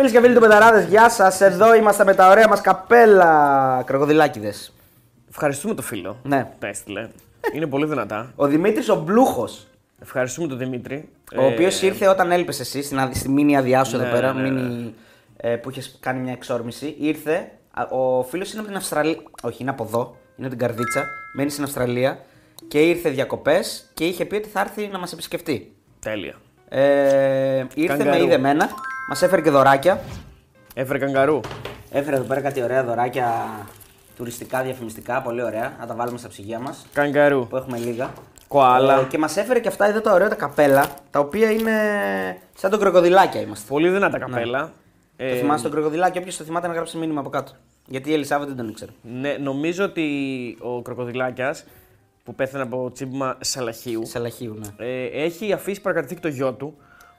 [0.00, 1.40] Φίλες και φίλοι του Πεταράδες, γεια σας.
[1.40, 4.52] Εδώ είμαστε με τα ωραία μας καπέλα κροκοδιλάκιδε.
[5.30, 6.16] Ευχαριστούμε το φίλο.
[6.22, 6.50] Ναι.
[6.58, 7.08] Τα έστειλε.
[7.54, 8.32] Είναι πολύ δυνατά.
[8.36, 9.66] Ο Δημήτρης ο Μπλούχος,
[10.02, 11.08] Ευχαριστούμε τον Δημήτρη.
[11.38, 14.12] ο οποίος Ε, ήρθε όταν έλειπε εσύ στην, αδη- στη μήνυ αδειά σου Ναι, εδώ
[14.12, 14.60] πέρα, ναι, ναι.
[14.60, 14.94] μήνυ,
[15.36, 16.96] ε, που είχες κάνει μια εξόρμηση.
[16.98, 17.50] Ήρθε.
[17.74, 19.16] α, Ο φίλος είναι από την Αυστραλία.
[19.42, 20.16] Όχι, είναι από εδώ.
[20.36, 21.04] Είναι από την Καρδίτσα.
[21.34, 22.18] Μένει στην Αυστραλία.
[22.68, 25.72] Και ήρθε διακοπές και είχε πει ότι θα έρθει να μας επισκεφτεί.
[25.98, 26.34] Τέλεια.
[26.68, 28.10] Ε, ήρθε Καγκαρού.
[28.18, 28.68] με είδε μένα.
[29.10, 30.00] Μας έφερε και δωράκια.
[30.74, 31.40] Έφερε καγκαρού.
[31.90, 33.46] Έφερε εδώ πέρα κάτι ωραία δωράκια
[34.16, 35.22] τουριστικά, διαφημιστικά.
[35.22, 35.76] Πολύ ωραία.
[35.80, 36.86] Να τα βάλουμε στα ψυγεία μας.
[36.92, 37.46] Καγκαρού.
[37.46, 38.10] Που έχουμε λίγα.
[38.48, 39.00] Κοάλα.
[39.00, 40.86] Ε, και μας έφερε και αυτά εδώ τα ωραία τα καπέλα.
[41.10, 41.72] Τα οποία είναι
[42.54, 43.66] σαν τον κροκοδιλάκια είμαστε.
[43.68, 44.60] Πολύ δυνατά καπέλα.
[45.16, 47.52] Το Ε, θυμάσαι τον κροκοδιλάκι, όποιος το θυμάται να γράψει μήνυμα από κάτω.
[47.86, 48.90] Γιατί η Ελισάβα δεν τον ήξερε.
[49.20, 50.06] Ναι, νομίζω ότι
[50.60, 51.64] ο κροκοδιλάκιας
[52.24, 54.86] που πέθανε από τσίμπημα σαλαχίου Σαλαχίου, ναι.
[54.86, 56.76] ε, έχει αφήσει παρακαταθήκη το γιο του,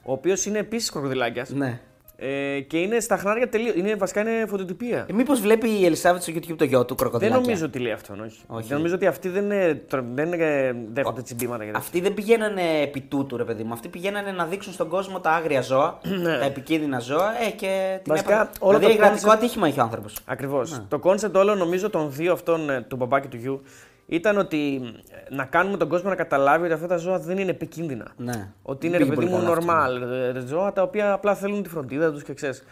[0.10, 1.50] ο οποίος είναι επίσης κροκοδιλάκιας.
[1.50, 1.80] Ναι.
[2.22, 3.74] Ε, και είναι στα χνάρια τελείως.
[3.76, 5.06] Είναι, βασικά είναι φωτοτυπία.
[5.10, 7.40] Ε, Μήπως βλέπει η Ελισάβα στο YouTube το γιο του δεν κροκοδιλάκια.
[7.42, 8.40] νομίζω ότι λέει αυτόν, όχι.
[8.48, 8.68] Όχι.
[8.68, 11.58] Δεν νομίζω ότι αυτοί δεν, είναι, τρο- δεν είναι, δέχονται τσιμπήματα.
[11.58, 11.80] και τέτοια.
[11.80, 13.74] Αυτοί δεν πηγαίνανε επί τούτου, ρε παιδί μου.
[13.74, 16.00] Αυτοί πηγαίνανε να δείξουν στον κόσμο τα άγρια ζώα,
[16.40, 17.32] τα επικίνδυνα ζώα.
[17.48, 18.20] Ε, και την Ναι.
[18.20, 20.18] Βασικά, έπα- όλο δηλαδή, το κρατικό concept- ατύχημα είχε ο άνθρωπος.
[20.26, 20.82] Ακριβώς.
[20.90, 23.62] Το concept όλο νομίζω των δύο αυτών, ε, του μπαμπά και του γιου,
[24.10, 24.82] ήταν ότι
[25.30, 28.08] ε, να κάνουμε τον κόσμο να καταλάβει ότι αυτά τα ζώα δεν είναι επικίνδυνα.
[28.18, 28.52] Ναι.
[28.62, 30.04] Ότι είναι Δεν ρε πήγε παιδί μου πολύ καλά αυτό.
[30.04, 32.64] normal ε, ζώα τα οποία απλά θέλουν τη φροντίδα τους και ξέρεις.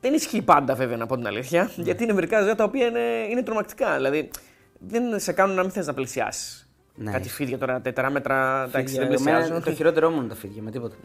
[0.00, 1.82] Δεν ισχύει πάντα βέβαια να πω την αλήθεια, Ναι.
[1.82, 3.00] γιατί είναι μερικά ζώα τα οποία είναι,
[3.30, 3.94] είναι τρομακτικά.
[3.96, 4.30] Δηλαδή
[4.78, 6.68] δεν σε κάνουν να μην θες να πλησιάσεις.
[6.94, 7.10] Ναι.
[7.12, 9.64] Κάτι φίδια τώρα, τετράμετρα, εντάξει, δεν Φίδια, εμένα πλησιάζουν.
[9.64, 10.96] Το χειρότερό μου είναι τα φίδια, με τίποτα.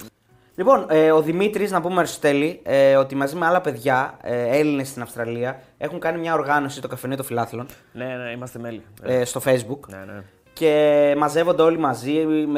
[0.56, 4.88] Λοιπόν, ε, ο Δημήτρης, να πούμε Αριστοτέλη, ε, ότι μαζί με άλλα παιδιά, ε, Έλληνες
[4.88, 8.84] στην Αυστραλία, έχουν κάνει μια οργάνωση, το καφενείο των φιλάθλων, ναι, ναι, είμαστε μέλη.
[9.04, 9.80] ε, στο Facebook.
[9.88, 10.24] Ναι, ναι.
[10.54, 12.12] Και μαζεύονται όλοι μαζί,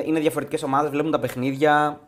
[0.05, 1.99] είναι διαφορετικές ομάδες, βλέπουν τα παιχνίδια.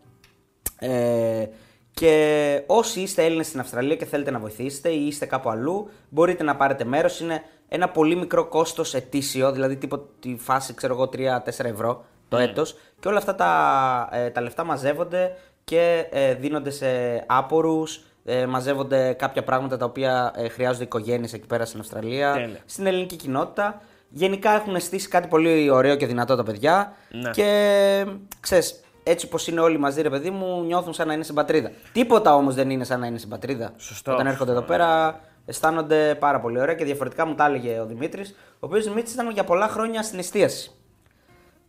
[0.80, 1.46] Ε,
[1.92, 6.44] και όσοι είστε Έλληνες στην Αυστραλία και θέλετε να βοηθήσετε ή είστε κάπου αλλού, μπορείτε
[6.44, 7.20] να πάρετε μέρος.
[7.20, 12.38] Είναι ένα πολύ μικρό κόστος ετήσιο, δηλαδή τίποτα τη φάση, ξέρω εγώ, 3-4 ευρώ το
[12.38, 15.36] έτος Και όλα αυτά τα, ε, τα λεφτά μαζεύονται
[15.70, 16.88] και ε, δίνονται σε
[17.26, 22.60] άπορους, ε, μαζεύονται κάποια πράγματα τα οποία ε, χρειάζονται οικογένειες εκεί πέρα στην Αυστραλία, Τέλεια.
[22.66, 23.82] στην ελληνική κοινότητα.
[24.10, 26.94] Γενικά έχουν στήσει κάτι πολύ ωραίο και δυνατό τα παιδιά.
[27.10, 27.30] Ναι.
[27.30, 28.06] Και
[28.40, 31.72] ξέρεις, έτσι όπως είναι όλοι μαζί, ρε παιδί μου, νιώθουν σαν να είναι στην πατρίδα.
[31.94, 33.74] Τίποτα όμως δεν είναι σαν να είναι στην πατρίδα.
[33.78, 34.14] Σωστό.
[34.14, 38.36] Όταν έρχονται εδώ πέρα, αισθάνονται πάρα πολύ ωραία και διαφορετικά μου τα έλεγε ο Δημήτρης,
[38.54, 40.72] ο οποίος Δημήτρης ήταν για πολλά χρόνια στην εστίαση.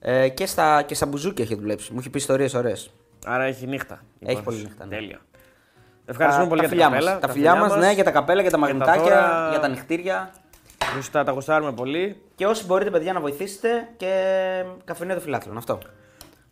[0.00, 1.92] Ε, και, στα, και στα μπουζούκια έχει δουλέψει.
[1.92, 2.90] Μου έχει πει ιστορίες ωραίες.
[3.26, 4.02] Άρα έχει νύχτα.
[4.20, 4.96] Έχει πολύ νύχτα, ναι.
[4.96, 5.18] Τέλεια.
[6.06, 7.12] Ευχαριστούμε πολύ τα για φιλιά τα καπέλα.
[7.12, 7.20] μας.
[7.20, 9.48] Τα φιλιά μας, ναι, για τα καπέλα, για τα τα μαγνητάκια, δώρα.
[9.50, 10.30] για τα νυχτήρια.
[10.94, 12.22] Γουστά, τα γουστάρουμε πολύ.
[12.34, 14.12] Και όσοι μπορείτε, παιδιά, να βοηθήσετε και
[14.84, 15.56] καφενείο των φιλάθλων.
[15.56, 15.78] Αυτό.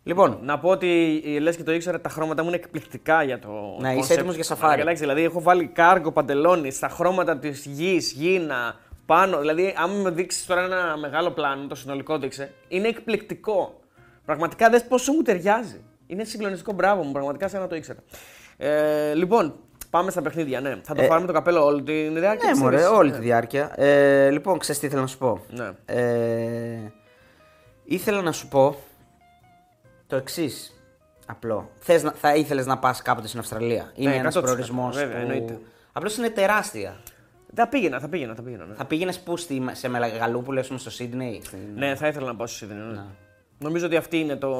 [0.03, 3.77] Λοιπόν, Να πω ότι λες και το ήξερα, τα χρώματα μου είναι εκπληκτικά για το.
[3.79, 4.17] Ναι, είσαι concept.
[4.17, 4.73] έτοιμος για σαφάρι.
[4.73, 9.39] Αλλά, εντάξει, δηλαδή, έχω βάλει κάργο παντελόνι στα χρώματα της γης, γήνα, πάνω.
[9.39, 13.79] Δηλαδή, αν με δείξεις τώρα ένα μεγάλο πλάνο, το συνολικό δείξε, είναι εκπληκτικό.
[14.25, 15.81] Πραγματικά δες πόσο μου ταιριάζει.
[16.07, 17.99] Είναι συγκλονιστικό, μπράβο μου, πραγματικά σαν να το ήξερα.
[18.57, 19.55] Ε, λοιπόν,
[19.89, 20.75] πάμε στα παιχνίδια, ναι.
[20.83, 22.91] Θα το Ε, πάρουμε το καπέλο όλη την διάρκεια ναι, της μωρέ, σειράς.
[22.91, 23.71] όλη τη διάρκεια.
[23.81, 25.71] Ε, λοιπόν, ξέρεις τι ήθελα να σου πω; Ναι.
[25.85, 26.91] Ε,
[27.83, 28.75] ήθελα να σου πω
[30.07, 30.71] το εξής.
[31.25, 31.69] Απλό.
[31.79, 33.91] Θες να, θα ήθελες να πας κάποτε στην Αυστραλία.
[33.95, 34.95] Είναι ένας 100%, προορισμός.
[34.97, 35.59] βέβαια, εννοείται.
[35.91, 36.97] Απλώς είναι τεράστια.
[37.55, 38.65] Θα πήγαινα, θα πήγαινα, θα πήγαινα.
[38.65, 38.73] Ναι.
[38.75, 41.41] Θα πήγαινες πού στη, σε Μεγαλούπολη, ας πούμε, στο Σίδνεϊ.
[41.43, 42.79] στην- Ναι, θα ήθελα να πάω στο Σίδνεϊ.
[42.93, 43.03] Ναι.
[43.59, 44.51] Νομίζω ότι αυτή είναι το.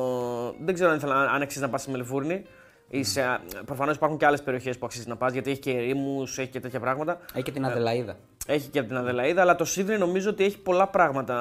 [0.59, 2.45] Δεν ξέρω αν, ήθελα, αν αξίζει να πας στη Μελβούρνη.
[2.89, 3.39] Ή σε...
[3.65, 6.59] Προφανώς υπάρχουν και άλλες περιοχές που αξίζει να πας γιατί έχει και ερήμου, έχει και
[6.59, 7.19] τέτοια πράγματα.
[7.33, 8.17] Έχει και την Αδελαίδα.
[8.47, 11.35] Έχει και από την Αδελαίδα, αλλά το Σίδνεϊ νομίζω ότι έχει πολλά πράγματα.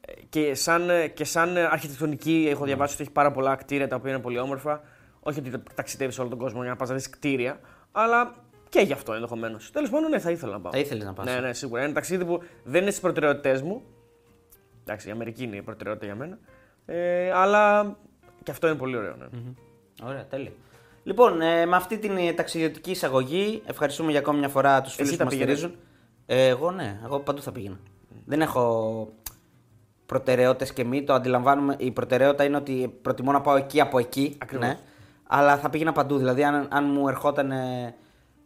[0.00, 4.10] Ε, Και σαν, και σαν αρχιτεκτονική έχω διαβάσει ότι έχει πάρα πολλά κτίρια τα οποία
[4.10, 4.80] είναι πολύ όμορφα.
[5.20, 7.60] Όχι ότι ταξιδεύεις σε όλο τον κόσμο για να πας να δεις κτίρια,
[7.92, 8.34] αλλά
[8.68, 9.70] και γι' αυτό ενδεχομένως.
[9.70, 10.72] Τέλος πάντων, ναι, θα ήθελα να πάω.
[10.72, 11.26] Θα ήθελες να πας.
[11.26, 11.78] Ναι, ναι, σίγουρα.
[11.78, 13.82] Είναι ένα ταξίδι που δεν είναι στις προτεραιότητές μου.
[14.82, 16.38] Εντάξει, η Αμερική είναι η προτεραιότητα για μένα.
[16.86, 17.96] Ε, αλλά
[18.42, 19.16] και αυτό είναι πολύ ωραίο.
[19.16, 19.26] Ναι.
[20.02, 20.52] Ωραία, τέλεια.
[21.02, 25.10] Λοιπόν, ε, με αυτή την ε, ταξιδιωτική εισαγωγή, ευχαριστούμε για ακόμη μια φορά τους φίλους
[25.10, 25.80] Εσύ που τα μας πήγαινες; στηρίζουν.
[26.26, 27.78] Ε, εγώ ναι, εγώ παντού θα πήγαινα.
[28.24, 29.12] Δεν έχω
[30.06, 31.76] προτεραιότητες και μη, το αντιλαμβάνουμε.
[31.78, 34.36] Η προτεραιότητα είναι ότι προτιμώ να πάω εκεί από εκεί.
[34.38, 34.66] Ακριβώς.
[34.66, 34.78] Ναι,
[35.26, 36.18] αλλά θα πήγαινα παντού.
[36.18, 37.94] Δηλαδή, αν, αν μου ερχόταν ε,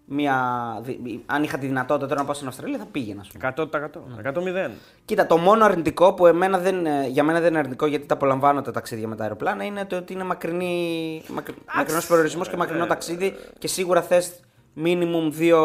[0.08, 0.36] μια.
[0.82, 3.20] δι- Αν είχα τη δυνατότητα τώρα να πάω στην Αυστραλία, θα πήγαινα.
[3.20, 3.54] ας πούμε.
[3.56, 4.02] 100%.
[4.22, 4.70] 100%.
[5.04, 8.14] Κοίτα, το μόνο αρνητικό που εμένα δεν, ε, για μένα δεν είναι αρνητικό γιατί τα
[8.14, 12.56] απολαμβάνω τα ταξίδια με τα αεροπλάνα είναι το ότι είναι μακρινή, μακρι, μακρινός προορισμός και
[12.56, 14.40] μακρινό ταξίδι και σίγουρα θες
[14.84, 15.60] minimum δύο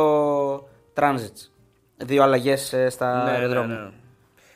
[0.99, 1.49] transits.
[1.97, 3.75] Δύο αλλαγές στα Ναι, ναι, αεροδρόμια.
[3.75, 3.89] ναι.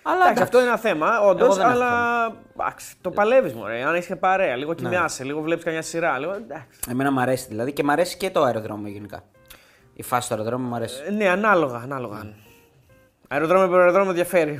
[0.07, 2.25] Αλλά Εντάξει, αυτό είναι ένα θέμα, όντως, Εγώ δεν έχω αλλά
[2.59, 3.83] εντάξει, το παλεύεις μωρέ.
[3.83, 6.19] Αν έχεις και παρέα, λίγο κοιμιάσαι, λίγο βλέπεις καμιά σειρά.
[6.19, 6.33] Λίγο...
[6.33, 6.79] Εντάξει.
[6.89, 9.23] Εμένα μου αρέσει δηλαδή και μου αρέσει και το αεροδρόμιο γενικά.
[9.97, 11.01] Η φάση του αεροδρόμου μου αρέσει.
[11.07, 11.77] Ε, ναι, ανάλογα.
[11.77, 12.33] ανάλογα.
[13.27, 14.59] Αεροδρόμιο με αεροδρόμιο διαφέρει.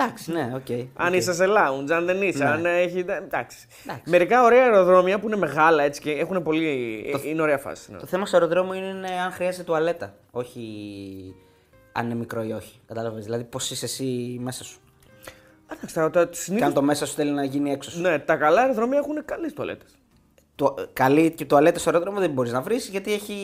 [0.00, 0.70] Εντάξει, ναι, οκ.
[0.96, 1.14] αν οκ.
[1.14, 2.50] είσαι σε lounge, αν δεν είσαι, Ναι.
[2.50, 2.98] αν έχει.
[2.98, 3.66] Εντάξει.
[3.84, 4.02] Εντάξει.
[4.10, 6.66] Μερικά ωραία αεροδρόμια που είναι μεγάλα έτσι και έχουν πολύ.
[7.24, 7.92] Είναι ωραία φάση.
[7.92, 7.98] ναι.
[7.98, 10.14] Το θέμα στο αεροδρόμιο είναι αν χρειάζεται τουαλέτα.
[10.30, 10.62] Όχι
[11.92, 12.80] αν είναι μικρό ή όχι.
[12.86, 13.24] Κατάλαβες.
[13.24, 14.78] Δηλαδή πώς είσαι εσύ μέσα σου.
[15.72, 18.00] Εντάξει, τα, τα, Και συνήθως- αν το μέσα σου θέλει να γίνει έξω σου.
[18.00, 19.97] Ναι, τα καλά αεροδρόμια έχουν καλές τουαλέτες.
[20.58, 23.36] Το, καλή και τουαλέτα στο αεροδρόμιο δεν μπορείς να βρεις γιατί έχει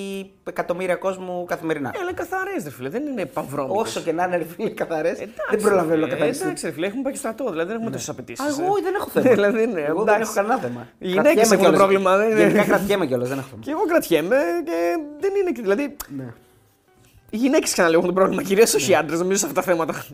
[0.45, 1.89] εκατομμύρια κόσμου καθημερινά.
[1.95, 3.81] Ε, αλλά καθαρές, ρε φίλε, δεν είναι παυρώμικες.
[3.81, 6.47] Όσο και να είναι ρε φίλε καθαρές, Εντάξει, δεν προλαβαίνω να ε, καθαριστούν.
[6.47, 8.45] Εντάξει, ρε φίλε, έχουμε πάει και στρατό, δηλαδή δεν έχουμε τόσες απαιτήσεις.
[8.45, 9.31] Α, εγώ δεν έχω θέμα.
[9.35, 10.23] δηλαδή, ναι, εγώ δεν εντάξει.
[10.23, 10.89] έχω κανένα θέμα.
[10.99, 11.79] Οι γυναίκες Κρατιέμαι έχουν κιόλας.
[11.79, 12.41] πρόβλημα, δεν είναι.
[12.41, 13.63] Γενικά κρατιέμαι κιόλας, δεν έχω θέμα.
[13.65, 14.73] Και εγώ κρατιέμαι και
[15.21, 15.51] δεν είναι.
[15.53, 16.33] και- Δηλαδή, Ναι.
[17.31, 20.05] οι γυναίκες ξαναλέω έχουν το πρόβλημα, κυρίως όχι οι άντρες, νομίζω σε αυτά τα θέματα.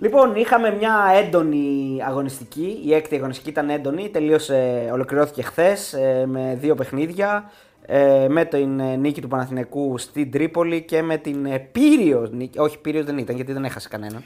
[0.00, 2.80] Λοιπόν, είχαμε μια έντονη αγωνιστική.
[2.84, 4.08] Η έκτη αγωνιστική ήταν έντονη.
[4.08, 5.94] Τελείωσε, ολοκληρώθηκε χθες
[6.26, 7.50] με δύο παιχνίδια.
[7.86, 12.58] ε, με την ε, νίκη του Παναθηναϊκού στην Τρίπολη και με την ε, πύρρειος νίκη.
[12.58, 14.22] Όχι, πύρρειος δεν ήταν γιατί δεν έχασε κανέναν.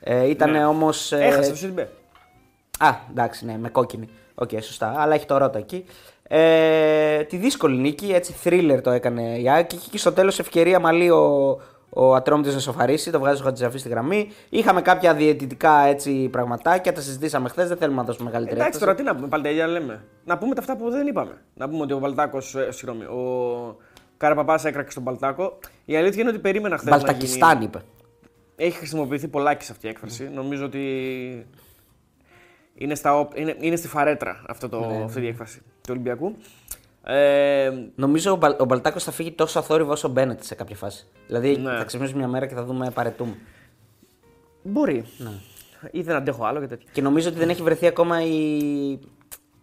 [0.00, 0.64] Ε, ήταν Ναι.
[0.66, 1.12] όμως...
[1.12, 1.88] ε, Έχασε τον Σιντιμπέ.
[2.78, 4.08] Α, εντάξει, ναι, με κόκκινη.
[4.34, 4.94] Οκ, σωστά.
[4.96, 5.84] Αλλά έχει το Ρότα εκεί.
[6.28, 9.76] Ε, τη δύσκολη νίκη, έτσι thriller το έκανε η ΑΕΚ.
[9.90, 11.58] Και στο τέλος ευκαιρία μεγάλη ο,
[11.98, 14.30] ο Ατρόμητος να ισοφαρίσει, το βγάζει ο Χατζησαφί στη γραμμή.
[14.48, 17.68] Είχαμε κάποια διαιτητικά έτσι πραγματάκια, τα συζητήσαμε χθες.
[17.68, 18.84] Δεν θέλουμε να δώσουμε μεγαλύτερη Εντάξει, έμφαση.
[18.84, 20.04] τώρα τι να πούμε, πάλι τα ίδια λέμε.
[20.24, 21.42] Να πούμε τα αυτά που δεν είπαμε.
[21.54, 23.76] Να πούμε ότι ο Μπαλτάκος, ε, συγγνώμη, ο
[24.16, 25.58] Καραπαπάς έκραξε τον Μπαλτάκο.
[25.84, 26.90] Η αλήθεια είναι ότι περίμενα χθες.
[26.90, 27.78] Μπαλτακιστάν είπε.
[28.56, 30.30] Έχει χρησιμοποιηθεί πολλάκι σε αυτή η έκφραση.
[30.34, 30.80] Νομίζω ότι
[32.74, 36.36] είναι, στα, όπ- είναι, είναι στη φαρέτρα αυτό το, Ναι, αυτή η έκφραση του Ολυμπιακού.
[37.08, 40.76] Ε, Νομίζω ο, Μπαλ, ο Μπαλτάκος θα φύγει τόσο αθόρυβο όσο ο Μπένετ σε κάποια
[40.76, 41.06] φάση.
[41.26, 41.76] Δηλαδή Ναι.
[41.76, 43.34] θα ξυπνήσουμε μια μέρα και θα δούμε παρετούμε.
[44.62, 45.04] μπορεί.
[45.18, 45.30] Ναι.
[45.90, 46.88] Ή δεν αντέχω άλλο και τέτοια.
[46.92, 48.46] Και νομίζω ότι δεν έχει βρεθεί ακόμα η,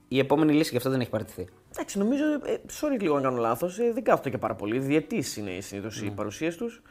[0.08, 1.48] η επόμενη λύση, γι' αυτό δεν έχει παραιτηθεί.
[1.74, 2.24] Εντάξει, νομίζω.
[2.46, 3.80] Ε, sorry λίγο αν κάνω λάθος.
[3.80, 4.80] Ε, δεν κάθονται και πάρα πολύ.
[4.80, 6.08] Διετή είναι συνήθως Ναι.
[6.08, 6.82] οι παρουσίες τους.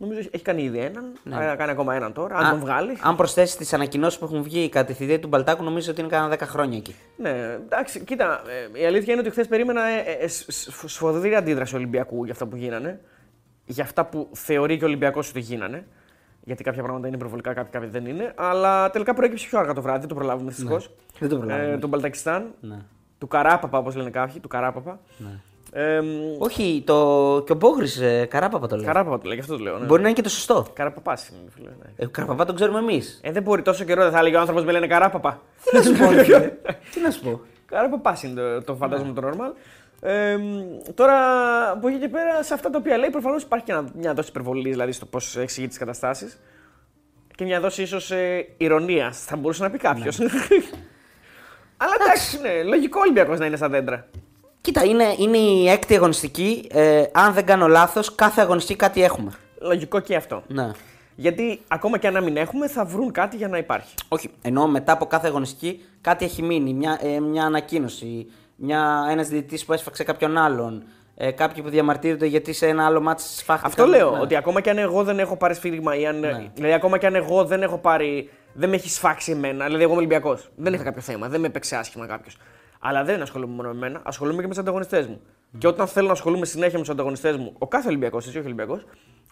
[0.00, 1.12] Νομίζω έχει κάνει ήδη έναν.
[1.30, 2.36] Θα κάνει ακόμα έναν τώρα.
[2.36, 2.96] Αν Α- τον βγάλει.
[3.00, 6.08] Αν προσθέσει τις ανακοινώσεις που έχουν βγει κατά τη θητεία του Μπαλτάκου, νομίζω ότι είναι
[6.10, 6.94] κάνα 10 χρόνια εκεί.
[7.16, 7.30] Ναι,
[7.64, 8.42] εντάξει, κοίτα.
[8.74, 12.24] ε, η αλήθεια είναι ότι χθες περίμενα ε, ε, ε, σ- σ- σφοδρή αντίδραση Ολυμπιακού
[12.24, 13.00] για αυτά που γίνανε.
[13.66, 15.86] Για αυτά που θεωρεί και ο Ολυμπιακός ότι γίνανε.
[16.44, 18.32] Γιατί κάποια πράγματα είναι προβολικά, κάποια, κάποια δεν είναι.
[18.36, 20.80] Αλλά τελικά προέκυψε πιο αργά το βράδυ, δεν το προλάβουμε δυστυχώ.
[21.18, 21.72] Δεν το προλάβαμε.
[21.72, 22.54] Ε, τον Μπαλτακιστάν.
[22.60, 22.78] Ναι.
[23.18, 24.40] Του Καράπαπα, όπως λένε κάποιοι.
[24.40, 25.00] Του Καράπαπα.
[25.72, 26.06] Ε, μ,
[26.38, 26.94] Όχι, το...
[27.46, 28.84] και ο Μπόγρης ε, Καράπαπα το λέει.
[28.86, 29.78] Καράπαπα το λέει, γι' αυτό το λέω.
[29.78, 29.84] Ναι.
[29.86, 30.66] Μπορεί να είναι και το σωστό.
[30.72, 31.68] Καραπαπά είναι, φίλε.
[31.68, 31.92] Ναι.
[31.96, 33.20] Ε, Καραπαπά τον ξέρουμε εμείς.
[33.22, 35.40] Ε, δεν μπορεί τόσο καιρό, δεν θα έλεγε ο άνθρωπος με λένε Καράπαπα.
[35.70, 36.52] Τι να σου πω, ρε φίλε.
[36.94, 37.40] Τι να σου πω.
[37.66, 39.52] Καραπαπά είναι το, το φαντάζομαι το normal.
[40.00, 40.58] Ε, μ,
[40.94, 41.14] τώρα
[41.70, 44.28] από εκεί και πέρα, σε αυτά τα οποία λέει, προφανώς υπάρχει και ένα- μια δόση
[44.28, 46.40] υπερβολής δηλαδή στο πώς εξηγεί τις καταστάσεις.
[47.36, 50.18] Και μια δόση ίσως ε, ηρωνίας, θα μπορούσε να πει κάποιος.
[51.80, 54.06] Αλλά εντάξει, ναι, λογικό Ολυμπιακός να είναι στα δέντρα.
[54.68, 56.66] Κοίτα, είναι, είναι η έκτη αγωνιστική.
[56.70, 59.30] Ε, αν δεν κάνω λάθος, κάθε αγωνιστική κάτι έχουμε.
[59.60, 60.42] Λογικό και αυτό.
[60.46, 60.70] Ναι.
[61.14, 63.94] Γιατί ακόμα και αν να μην έχουμε, θα βρουν κάτι για να υπάρχει.
[64.08, 66.72] Όχι, ενώ μετά από κάθε αγωνιστική κάτι έχει μείνει.
[66.72, 68.26] Μια, ε, μια ανακοίνωση.
[68.56, 70.82] Μια, ένας διαιτητής που έσφαξε κάποιον άλλον.
[71.16, 73.70] Ε, κάποιοι που διαμαρτύρονται γιατί σε ένα άλλο μάτι σφάχτηκαν.
[73.70, 74.10] Αυτό λέω.
[74.10, 74.20] Ναι.
[74.20, 76.20] Ότι ακόμα και αν εγώ δεν έχω πάρει σφύριγμα ή αν.
[76.54, 78.30] Δηλαδή, ακόμα και αν εγώ δεν έχω πάρει.
[78.52, 79.64] Δεν με έχει σφάξει εμένα.
[79.64, 80.50] Δηλαδή, εγώ είμαι Ολυμπιακός.
[80.56, 81.28] Δεν είχα κάποιο θέμα.
[81.28, 82.36] Δεν με έπαιξε άσχημα κάποιος.
[82.78, 84.00] Αλλά δεν ασχολούμαι μόνο με εμένα.
[84.04, 85.20] Ασχολούμαι και με τους ανταγωνιστές μου.
[85.58, 88.46] Και όταν θέλω να ασχολούμαι συνέχεια με τους ανταγωνιστές μου, ο κάθε Ολυμπιακός, εσύ όχι
[88.46, 88.84] Ολυμπιακός,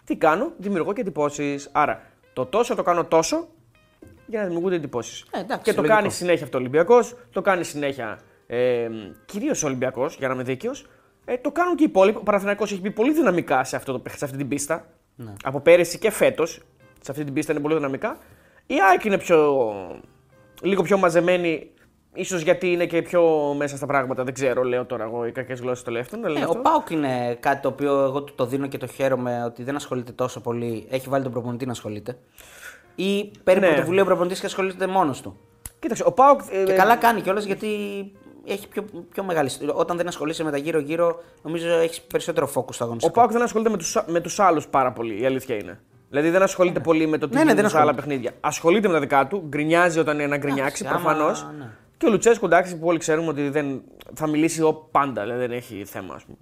[0.03, 1.69] τι κάνω, δημιουργώ και εντυπώσεις.
[1.71, 2.01] Άρα,
[2.33, 3.47] το τόσο το κάνω τόσο
[4.25, 5.25] για να δημιουργούνται εντυπώσεις.
[5.31, 5.99] Ε, εντάξει, και το λογικό.
[5.99, 8.89] κάνει συνέχεια αυτό ο Ολυμπιακός, το κάνει συνέχεια ε,
[9.25, 10.85] κυρίως ο Ολυμπιακός, για να είμαι δίκαιος.
[11.25, 12.17] Ε, το κάνουν και οι υπόλοιποι.
[12.17, 14.85] Ο Παναθηναϊκός έχει μπει πολύ δυναμικά σε, αυτό το, σε αυτή την πίστα.
[15.15, 15.33] Ναι.
[15.43, 16.61] Από πέρυσι και φέτος.
[17.01, 18.17] Σε αυτή την πίστα είναι πολύ δυναμικά.
[18.65, 19.73] Η ΑΕΚ είναι πιο,
[20.61, 21.71] λίγο πιο μαζεμένη.
[22.17, 24.23] Ίσως γιατί είναι και πιο μέσα στα πράγματα.
[24.23, 26.25] Δεν ξέρω, λέω τώρα εγώ οι κακές γλώσσες το λεφτών.
[26.37, 29.63] Ε, ο Πάουκ είναι κάτι το οποίο εγώ του το δίνω και το χαίρομαι ότι
[29.63, 30.87] δεν ασχολείται τόσο πολύ.
[30.89, 32.17] Έχει βάλει τον προπονητή να ασχολείται.
[32.95, 33.67] Ή παίρνει Ναι.
[33.73, 35.37] πρωτοβουλία ο προπονητής και ασχολείται μόνος του.
[35.79, 36.39] Κοίταξε, ο Πάουκ.
[36.51, 37.67] ε, Και καλά κάνει κιόλας γιατί
[38.45, 39.49] έχει πιο, πιο μεγάλη.
[39.73, 43.13] Όταν δεν ασχολείσαι με τα γύρω-γύρω, νομίζω έχεις περισσότερο focus στο Ο αγωνιστικό.
[43.19, 45.79] Πάουκ δεν ασχολείται με τους με τους άλλους πάρα πολύ, η αλήθεια είναι.
[46.09, 48.09] Δηλαδή δεν ασχολείται πολύ με το τι Ναι, ναι, γίνεται δεν σε άλλα ασχολείται.
[48.09, 48.37] παιχνίδια.
[48.47, 51.47] Ασχολείται με τα δικά του, γκρινιάζει όταν είναι να γκρινιάξει άμα- προφανώς.
[51.57, 51.65] ναι.
[51.97, 53.81] Και ο Λουτσέσκου, εντάξει, που όλοι ξέρουμε ότι δεν
[54.13, 56.37] θα μιλήσει ο πάντα, δηλαδή δεν έχει θέμα, ας πούμε.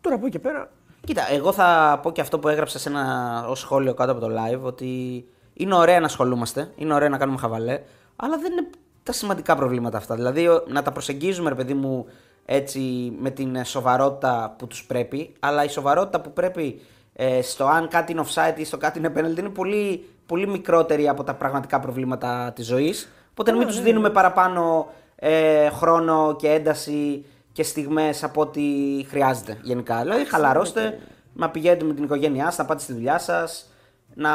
[0.00, 0.70] Τώρα από εκεί και πέρα.
[1.06, 4.28] Κοίτα, εγώ θα πω και αυτό που έγραψα σε ένα ως σχόλιο κάτω από το
[4.28, 7.80] live ότι είναι ωραία να ασχολούμαστε, είναι ωραία να κάνουμε χαβαλέ,
[8.16, 8.66] αλλά δεν είναι
[9.02, 10.14] τα σημαντικά προβλήματα αυτά.
[10.14, 12.06] Δηλαδή ο- να τα προσεγγίζουμε, ρε παιδί μου,
[12.44, 16.80] έτσι με την ε, σοβαρότητα που τους πρέπει, αλλά η σοβαρότητα που πρέπει
[17.12, 21.08] ε, στο αν κάτι είναι offside ή στο κάτι είναι penalty είναι πολύ, πολύ μικρότερη
[21.08, 23.08] από τα πραγματικά προβλήματα της ζωής.
[23.40, 28.62] Οπότε μην τους δίνουμε παραπάνω ε, χρόνο και ένταση και στιγμές από ό,τι
[29.08, 30.00] χρειάζεται γενικά.
[30.02, 30.98] Δηλαδή χαλαρώστε,
[31.34, 33.72] να πηγαίνετε με την οικογένειά σας, να πάτε στη δουλειά σας.
[34.14, 34.30] Να,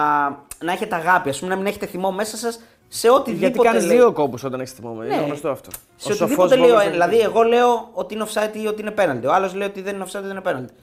[0.64, 3.46] να έχετε αγάπη, ας πούμε, να μην έχετε θυμό μέσα σας σε οτιδήποτε.
[3.48, 3.98] Γιατί κάνεις λέει.
[3.98, 4.94] δύο κόμπους όταν έχεις θυμό.
[4.94, 5.06] Ναι.
[5.06, 5.70] Είναι γνωστό αυτό.
[5.96, 6.68] Σε Ο οτιδήποτε σοφός λέω.
[6.68, 9.28] Βόλος ε, δεν- Δηλαδή, εγώ λέω ότι είναι offside ή ότι είναι penalty.
[9.28, 10.74] Ο άλλος λέει ότι δεν είναι offside ή δεν είναι penalty.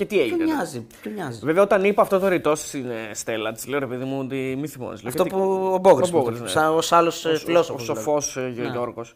[0.00, 0.44] Και τι Ποιο έγινε.
[0.44, 0.52] ναι.
[0.54, 1.40] νοιάζει, ποιο νοιάζει.
[1.42, 4.56] Βέβαια, όταν είπα αυτό το ρητό στην ε, Στέλλα, της λέω ρε παιδί μου ότι
[4.60, 5.04] μη θυμώνεις.
[5.04, 5.38] Αυτό που
[5.72, 6.08] ο Μπόγκρι.
[6.08, 6.48] Ο Μπόγκρις, ναι.
[6.48, 7.82] Σαν ως άλλος Ο φιλόσοφος.
[7.84, 8.68] σοφός Ναι.
[8.70, 9.14] Γιώργος.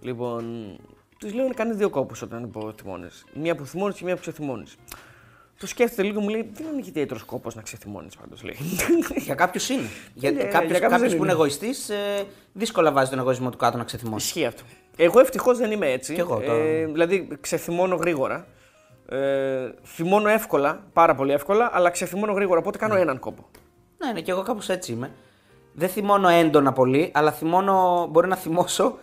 [0.00, 0.44] Λοιπόν,
[1.18, 3.06] του λέω να κάνει δύο κόπους όταν υποθυμώνει.
[3.34, 4.76] Μία που θυμώνεις και μία που ξεθυμώνεις.
[5.60, 8.42] Το σκέφτεται λίγο, μου λέει: Δεν είναι ιδιαίτερο κόπος να ξεθυμώνεις πάντως.
[8.42, 8.56] Λέει.
[9.26, 9.82] Για κάποιους είναι.
[10.14, 11.32] Για, Ναι, κάποιος, για κάποιους κάποιος δεν που είναι είναι.
[11.32, 11.94] εγωιστής, ε,
[12.52, 14.26] δύσκολα βάζει τον εγωισμό του κάτω να ξεθυμώσει.
[14.26, 14.62] Ισχύει αυτό.
[14.96, 16.14] Εγώ ευτυχώς δεν είμαι έτσι.
[16.14, 18.46] Κι εγώ το- ε, δηλαδή, ξεθυμώνω γρήγορα.
[19.10, 22.60] Ε, θυμώνω εύκολα, πάρα πολύ εύκολα, αλλά ξεθυμώνω γρήγορα.
[22.60, 23.46] Οπότε κάνω έναν κόπο.
[23.98, 25.10] Ναι, ναι, και εγώ κάπως έτσι είμαι.
[25.72, 28.98] Δεν θυμώνω έντονα πολύ, αλλά θυμώνω, μπορεί να θυμώσω,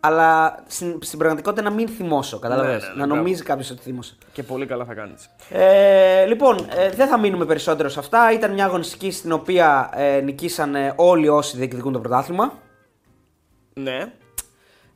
[0.00, 2.38] αλλά στην, στην πραγματικότητα να μην θυμώσω.
[2.38, 2.72] Κατάλαβε.
[2.72, 3.14] Ναι, ναι, ναι, να μπράβο.
[3.14, 4.16] νομίζει κάποιος ότι θύμωσε.
[4.32, 5.30] Και πολύ καλά θα κάνεις.
[5.50, 8.32] Ε, λοιπόν, ε, δεν θα μείνουμε περισσότερο σε αυτά.
[8.32, 12.52] Ήταν μια αγωνιστική στην οποία ε, νικήσαν ε, όλοι όσοι διεκδικούν το πρωτάθλημα.
[13.74, 14.12] Ναι.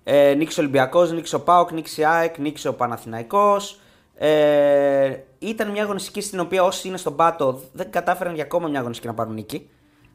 [0.05, 3.81] Ε, νίκησε ο Ολυμπιακός, νίκησε ο Πάοκ, νίκησε η ΑΕΚ, νίκησε ο Παναθηναϊκός.
[4.21, 8.79] Ε, ήταν μια αγωνιστική στην οποία όσοι είναι στον πάτο δεν κατάφεραν για ακόμα μια
[8.79, 9.71] αγωνιστική να πάρουν νίκη.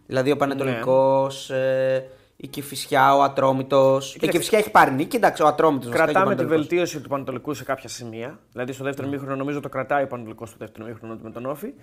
[0.06, 4.16] Δηλαδή ο Πανετολικός, ε, η Κυφυσιά, ο Ατρόμητος.
[4.16, 5.92] Η Κυφυσιά έχει πάρει νίκη, εντάξει, ο Ατρόμητος.
[5.92, 8.40] Κρατάμε τη βελτίωση του Πανατολικού σε κάποια σημεία.
[8.52, 11.46] Δηλαδή στο δεύτερο μήχρονο νομίζω το κρατάει ο Πανατολικό στο δεύτερο μήχρονο του με τον
[11.46, 11.74] Όφη.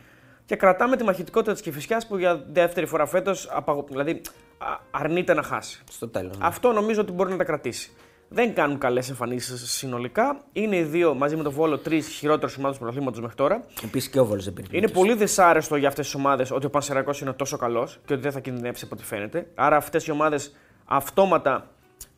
[0.44, 3.48] Και κρατάμε τη μαχητικότητα της Κυφυσιάς που για δεύτερη φορά φέτος
[3.88, 4.20] δηλαδή,
[4.58, 5.82] α- αρνείται να χάσει.
[5.90, 6.36] Στο τέλος.
[6.40, 7.92] Αυτό νομίζω ότι μπορεί να τα κρατήσει.
[8.32, 10.40] Δεν κάνουν καλές εμφανίσεις συνολικά.
[10.52, 13.64] Είναι οι δύο μαζί με το Βόλο τρεις χειρότερε ομάδες του πρωταθλήματος μέχρι τώρα.
[13.84, 14.66] Επίσης και ο Βόλος δεν πήρε.
[14.70, 18.22] Είναι πολύ δυσάρεστο για αυτές τις ομάδες ότι ο Πανσεραϊκός είναι τόσο καλός και ότι
[18.22, 19.46] δεν θα κινδυνεύσει από ό,τι φαίνεται.
[19.54, 21.70] Άρα αυτές οι ομάδες αυτόματα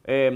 [0.03, 0.31] ε,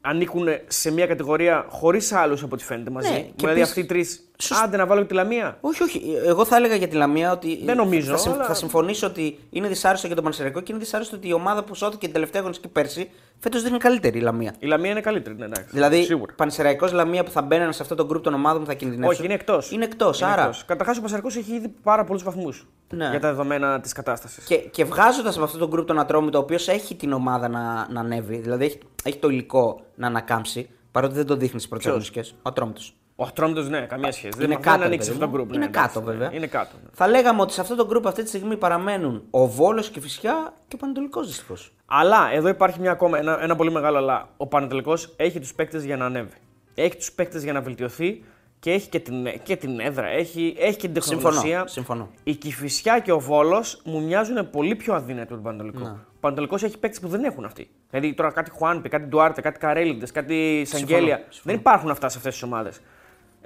[0.00, 3.10] ανήκουν σε μια κατηγορία χωρίς άλλους από ό,τι φαίνεται μαζί.
[3.12, 4.20] Ναι, και δηλαδή επίσης- αυτοί οι τρεις.
[4.38, 5.58] Σωσ- Άντε να βάλω και τη Λαμία.
[5.60, 6.02] Όχι, όχι.
[6.24, 7.60] Εγώ θα έλεγα για τη Λαμία ότι.
[7.64, 10.80] Δεν νομίζω, Θα, συμ- αλλά- θα συμφωνήσω ότι είναι δυσάρεστο για τον Πανσεραϊκό και είναι
[10.80, 14.20] δυσάρεστο ότι η ομάδα που σώθηκε την τελευταία αγωνιστική πέρσι φέτος δεν είναι καλύτερη η
[14.20, 14.54] Λαμία.
[14.58, 15.68] Η Λαμία είναι καλύτερη, ναι, εντάξει.
[15.70, 16.32] Δηλαδή, Σίγουρα.
[16.36, 19.12] Πανσεραϊκός Λαμία που θα μπαίνανε σε αυτό το γκρουπ των ομάδων που θα κινδυνεύσουν.
[19.12, 19.70] Όχι, είναι εκτός.
[19.70, 20.22] Είναι εκτός.
[20.22, 20.50] Άρα.
[20.66, 23.08] Καταρχάς ο Πανσεραϊκός έχει ήδη πάρα πολλούς βαθμούς Ναι.
[23.10, 24.44] για τα δεδομένα της κατάστασης.
[24.44, 27.86] Και, και βγάζοντας από αυτό το γκρουπ τον Ατρόμητο, ο οποίος έχει την ομάδα να,
[27.90, 31.82] να ανέβει, δηλαδή έχει, έχει το υλικό να ανακάμψει, παρότι δεν το δείχνει στις πρώτε
[31.82, 32.36] Ποιος; αγωνιστικέ.
[32.36, 32.94] Ο Ατρόμητος.
[33.18, 34.38] Ο Ατρόμητο, ναι, καμία σχέση.
[34.38, 35.44] Είναι δεν, κάτω, δεν ανοίξει παιδί αυτό το μου.
[35.44, 35.54] group.
[35.54, 36.34] Είναι ναι, κάτω, εντάξει, βέβαια.
[36.34, 36.70] Είναι κάτω.
[36.82, 36.88] ναι.
[36.92, 40.52] Θα λέγαμε ότι σε αυτό το γκρουπ αυτή τη στιγμή παραμένουν ο Βόλος και φυσικά
[40.68, 41.72] και ο Πανετολικός δυστυχώς.
[41.86, 44.28] Αλλά εδώ υπάρχει μια ακόμα, ένα, ένα πολύ μεγάλο αλλά.
[44.36, 46.30] Ο Πανετελικός έχει τους παίκτες για να ανέβει.
[46.74, 48.22] Έχει τους παίκτες για να βελτιωθεί
[48.60, 51.34] και έχει και την, και την έδρα, έχει, έχει και την Συμφωνώ.
[51.34, 51.66] τεχνογνωσία.
[51.66, 52.10] Συμφωνώ.
[52.22, 55.78] Η Κυφυσιά και ο Βόλος μου μοιάζουν πολύ πιο αδύνατοι από τον Πανετολικό.
[55.78, 55.88] Ναι.
[55.88, 57.68] Ο Πανετολικός έχει παίκτες που δεν έχουν αυτοί.
[57.90, 61.16] Δηλαδή τώρα κάτι Χουάνπι, κάτι Ντουάρτε, κάτι Καρέλιντες, κάτι Σαγγέλια.
[61.16, 61.42] συμφωνώ.
[61.42, 62.80] Δεν υπάρχουν αυτά σε αυτές τις ομάδες.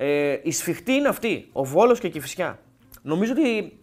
[0.03, 1.49] Ε, η σφιχτή είναι αυτή.
[1.53, 2.59] Ο Βόλος και η Κυφυσιά.
[3.03, 3.79] Νομίζω ότι.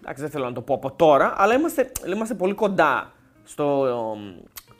[0.00, 3.12] Εντάξει, δεν θέλω να το πω από τώρα, αλλά είμαστε, είμαστε πολύ κοντά
[3.44, 3.86] στο.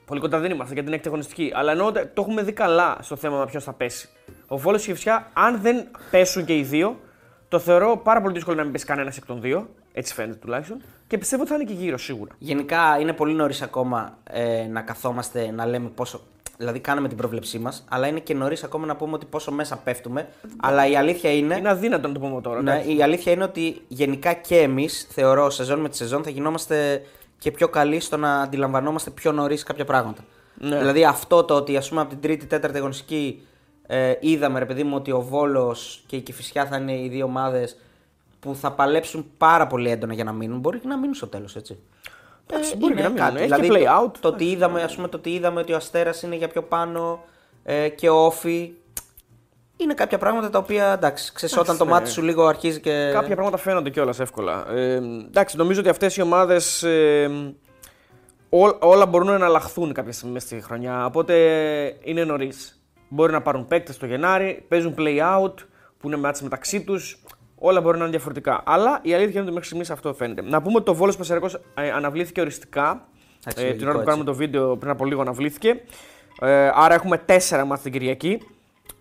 [0.05, 1.53] Πολύ κοντά δεν είμαστε γιατί είναι έκτη αγωνιστική.
[1.55, 4.09] Αλλά εννοώ ότι το έχουμε δει καλά στο θέμα ποιος θα πέσει.
[4.47, 7.01] Ο Βόλος και η Κυφυσιά, αν δεν πέσουν και οι δύο,
[7.49, 9.69] το θεωρώ πάρα πολύ δύσκολο να μην πέσει κανένας εκ των δύο.
[9.93, 10.83] Έτσι φαίνεται τουλάχιστον.
[11.07, 12.35] Και πιστεύω ότι θα είναι και γύρω σίγουρα.
[12.39, 16.21] Γενικά είναι πολύ νωρίς ακόμα ε, να καθόμαστε να λέμε πόσο.
[16.57, 19.77] Δηλαδή, κάναμε την πρόβλεψή μας, αλλά είναι και νωρίς ακόμα να πούμε ότι πόσο μέσα
[19.77, 20.29] πέφτουμε.
[20.57, 21.57] Αλλά η αλήθεια είναι.
[21.57, 22.63] Είναι αδύνατο να το πούμε τώρα.
[22.63, 22.97] Ναι, εντάξει.
[22.97, 27.03] η αλήθεια είναι ότι γενικά και εμείς, θεωρώ, σεζόν με τη σεζόν θα γινόμαστε
[27.39, 30.25] και πιο καλοί στο να αντιλαμβανόμαστε πιο νωρίς κάποια πράγματα.
[30.55, 30.79] Ναι.
[30.79, 33.43] Δηλαδή αυτό το ότι ας πούμε από την τρίτη, τέταρτη αγωνιστική
[33.87, 37.25] ε, είδαμε ρε παιδί μου ότι ο Βόλος και η Κηφισιά θα είναι οι δύο
[37.25, 37.77] ομάδες
[38.41, 40.59] που θα παλέψουν πάρα πολύ έντονα για να μείνουν.
[40.59, 41.79] Μπορεί και να μείνουν στο τέλος, έτσι.
[42.47, 43.27] Εντάξει, μπορεί είναι και να μείνουν.
[43.27, 43.43] κάτι.
[43.43, 44.11] Έχει και Δηλαδή, play out.
[44.13, 46.63] Το, το, ότι είδαμε, ας πούμε, το ότι είδαμε ότι ο Αστέρας είναι για πιο
[46.63, 47.25] πάνω
[47.63, 48.73] ε, και ο Όφη.
[49.77, 51.91] Είναι κάποια πράγματα τα οποία εντάξει, ξέρεις, όταν το ναι.
[51.91, 53.11] μάτι σου λίγο αρχίζει και.
[53.13, 54.65] Κάποια πράγματα φαίνονται κιόλας εύκολα.
[54.71, 54.95] Ε,
[55.27, 56.83] εντάξει, νομίζω ότι αυτές οι ομάδες.
[56.83, 57.31] Ε,
[58.49, 61.07] ό, όλα μπορούν να εναλλαχθούν κάποια στιγμή μέσα στη χρονιά.
[61.07, 61.35] Οπότε
[62.03, 62.79] είναι νωρίς.
[63.09, 65.55] Μπορεί να πάρουν παίκτες το Γενάρη, παίζουν play out
[65.99, 67.23] που είναι μάτς μεταξύ τους.
[67.67, 68.63] Όλα μπορεί να είναι διαφορετικά.
[68.67, 70.43] Αλλά η αλήθεια είναι ότι μέχρι στιγμής αυτό φαίνεται.
[70.43, 71.61] Να πούμε ότι το Βόλος Πασαρικός
[71.95, 73.07] αναβλήθηκε οριστικά.
[73.47, 74.11] Εντάξει, Ε, λογικό, την ώρα που έτσι.
[74.11, 75.81] κάνουμε το βίντεο πριν από λίγο αναβλήθηκε.
[76.41, 78.41] Ε, άρα έχουμε τέσσερα μάτς την Κυριακή.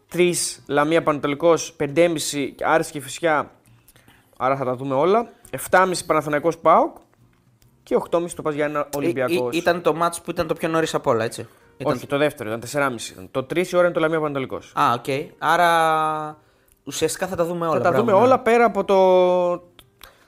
[0.09, 3.51] Τρεις Λαμία Πανατολικό, 5,5 Άρης και Φυσιά.
[4.37, 5.29] Άρα θα τα δούμε όλα.
[5.49, 6.95] 7,5 Παναθηναϊκός ΠΑΟΚ
[7.83, 9.33] και 8,5 το Πας Γιάννενα Ολυμπιακό.
[9.33, 11.47] Ή- ή- ήταν το ματς που ήταν το πιο νωρίς από όλα, έτσι.
[11.77, 11.93] Ήταν...
[11.93, 13.11] Όχι, το δεύτερο, ήταν 4,5.
[13.11, 13.27] Ήταν.
[13.31, 14.55] Το 3 η ώρα είναι το Λαμία Παναιτωλικό.
[14.73, 15.05] Α, οκ.
[15.37, 16.37] Άρα
[16.83, 17.77] ουσιαστικά θα τα δούμε όλα.
[17.77, 18.23] Θα τα μπράβο, δούμε ναι.
[18.25, 18.95] όλα πέρα από το,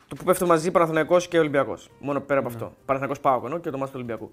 [0.08, 1.90] το που πέφτουν μαζί Παναθηναϊκός και Ολυμπιακός.
[2.00, 2.46] Μόνο πέρα Ναι.
[2.46, 2.74] από αυτό.
[2.86, 4.30] Παναθηναϊκός ΠΑΟΚ εννοώ και το ματς του Ολυμπιακού.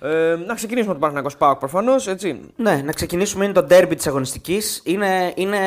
[0.00, 2.40] Ε, να ξεκινήσουμε με το Παναθηναϊκός ΠΑΟΚ προφανώς, έτσι.
[2.56, 3.44] Ναι, να ξεκινήσουμε.
[3.44, 4.82] Είναι το ντέρμπι της αγωνιστικής.
[4.84, 5.58] Είναι, είναι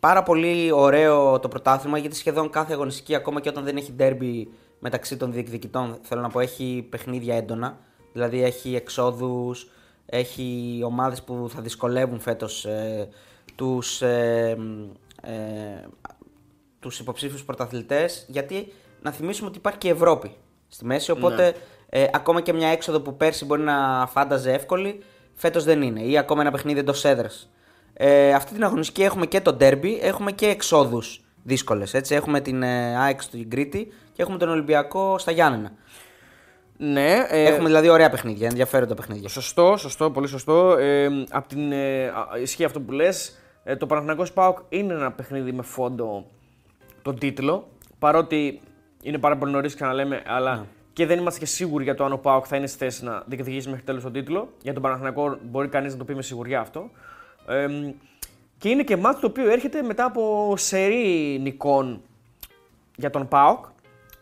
[0.00, 4.48] πάρα πολύ ωραίο το πρωτάθλημα γιατί σχεδόν κάθε αγωνιστική, ακόμα και όταν δεν έχει ντέρμπι
[4.78, 7.78] μεταξύ των διεκδικητών, θέλω να πω, έχει παιχνίδια έντονα.
[8.12, 9.68] Δηλαδή έχει εξόδους,
[10.06, 13.08] έχει ομάδες που θα δυσκολεύουν φέτος ε,
[13.58, 14.56] τους ε,
[15.22, 15.30] ε,
[16.80, 18.72] τους υποψήφιους πρωταθλητές γιατί
[19.02, 20.30] να θυμίσουμε ότι υπάρχει και η Ευρώπη
[20.68, 22.02] στη μέση οπότε Ναι.
[22.02, 25.02] ε, ακόμα και μια έξοδο που πέρσι μπορεί να φάνταζε εύκολη
[25.34, 27.50] φέτος δεν είναι ή ακόμα ένα παιχνίδι εντός έδρας.
[27.92, 31.94] Ε, αυτή την αγωνιστική έχουμε και το ντέρμπι, έχουμε και εξόδους δύσκολες.
[31.94, 32.14] Έτσι.
[32.14, 35.72] Έχουμε την ε, ΑΕΚ στην Κρήτη και έχουμε τον Ολυμπιακό στα Γιάννενα.
[36.76, 39.28] Ναι, ε, Έχουμε δηλαδή ωραία παιχνίδια, ενδιαφέροντα παιχνίδια.
[39.28, 40.76] Σωστό, σωστό, πολύ σωστό.
[40.78, 43.38] Ε, απ' την, ε, α, ισχύει αυτό που λες.
[43.64, 46.26] Ε, το Παναθηναϊκός ΠΑΟΚ είναι ένα παιχνίδι με φόντο
[47.02, 47.68] τον τίτλο.
[47.98, 48.60] Παρότι
[49.02, 50.64] είναι πάρα πολύ νωρίς, ξαναλέμε, αλλά Ναι.
[50.92, 53.22] και δεν είμαστε και σίγουροι για το αν ο ΠΑΟΚ θα είναι στη θέση να
[53.26, 54.48] διεκδικήσει μέχρι τέλος τον τίτλο.
[54.62, 56.90] Για τον Παναθηναϊκό μπορεί κανείς να το πει με σιγουριά αυτό.
[57.46, 57.66] Ε,
[58.58, 62.02] και είναι και μάτι το οποίο έρχεται μετά από σερή νικών
[62.96, 63.64] για τον ΠΑΟΚ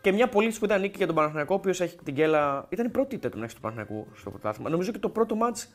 [0.01, 2.65] και μια πολύ σπουδαία νίκη για τον Παναθηναϊκό, ο οποίος έχει την γκέλα.
[2.69, 4.69] Ήταν η πρώτη ήττα τουλάχιστον του Παναθηναϊκού στο πρωτάθλημα.
[4.69, 5.69] Νομίζω και το πρώτο μάτς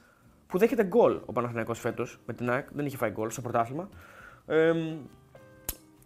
[0.52, 2.66] που δέχεται γκολ ο Παναθηναϊκός φέτος με την ΑΕΚ.
[2.72, 3.88] Δεν είχε φάει γκολ στο πρωτάθλημα.
[4.46, 4.72] Ε,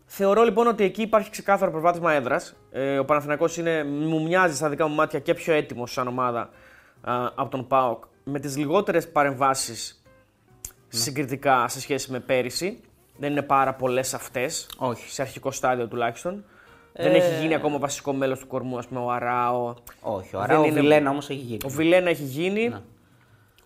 [0.07, 2.57] θεωρώ λοιπόν ότι εκεί υπάρχει ξεκάθαρο προβάδισμα έδρας.
[2.71, 6.41] Ε, ο Παναθηναϊκός είναι, μου μοιάζει στα δικά μου μάτια και πιο έτοιμος σαν ομάδα
[7.01, 10.03] α, από τον ΠΑΟΚ με τις λιγότερες παρεμβάσεις
[10.89, 12.81] συγκριτικά σε σχέση με πέρυσι.
[13.19, 14.69] Δεν είναι πάρα πολλές αυτές.
[14.79, 15.11] Όχι.
[15.11, 16.45] Σε αρχικό στάδιο τουλάχιστον.
[16.93, 19.75] Δεν έχει γίνει ακόμα βασικό μέλος του κορμού, ας πούμε, ο Αράο.
[20.01, 20.61] Όχι, Δεν ωραία.
[20.61, 21.59] Ο είναι- Βιλένα όμως έχει γίνει.
[21.65, 22.75] Ο Βιλένα έχει γίνει.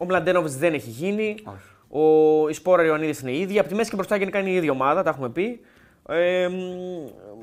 [0.03, 1.35] Ο Μλαντένοβιτς δεν έχει γίνει.
[1.45, 1.59] Όχι.
[2.03, 3.61] Ο η Σπόρα Ιωαννίδης είναι η ίδια.
[3.61, 5.61] Από τη μέση και μπροστά γενικά είναι η ίδια ομάδα, τα έχουμε πει.
[6.09, 6.49] Ε,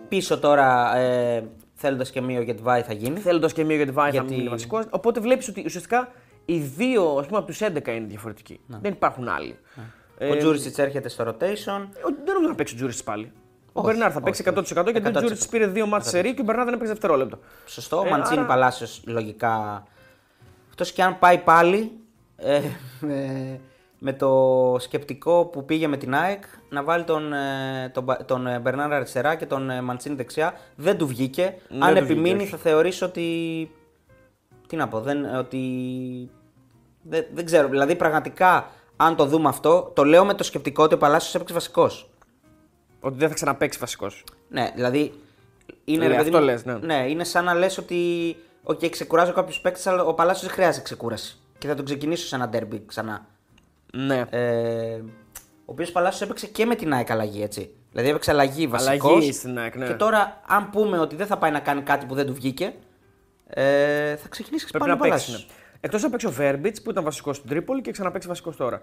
[0.07, 3.19] Πίσω τώρα ε, θέλοντας και μία ο Γετβάη θα γίνει.
[3.19, 4.85] Θέλοντας και μία για τη Βάη θα Γιατί- μην είναι βασικός.
[4.89, 6.11] Οπότε βλέπεις ότι ουσιαστικά
[6.45, 8.59] οι δύο ας πούμε, από τους 11 είναι διαφορετικοί.
[8.67, 9.57] Δεν υπάρχουν άλλοι.
[10.17, 11.81] Ε, Ο Τζούρισιτς έρχεται στο rotation.
[11.81, 13.31] ο- δεν νομίζω να παίξει ο Τζούρισιτς πάλι.
[13.73, 15.13] Ο Όχι, Μπερνάρ θα παίξει 100% όχι, γιατί ο 100%.
[15.25, 17.39] Τζούρισιτς πήρε δύο μάτσε σε ρί και ο Μπερνάρ δεν έπαιξε δευτερόλεπτο.
[17.65, 18.03] Σωστό.
[18.05, 19.83] Ε, Μαντσίνη άρα- Παλάσιος λογικά.
[20.69, 21.91] Αυτός και αν πάει πάλι
[22.37, 22.55] ε,
[23.07, 23.59] ε,
[23.99, 28.47] με το σκεπτικό που πήγε με την ΑΕΚ να βάλει τον, ε, τον, Μπα- τον
[28.47, 30.53] ε, Μπερνάρ αριστερά και τον ε, Μαντσίνη δεξιά.
[30.75, 31.57] Δεν του βγήκε.
[31.69, 32.51] Δεν αν του βγήκε, επιμείνει όχι.
[32.51, 33.71] θα θεωρήσω ότι.
[34.67, 35.61] Τι να πω, δεν, ότι.
[37.01, 37.67] Δεν, δεν ξέρω.
[37.67, 41.53] Δηλαδή πραγματικά αν το δούμε αυτό, το λέω με το σκεπτικό ότι ο Παλάσιος έπαιξε
[41.53, 42.09] βασικός.
[42.99, 44.23] Ότι δεν θα ξαναπέξει βασικός.
[44.49, 45.13] Ναι, δηλαδή.
[45.85, 47.05] Είναι, Ε, ρε παιδί αυτό μου- λες, ναι.
[47.09, 48.35] είναι σαν να λες ότι.
[48.63, 51.37] Οκ, ξεκουράζω κάποιους παίκτες, αλλά ο Παλάσιος δεν χρειάζεται ξεκούραση.
[51.57, 53.25] Και θα τον ξεκινήσω σε ένα ντέρμπι ξανά.
[53.93, 54.23] Ναι.
[54.29, 55.01] Ε,
[55.45, 57.71] ο οποίος Παλάσιος έπαιξε και με την ΑΕΚ αλλαγή, έτσι.
[57.91, 59.11] Δηλαδή έπαιξε αλλαγή βασικός.
[59.11, 59.87] Αλλαγή στην ΑΕΚ, ναι.
[59.87, 62.73] Και τώρα, αν πούμε ότι δεν θα πάει να κάνει κάτι που δεν του βγήκε,
[63.47, 65.25] ε, θα ξεκινήσεις Πρέπει πάλι να ο παίξει.
[65.25, 65.47] Παλάσιος.
[65.49, 65.55] Ναι.
[65.81, 68.81] Εκτός να παίξει ο Βέρμπιτς που ήταν βασικός στην Τρίπολη και ξαναπαίξει βασικός τώρα.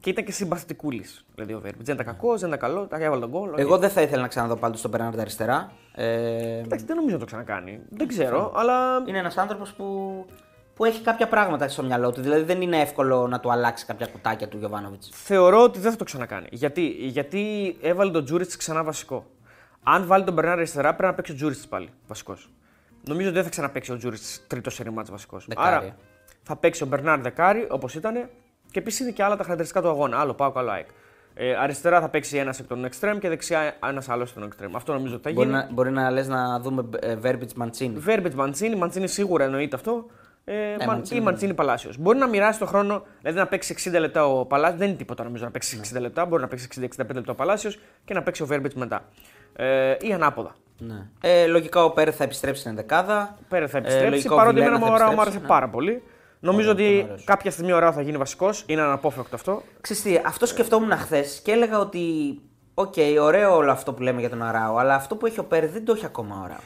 [0.00, 1.24] Και ήταν και συμπαθητικούλης.
[1.34, 1.84] Δηλαδή ο Βέρμπιτς.
[1.84, 3.48] Δεν ήταν κακός, δεν ήταν καλό, το έβαλε το γκολ.
[3.48, 3.58] οκ.
[3.58, 5.72] Εγώ δεν θα ήθελα να ξαναδώ πάλι τον Μπερνάρ αριστερά.
[5.94, 7.80] Ε, Εντάξει, δεν νομίζω να το ξανακάνει.
[7.88, 9.02] Δεν ξέρω, αλλά.
[9.06, 9.84] είναι ένας άνθρωπος που,
[10.76, 12.20] που έχει κάποια πράγματα στο μυαλό του.
[12.20, 15.10] Δηλαδή δεν είναι εύκολο να του αλλάξει κάποια κουτάκια του Γιοβάνοβιτς.
[15.12, 16.46] Θεωρώ ότι δεν θα το ξανακάνει.
[16.50, 19.26] Γιατί, Γιατί έβαλε τον Τζούριτσιτς ξανά βασικό.
[19.82, 22.50] Αν βάλει τον Μπερνάρ αριστερά, πρέπει να παίξει ο Τζούριτσιτς πάλι βασικός.
[23.04, 25.46] Νομίζω ότι δεν θα ξαναπαίξει ο Τζούριτσιτς τρίτο σερί ματς βασικός.
[25.48, 25.74] Δεκάρι.
[25.76, 25.96] Άρα
[26.42, 28.28] θα παίξει ο Μπερνάρ δεκάρι όπως ήταν
[28.70, 30.20] και επίσης είναι και άλλα τα χαρακτηριστικά του αγώνα.
[30.20, 30.86] Άλλο ΠΑΟΚ, άλλο ΑΕΚ.
[31.34, 34.72] Ε, αριστερά θα παίξει ένας εκ των extreme και δεξιά ένας άλλος εκ των extreme.
[34.74, 35.58] Αυτό νομίζω ότι θα Μπορεί γίνει.
[35.60, 36.84] να, μπορεί να λες να δούμε
[37.18, 37.98] Βέρμπιτ Μαντσίνη.
[37.98, 40.06] Βέρμπιτ Μαντσίνη, Μαντσίνη σίγουρα εννοείται αυτό.
[40.48, 41.98] Ε, Μαν- Μαντσίνη, ή Μαντσίνη Παλάσιος.
[41.98, 44.78] Μπορεί να μοιράσει το χρόνο, δηλαδή να παίξει 60 λεπτά ο Παλάσιος.
[44.78, 46.24] Δεν είναι τίποτα νομίζω να παίξει 60 λεπτά.
[46.24, 49.04] Μπορεί να παίξει 60-65 λεπτά ο Παλάσιος και να παίξει ο Βέρμπιτ μετά.
[49.56, 50.54] Ε, ή ανάποδα.
[50.78, 51.06] Ναι.
[51.20, 53.38] Ε, λογικά ο Πέρε θα επιστρέψει στην ενδεκάδα.
[53.48, 54.10] Πέρα θα Ε, επιστρέψει.
[54.10, 55.58] λογικά ο παρότι Βιλένα εμένα θα ο Ράο μου επιστρέψει, άρεσε ναι.
[55.58, 56.02] πάρα πολύ.
[56.40, 57.24] Νομίζω Ωραία, ότι τον αρέσει.
[57.24, 58.62] κάποια στιγμή ο Αράο θα γίνει βασικός.
[58.66, 59.62] Είναι αναπόφευκτο αυτό.
[59.80, 62.00] Ξέρεις τι, αυτό σκεφτόμουν χθες και έλεγα ότι.
[62.74, 65.66] Οκ, ωραίο όλο αυτό που λέμε για τον Αράο, αλλά αυτό που έχει ο Πέρεθ
[65.66, 66.58] δεν το έχει ακόμα ο Αράο.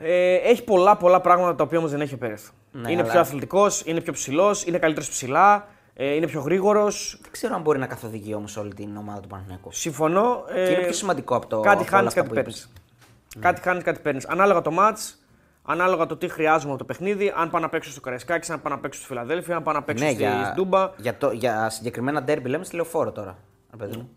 [0.00, 2.48] Ε, έχει πολλά πολλά πράγματα τα οποία όμως δεν έχει ο Πέρεθ.
[2.72, 7.18] Ναι, είναι αλλά- πιο αθλητικός, είναι πιο ψηλός, είναι καλύτερος ψηλά, ε, είναι πιο γρήγορος.
[7.22, 9.72] Δεν ξέρω αν μπορεί να καθοδηγεί όμως όλη την ομάδα του Παναθηναϊκού.
[9.72, 10.44] Συμφωνώ.
[10.54, 11.60] Και είναι ε, πιο σημαντικό από το.
[11.60, 12.62] Κάτι από όλα χάνεις, αυτά κάτι που παίρνεις.
[12.62, 13.42] είπες.
[13.42, 14.26] Κάτι χάνεις, κάτι παίρνεις.
[14.26, 15.14] Ανάλογα το ματς,
[15.62, 18.72] ανάλογα το τι χρειάζομαι από το παιχνίδι, αν πάω να παίξω στο Καραϊσκάκης, αν πάω
[18.74, 20.90] να παίξω στη Φιλαδέλφια, αν πάω να παίξω Ναι, στη για, Ντούμπα.
[20.96, 23.36] για, το, για συγκεκριμένα ντέρμπι λέμε στη λεωφόρο τώρα.
[23.70, 24.08] ρε παιδί μου.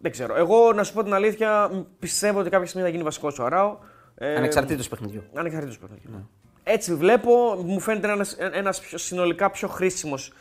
[0.00, 0.36] Δεν ξέρω.
[0.36, 3.44] Εγώ να σου πω την αλήθεια, μ, πιστεύω ότι κάποια στιγμή θα γίνει βασικός ο
[3.44, 3.76] Αράο.
[4.18, 5.22] Ε, Ανεξαρτήτως παιχνιδιού.
[5.34, 6.28] Ανεξαρτήτως παιχνιδιού.
[6.62, 10.32] Έτσι βλέπω, μου φαίνεται ένας ένας πιο, συνολικά πιο χρήσιμος.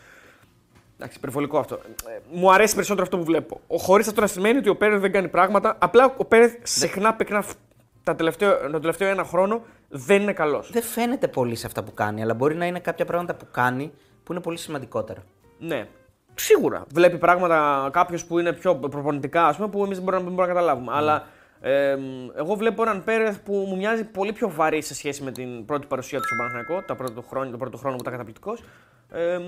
[0.96, 1.76] Εντάξει, υπερβολικό αυτό.
[1.86, 3.62] Ε, μου αρέσει περισσότερο αυτό που βλέπω.
[3.68, 5.76] Χωρίς αυτό να σημαίνει ότι ο Πέρεθ δεν κάνει πράγματα.
[5.80, 7.56] Απλά ο Πέρεθ συχνά πυκνά φ-
[8.04, 10.70] τα τελευταίο, τον τελευταίο ένα χρόνο δεν είναι καλός.
[10.72, 13.92] Δεν φαίνεται πολύ σε αυτά που κάνει, αλλά μπορεί να είναι κάποια πράγματα που κάνει
[14.24, 15.24] που είναι πολύ σημαντικότερα.
[15.60, 15.88] Ναι.
[16.36, 16.86] Σίγουρα.
[16.94, 20.54] Βλέπει πράγματα κάποιος που είναι πιο προπονητικά, ας πούμε, που εμείς δεν μπορούμε, δεν μπορούμε
[20.54, 20.92] να καταλάβουμε.
[20.96, 21.26] Αλλά
[21.62, 21.98] ε,
[22.38, 25.88] εγώ βλέπω έναν Πέρεθ που μου μοιάζει πολύ πιο βαρύ σε σχέση με την πρώτη
[25.88, 28.64] παρουσία του στον Παναθηναϊκό, το πρώτο χρόνο, το πρώτο χρόνο που ήταν καταπληκτικός.
[29.12, 29.40] Ε,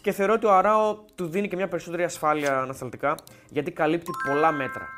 [0.00, 3.14] και θεωρώ ότι ο Αράο του δίνει και μια περισσότερη ασφάλεια ανασταλτικά,
[3.50, 4.88] γιατί καλύπτει πολλά μέτρα.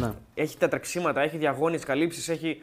[0.00, 0.12] Ναι.
[0.34, 2.62] Έχει τα τρεξίματα, έχει διαγώνιες καλύψεις, έχει...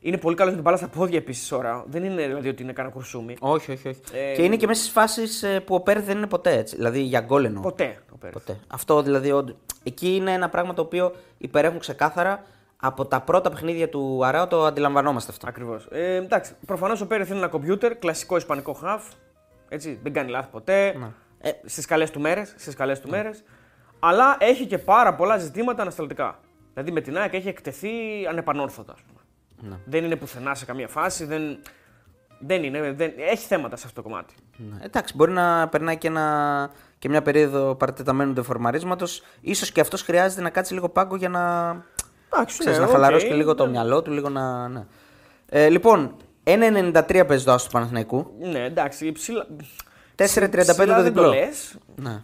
[0.00, 1.84] είναι πολύ καλός με την μπάλα στα πόδια επίσης ώρα.
[1.88, 3.36] Δεν είναι δηλαδή ότι είναι κανένα κουρσούμι.
[3.40, 4.00] Όχι, όχι, όχι.
[4.12, 6.76] Ε, και είναι και μέσα στις φάσεις που ο Πέρεθ δεν είναι ποτέ έτσι.
[6.76, 7.62] Δηλαδή για γκολ εννοώ.
[7.62, 8.34] Ποτέ ο Πέρεθ.
[8.34, 8.58] Ποτέ.
[8.66, 9.30] Αυτό δηλαδή.
[9.32, 12.44] όντ- Εκεί είναι ένα πράγμα το οποίο υπερέχουν ξεκάθαρα
[12.80, 15.48] από τα πρώτα παιχνίδια του Αράου το αντιλαμβανόμαστε αυτό.
[15.48, 15.88] Ακριβώς.
[15.90, 19.04] Ε, εντάξει, προφανώς ο Πέρεθ είναι ένα κομπιούτερ, κλασικό ισπανικό χαφ.
[19.68, 20.94] Έτσι, δεν κάνει λάθη ποτέ.
[20.98, 21.06] Ναι.
[21.38, 22.54] Ε, στις καλές του μέρες.
[22.56, 23.42] Στις καλές του μέρες.
[23.98, 26.40] Αλλά έχει και πάρα πολλά ζητήματα ανασταλτικά.
[26.72, 27.90] Δηλαδή με την ΑΕΚ έχει εκτεθεί
[28.28, 28.92] ανεπανόρθωτα.
[28.92, 29.20] Ας πούμε.
[29.70, 29.80] Ναι.
[29.84, 31.24] Δεν είναι πουθενά σε καμία φάση.
[31.24, 31.58] Δεν,
[32.38, 34.34] δεν είναι, δεν, έχει θέματα σε αυτό το κομμάτι.
[34.56, 34.84] Ναι.
[34.84, 39.06] Εντάξει, μπορεί να περνάει και, ένα, και μια περίοδο παρατεταμένου ντεφορμαρίσματος.
[39.06, 41.97] Ίσως και αυτός χρειάζεται να κάτσει λίγο πάγκο για να, Εντάξει,
[42.46, 43.70] ξέρεις, ναι, να χαλαρώσεις οκ, και λίγο το ναι.
[43.70, 44.10] μυαλό του.
[44.10, 44.86] Λίγο να, ναι.
[45.48, 48.32] ε, λοιπόν, 1,93 παίζει το άστο του Παναθηναϊκού.
[48.40, 49.46] Ναι, εντάξει, ψηλά.
[50.16, 51.28] 4,35 ψηλά το δεν διπλό.
[51.28, 51.76] λες.
[51.96, 52.22] Ναι.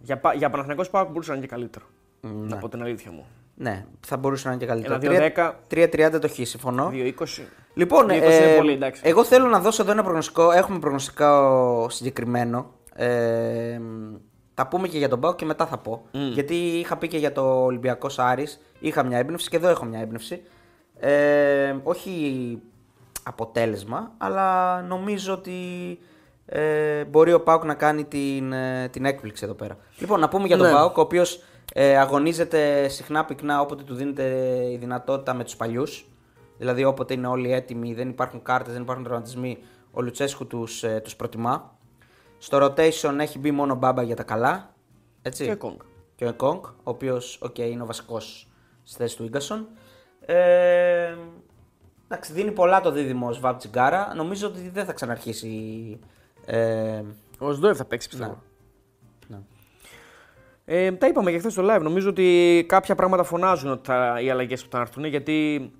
[0.00, 1.84] Για, πα- για Παναθηναϊκός Πάοκ μπορούσε να είναι και καλύτερο.
[2.20, 2.30] Ναι.
[2.48, 3.26] Να πω την αλήθεια μου.
[3.54, 4.94] ναι, θα μπορούσε να είναι και καλύτερο.
[5.14, 6.90] Ένα 3 3,30 το χ, συμφωνώ.
[6.92, 7.12] 2-20.
[7.74, 9.02] Λοιπόν, 2-20 είναι ε, πολύ, εντάξει.
[9.04, 10.50] εγώ θέλω να δώσω εδώ ένα προγνωστικό.
[10.50, 12.74] Έχουμε προγνωστικό συγκεκριμένο.
[12.94, 13.80] Ε,
[14.58, 16.02] θα πούμε και για τον Πάο και μετά θα πω.
[16.32, 18.60] Γιατί είχα πει και για το Ολυμπιακός Άρης.
[18.78, 20.42] Είχα μια έμπνευση και εδώ έχω μια έμπνευση.
[20.98, 22.58] Ε, όχι
[23.22, 25.52] αποτέλεσμα, αλλά νομίζω ότι
[26.46, 29.76] ε, μπορεί ο Πάουκ να κάνει την, ε, την έκπληξη εδώ πέρα.
[29.98, 30.72] Λοιπόν, να πούμε για τον Ναι.
[30.72, 31.42] Πάουκ, ο οποίος
[31.72, 34.24] ε, αγωνίζεται συχνά πυκνά όποτε του δίνεται
[34.72, 36.08] η δυνατότητα με τους παλιούς.
[36.58, 39.58] Δηλαδή, όποτε είναι όλοι έτοιμοι, δεν υπάρχουν κάρτες, δεν υπάρχουν τραυματισμοί,
[39.92, 41.75] ο Λουτσέσκου τους ε, τους προτιμά.
[42.38, 44.74] Στο rotation έχει μπει μόνο μπάμπα για τα καλά.
[45.22, 45.44] Έτσι.
[45.44, 45.78] Και Κόγκ.
[46.16, 48.48] Και ο Εκόνγκ, ο οποίος okay, είναι ο βασικός
[48.82, 49.66] στη θέση του γκασον.
[50.20, 51.14] Ε,
[52.08, 54.12] εντάξει, δίνει πολλά το δίδυμο Σβάμπ Τσιγκάρα.
[54.14, 55.50] Νομίζω ότι δεν θα ξαναρχίσει.
[56.46, 57.02] Ε,
[57.38, 58.42] Ο Σντόεφ θα παίξει πιστεύω.
[59.28, 59.38] ναι.
[60.64, 61.80] Ε, τα είπαμε και χθες στο live.
[61.82, 65.70] Νομίζω ότι κάποια πράγματα φωνάζουν ότι θα, οι αλλαγές που θα έρθουν γιατί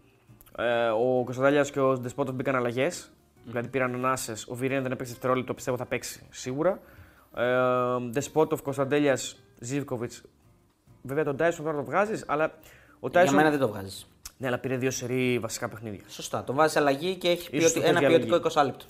[0.59, 3.11] ε, ο Κωνσταντάλια και ο Ντεσπότο μπήκαν αλλαγές.
[3.47, 4.47] Δηλαδή πήραν ανάσες.
[4.49, 6.81] Ο Βιρέν δεν έπαιξε δευτερόλεπτο, πιστεύω θα παίξει σίγουρα.
[7.37, 7.45] Ε,
[8.11, 10.23] Ντεσπότοφ, Κωνσταντέλιας, Ζήβκοβιτς.
[11.03, 13.35] Βέβαια τον Τάισον τώρα το βγάζεις, αλλά ο Για Τάισον.
[13.37, 14.07] μένα δεν το βγάζεις.
[14.39, 16.01] Ναι, αλλά πήρε δύο σερή βασικά παιχνίδια.
[16.09, 16.45] Σωστά.
[16.45, 18.49] Το βάζει αλλαγή και έχει Ίσως ποιοτι- το ένα βγει ποιοτικό αλλαγή.
[18.49, 18.85] 20 λεπτό.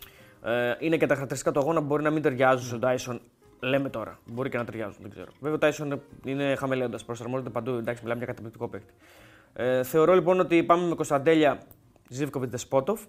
[0.50, 3.20] Ε, είναι και τα χαρακτηριστικά του αγώνα που μπορεί να μην ταιριάζουν στον Τάισον.
[3.60, 4.18] Λέμε τώρα.
[4.24, 5.30] Μπορεί και να ταιριάζουν, δεν ξέρω.
[5.40, 7.70] Βέβαια ο Τάισον είναι χαμελέοντας, προσαρμόζεται παντού.
[7.70, 8.92] Εντάξει, μιλάμε για καταπληκτικό παίκτη.
[9.52, 11.58] Ε, θεωρώ λοιπόν ότι πάμε με Κωνσταντέλια,
[12.08, 13.00] Ζήβκοβιτς, Δεσπότοφ.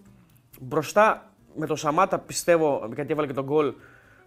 [0.62, 3.74] Μπροστά με τον Σαμάτα πιστεύω, γιατί έβαλε και τον γκολ.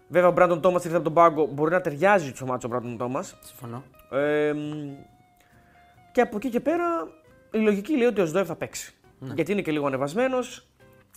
[0.07, 1.45] Βέβαια ο Μπράντον Τόμας ήρθε από τον πάγκο.
[1.45, 3.37] Μπορεί να ταιριάζει το μάτσο ο Μπράντον Τόμας.
[3.41, 3.83] Συμφωνώ.
[4.11, 4.59] Ε, μ,
[6.11, 7.07] και από εκεί και πέρα
[7.51, 8.93] η λογική λέει ότι ο Σδόεφ θα παίξει.
[9.19, 10.67] Γιατί είναι και λίγο ανεβασμένος.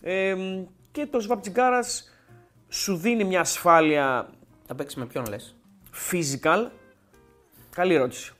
[0.02, 2.10] Ε, μ, και το Σβάπ Τσιγκάρας
[2.68, 4.28] σου δίνει μια ασφάλεια
[4.66, 5.56] Θα παίξει με ποιον λες;
[6.10, 6.66] physical.
[7.70, 8.32] Καλή ερώτηση.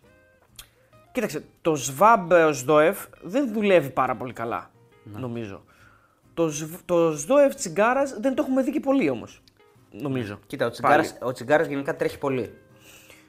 [1.13, 4.71] Κοίταξε, το Σβάμπ ο Σδόεφ δεν δουλεύει πάρα πολύ καλά,
[5.05, 5.65] νομίζω.
[6.35, 9.43] Το, Σβ- το Σδόεφ Τσιγκάρας δεν το έχουμε δει και πολύ όμως,
[9.91, 10.39] νομίζω.
[10.47, 11.03] Κοίτα, ο Πάλι.
[11.03, 12.59] Τσιγκάρας, ο Τσιγκάρας γενικά τρέχει πολύ.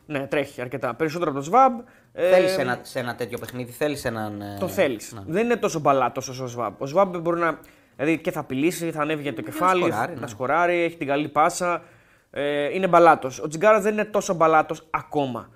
[0.08, 0.94] Ναι, τρέχει αρκετά.
[0.96, 1.80] Περισσότερο από το Σβάμπ.
[2.14, 4.42] Ε, Θέλεις σε ένα, σε ένα τέτοιο παιχνίδι, θέλεις έναν.
[4.42, 5.14] ε, Το θέλεις.
[5.28, 6.82] Δεν είναι τόσο μπαλάτο όσο ο Σβάμπ.
[6.82, 7.60] Ο Σβάμπ μπορεί να.
[7.96, 10.28] Δηλαδή και θα απειλήσει, θα ανέβει για το κεφάλι, σκοράρει, να ναι.
[10.28, 11.84] σκοράρει, έχει την καλή πάσα.
[12.32, 13.40] Ε, είναι μπαλάτος.
[13.40, 15.50] Ο Τσιγκάρας δεν είναι τόσο μπαλάτος ακόμα.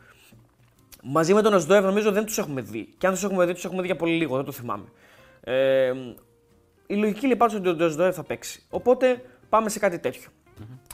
[1.04, 2.90] Μαζί με τον Οσδόευ νομίζω δεν τους έχουμε δει.
[2.98, 4.86] Και αν τους έχουμε δει, τους έχουμε δει για πολύ λίγο, δεν το θυμάμαι.
[5.44, 5.94] Ε,
[6.92, 8.64] η λογική λέει πάντως ότι ο Οσδόευ θα παίξει.
[8.70, 10.30] Οπότε πάμε σε κάτι τέτοιο.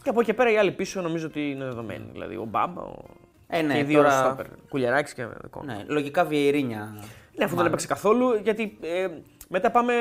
[0.03, 2.05] Και από εκεί και πέρα οι άλλοι πίσω νομίζω ότι είναι δεδομένοι.
[2.11, 3.03] Δηλαδή ο Μπάμπα, ο...
[3.47, 4.45] Ε, ναι, και οι δύο τώρα- στόπερ.
[4.69, 5.65] Κουλιαράκης και Κόντ.
[5.65, 6.95] Ναι, λογικά Βιερίνια.
[7.35, 9.07] Ναι, αφού δεν έπαιξε καθόλου, γιατί ε,
[9.49, 9.93] μετά πάμε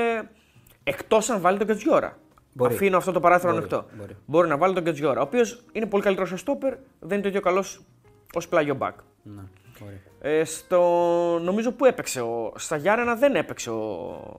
[0.84, 2.18] εκτός αν βάλει τον Κατζιόρα.
[2.52, 2.74] Μπορεί.
[2.74, 3.86] Αφήνω αυτό το παράθυρο Μπορεί, ανοιχτό.
[4.26, 4.48] μπορεί.
[4.48, 7.40] να βάλει τον Κατζιόρα, ο οποίος είναι πολύ καλύτερος στο στόπερ, δεν είναι το ίδιο
[7.40, 7.80] καλός
[8.34, 8.94] ως πλάγιο μπακ.
[9.22, 9.42] Ναι,
[9.80, 10.00] μπορεί.
[10.20, 10.80] Ε, στο,
[11.42, 12.20] νομίζω που έπαιξε.
[12.20, 14.36] Ο, στα Γιάννενα δεν έπαιξε ο,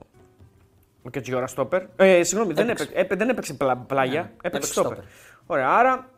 [1.06, 1.82] ο Κατζιόρα στόπερ.
[1.96, 2.82] Ε, συγγνώμη, δεν Έπαιξε.
[2.84, 4.92] έπαιξε, έπαι- δεν έπαιξε πλα- πλάγια, Ναι, έπαιξε έπαιξε στόπερ.
[4.92, 5.10] στόπερ.
[5.46, 6.10] Ωραία, άρα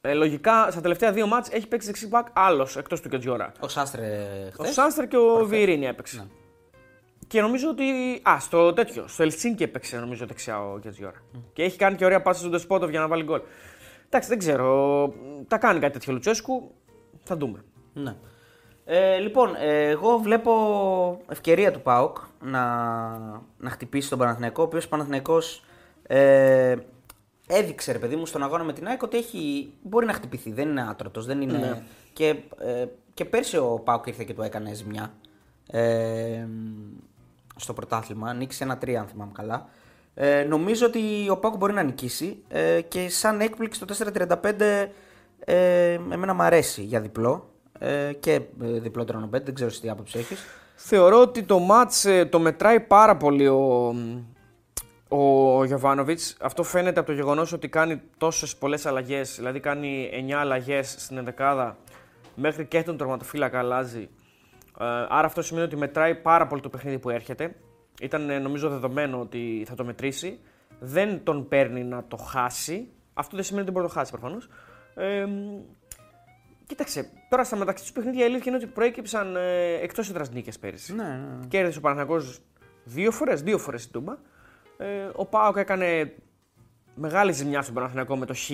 [0.00, 3.52] ε, λογικά στα τελευταία δύο μάτς έχει παίξει δεξί μπακ άλλος εκτός του Κατζιόρα.
[3.60, 4.26] Ο Σάστρε
[4.58, 4.72] Ο χθε.
[4.72, 6.16] Σάνστερ και ο Βιερίνη έπαιξε.
[6.16, 6.24] Ναι.
[7.26, 7.84] Και νομίζω ότι.
[8.28, 9.08] Α, στο τέτοιο.
[9.08, 11.22] Στο Ελσίνκι έπαιξε νομίζω δεξιά ο Γκέτζιόρα.
[11.52, 13.40] Και έχει κάνει και ωραία πάση στον Ντεσπότοβ για να βάλει γκολ.
[14.06, 15.12] Εντάξει, δεν ξέρω.
[15.48, 16.74] Τα κάνει κάτι τέτοιο Λουτσέσκου.
[17.24, 17.64] Θα δούμε.
[17.92, 18.16] Ναι.
[18.90, 20.52] Ε, λοιπόν, ε, εγώ βλέπω
[21.28, 22.60] ευκαιρία του ΠΑΟΚ να,
[23.58, 25.64] να χτυπήσει τον Παναθηναϊκό, ο οποίος Παναθηναϊκός
[26.02, 26.76] ε,
[27.46, 30.52] έδειξε ρε παιδί μου στον αγώνα με την ΑΕΚ ότι έχει, μπορεί να χτυπηθεί.
[30.52, 31.26] Δεν είναι άτρωτος.
[31.26, 31.58] Δεν είναι...
[31.58, 31.82] Ναι.
[32.12, 35.12] Και, ε, και πέρσι ο Πάουκ ήρθε και του έκανε ζημιά.
[35.70, 36.46] Ε,
[37.56, 38.32] στο πρωτάθλημα.
[38.32, 39.68] Νίκησε ένα τρία, αν θυμάμαι καλά.
[40.14, 44.60] Ε, νομίζω ότι ο Πάουκ μπορεί να νικήσει ε, και σαν έκπληξη το 4-35
[45.44, 47.47] ε, εμένα μου αρέσει για διπλό
[47.78, 50.44] ε, και ε, διπλό τρονομπέτ, δεν ξέρω εσύ τι άποψη έχεις.
[50.74, 53.94] Θεωρώ ότι το μάτς ε, το μετράει πάρα πολύ ο,
[55.08, 56.36] ο Γιωβάνοβιτς.
[56.40, 61.16] Αυτό φαίνεται από το γεγονός ότι κάνει τόσες πολλές αλλαγές, δηλαδή κάνει 9 αλλαγές στην
[61.16, 61.76] ενδεκάδα,
[62.34, 64.08] μέχρι και τον τερματοφύλακα αλλάζει.
[64.80, 67.54] Ε, άρα αυτό σημαίνει ότι μετράει πάρα πολύ το παιχνίδι που έρχεται.
[68.00, 70.38] Ήταν ε, νομίζω δεδομένο ότι θα το μετρήσει.
[70.80, 72.88] Δεν τον παίρνει να το χάσει.
[73.14, 74.48] Αυτό δεν σημαίνει ότι μπορεί να το χάσει προφανώς.
[74.94, 75.26] Ε,
[76.68, 80.58] κοίταξε, τώρα στα μεταξύ τους παιχνίδια η αλήθεια είναι ότι προέκυψαν ε, εκτός έδρας νίκες
[80.58, 80.94] πέρυσι.
[80.94, 81.46] Ναι, ναι, ναι.
[81.48, 82.40] Κέρδισε ο Παναθηναϊκός
[82.84, 84.16] δύο φορές, δύο φορές στην Τούμπα.
[84.76, 86.14] Ε, ο Πάοκ έκανε
[86.94, 88.50] μεγάλη ζημιά στον Παναθηναϊκό με το Χ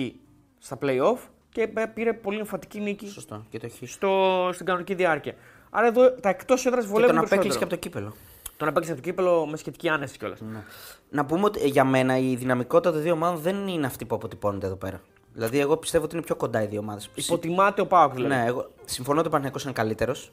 [0.57, 1.17] στα playoff
[1.49, 3.45] και ε, πήρε πολύ εμφαντική νίκη Σωστό.
[3.49, 3.85] Και το έχει.
[3.85, 5.33] στο, στην κανονική διάρκεια.
[5.69, 7.75] Άρα εδώ τα εκτός έδρας Και βολεύουν τον απέκλεισε και περισσότερο.
[7.75, 8.15] από το κύπελο.
[8.57, 10.41] Τον απέκλεισε από το κύπελο με σχετική άνεση κιόλας.
[10.41, 10.63] Ναι.
[11.09, 14.15] Να πούμε ότι ε, για μένα η δυναμικότητα των δύο ομάδων δεν είναι αυτή που
[14.15, 15.01] αποτυπώνεται εδώ πέρα.
[15.35, 17.09] Δηλαδή, εγώ πιστεύω ότι είναι πιο κοντά οι δύο ομάδες.
[17.15, 18.35] Υποτιμάται ο Πάοκ δηλαδή.
[18.35, 20.31] Ναι, εγώ συμφωνώ ότι ο Παναθηναϊκός είναι καλύτερος.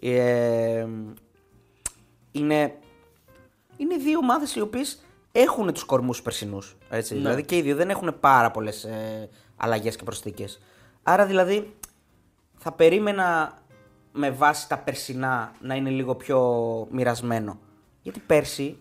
[0.00, 0.86] Ε,
[2.32, 2.74] είναι,
[3.76, 6.76] είναι δύο ομάδες οι οποίες έχουν τους κορμούς περσινούς.
[6.90, 7.00] Ναι.
[7.00, 10.60] Δηλαδή και οι δύο δεν έχουν πάρα πολλές ε, αλλαγές και προσθήκες.
[11.02, 11.74] Άρα δηλαδή
[12.58, 13.58] θα περίμενα
[14.12, 16.40] με βάση τα περσινά να είναι λίγο πιο
[16.90, 17.58] μοιρασμένο.
[18.02, 18.78] Γιατί πέρσι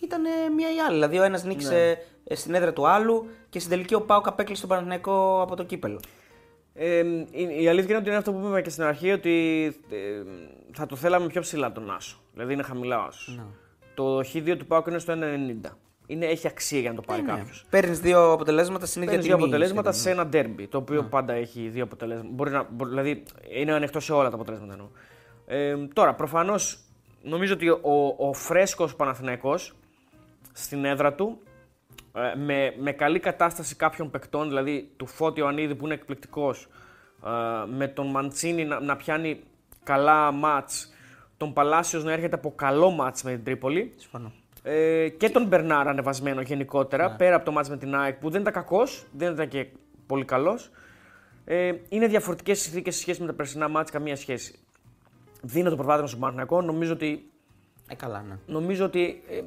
[0.00, 0.94] ήταν ε, μία ή άλλη.
[0.94, 1.96] Δηλαδή ο ένας νίκησε ε,
[2.30, 6.00] στην έδρα του άλλου και στην τελική ο Πάουκ απέκλεισε τον Παναθηναϊκό από το κύπελο.
[6.74, 6.98] Ε,
[7.30, 10.22] η η αλήθεια είναι ότι είναι αυτό που είπαμε και στην αρχή, ότι ε,
[10.72, 12.20] θα το θέλαμε πιο ψηλά τον Άσο.
[12.32, 13.36] Δηλαδή είναι χαμηλά ο Άσος.
[13.36, 13.42] Ναι.
[13.94, 15.12] Το Χ2 του Πάουκ είναι στο
[15.64, 15.70] 1,90.
[16.06, 17.64] Είναι, έχει αξία για να το πάρει Ναι, κάποιος.
[17.70, 20.14] Παίρνεις δύο αποτελέσματα στην ίδια Παίρνει δύο τιμή, αποτελέσματα σχεδόν.
[20.14, 20.66] σε ένα ντέρμπι.
[20.66, 22.28] Το οποίο πάντα έχει δύο αποτελέσματα.
[22.32, 23.22] Μπορεί να, μπο- δηλαδή
[23.54, 24.88] είναι ανοιχτό σε όλα τα αποτελέσματα εννοώ.
[25.46, 26.78] Ε, τώρα, προφανώς
[27.22, 29.74] νομίζω ότι ο, ο φρέσκος Παναθηναϊκός
[30.52, 31.51] στην έδρα του ε,
[32.36, 36.68] με, με καλή κατάσταση κάποιων παικτών, δηλαδή του Φώτη Ιωαννίδη που είναι εκπληκτικός,
[37.76, 39.40] με τον Μαντσίνη να, να πιάνει
[39.82, 40.92] καλά μάτς,
[41.36, 43.92] τον Παλάσιος να έρχεται από καλό μάτς με την Τρίπολη.
[43.96, 44.32] Συμφωνώ.
[44.62, 47.16] Ε, και τον Μπερνάρ ανεβασμένο γενικότερα, Ναι.
[47.16, 49.66] πέρα από το μάτς με την ΑΕΚ που δεν ήταν κακός, δεν ήταν και
[50.06, 50.70] πολύ καλός.
[51.44, 54.58] Ε, είναι διαφορετικές συνθήκες σε σχέση με τα περσινά μάτς, καμία σχέση.
[55.42, 56.60] Δίνω το προβάδισμα στον Παναθηναϊκό.
[56.62, 57.30] Νομίζω ότι,
[57.88, 58.38] Ε, καλά, ναι.
[58.46, 59.40] νομίζω ότι ε,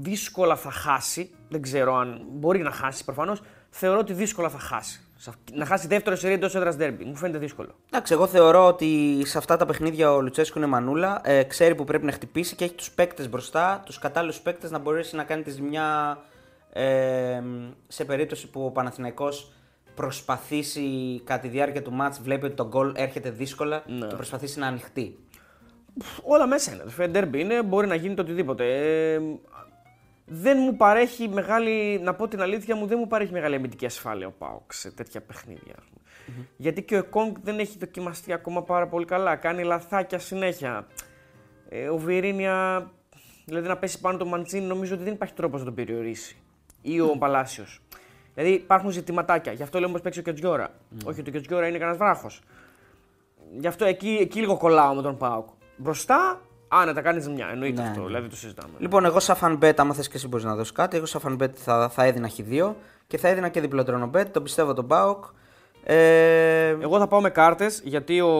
[0.00, 1.30] δύσκολα θα χάσει.
[1.48, 3.42] Δεν ξέρω αν μπορεί να χάσει προφανώς.
[3.70, 5.00] Θεωρώ ότι δύσκολα θα χάσει.
[5.16, 7.04] Σε αυ- Να χάσει δεύτερο σερί εντός έδρας ντέρμπι.
[7.04, 7.74] Μου φαίνεται δύσκολο.
[7.90, 11.20] Εντάξει, εγώ θεωρώ ότι σε αυτά τα παιχνίδια ο Λουτσέσκου είναι μανούλα.
[11.24, 14.78] Ε, ξέρει που πρέπει να χτυπήσει και έχει τους παίκτες μπροστά, τους κατάλληλους παίκτες να
[14.78, 16.18] μπορέσει να κάνει τη ζημιά
[16.72, 17.42] ε,
[17.88, 19.52] σε περίπτωση που ο Παναθηναϊκός
[19.94, 24.06] προσπαθήσει κατά τη διάρκεια του μάτς, βλέπει ότι το γκολ έρχεται δύσκολα Ναι.
[24.06, 25.18] και προσπαθήσει να ανοιχτεί.
[26.22, 26.82] Όλα μέσα είναι.
[26.96, 28.64] Το ντέρμπι είναι, μπορεί να γίνει το οτιδήποτε.
[29.14, 29.20] Ε,
[30.26, 34.26] δεν μου παρέχει μεγάλη, να πω την αλήθεια μου, δεν μου παρέχει μεγάλη αμυντική ασφάλεια
[34.26, 35.74] ο Πάοξ σε τέτοια παιχνίδια.
[35.78, 36.04] ας πούμε.
[36.56, 39.36] Γιατί και ο Εκόνγκ δεν έχει δοκιμαστεί ακόμα πάρα πολύ καλά.
[39.36, 40.86] Κάνει λαθάκια συνέχεια.
[41.68, 42.90] Ε, ο Βιερίνια,
[43.44, 46.36] δηλαδή να πέσει πάνω το Μαντσίνι, νομίζω ότι δεν υπάρχει τρόπος να τον περιορίσει.
[46.82, 47.80] Ή ο Παλάσιος.
[48.34, 49.52] Δηλαδή υπάρχουν ζητηματάκια.
[49.52, 50.70] Γι' αυτό λέμε πω παίξει ο Κετζιόρα.
[51.04, 52.42] Όχι ότι ο Κετζιόρα είναι κανένας βράχος.
[53.58, 55.48] Γι' αυτό εκεί, εκεί λίγο κολλάω με τον Πάοκ.
[55.76, 57.48] Μπροστά, άνετα κάνεις ζημιά.
[57.52, 58.00] Εννοείται Ναι, αυτό.
[58.00, 58.06] ναι.
[58.06, 58.72] Δηλαδή το συζητάμε.
[58.78, 61.20] Λοιπόν, εγώ σαν fun bet, άμα θες και εσύ μπορείς να δώσεις κάτι, εγώ σαν
[61.38, 62.72] fun bet θα, θα έδινα χ2
[63.06, 65.24] και θα έδινα και διπλό draw no bet, τον πιστεύω τον Πάοκ.
[65.84, 68.30] Ε, Εγώ θα πάω με κάρτες γιατί ο,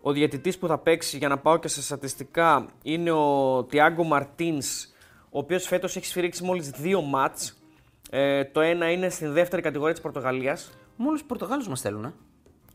[0.00, 4.58] ο διαιτητής που θα παίξει για να πάω και σε στατιστικά είναι ο Τιάγκο Μαρτίν,
[5.30, 7.54] ο οποίος φέτος έχει σφυρίξει μόλις δύο μάτς.
[8.10, 10.70] Ε, το ένα είναι στην δεύτερη κατηγορία της Πορτογαλίας.
[10.96, 12.12] Μόλις Πορτογάλους μας θέλουν, ε.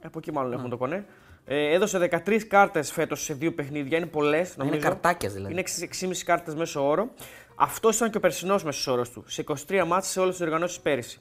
[0.04, 1.06] Από εκεί μάλλον έχουν το κονέ.
[1.46, 3.98] Ε, έδωσε 13 κάρτες φέτος σε δύο παιχνίδια.
[3.98, 4.56] Είναι πολλές.
[4.64, 5.52] Είναι καρτάκιας δηλαδή.
[5.52, 5.64] Είναι
[6.02, 7.10] 6,5 κάρτες μέσω όρο.
[7.56, 9.24] Αυτός ήταν και ο περσινός μέσος όρος του.
[9.28, 11.20] Σε 23 μάτς σε όλες τις οργανώσεις πέρυσι.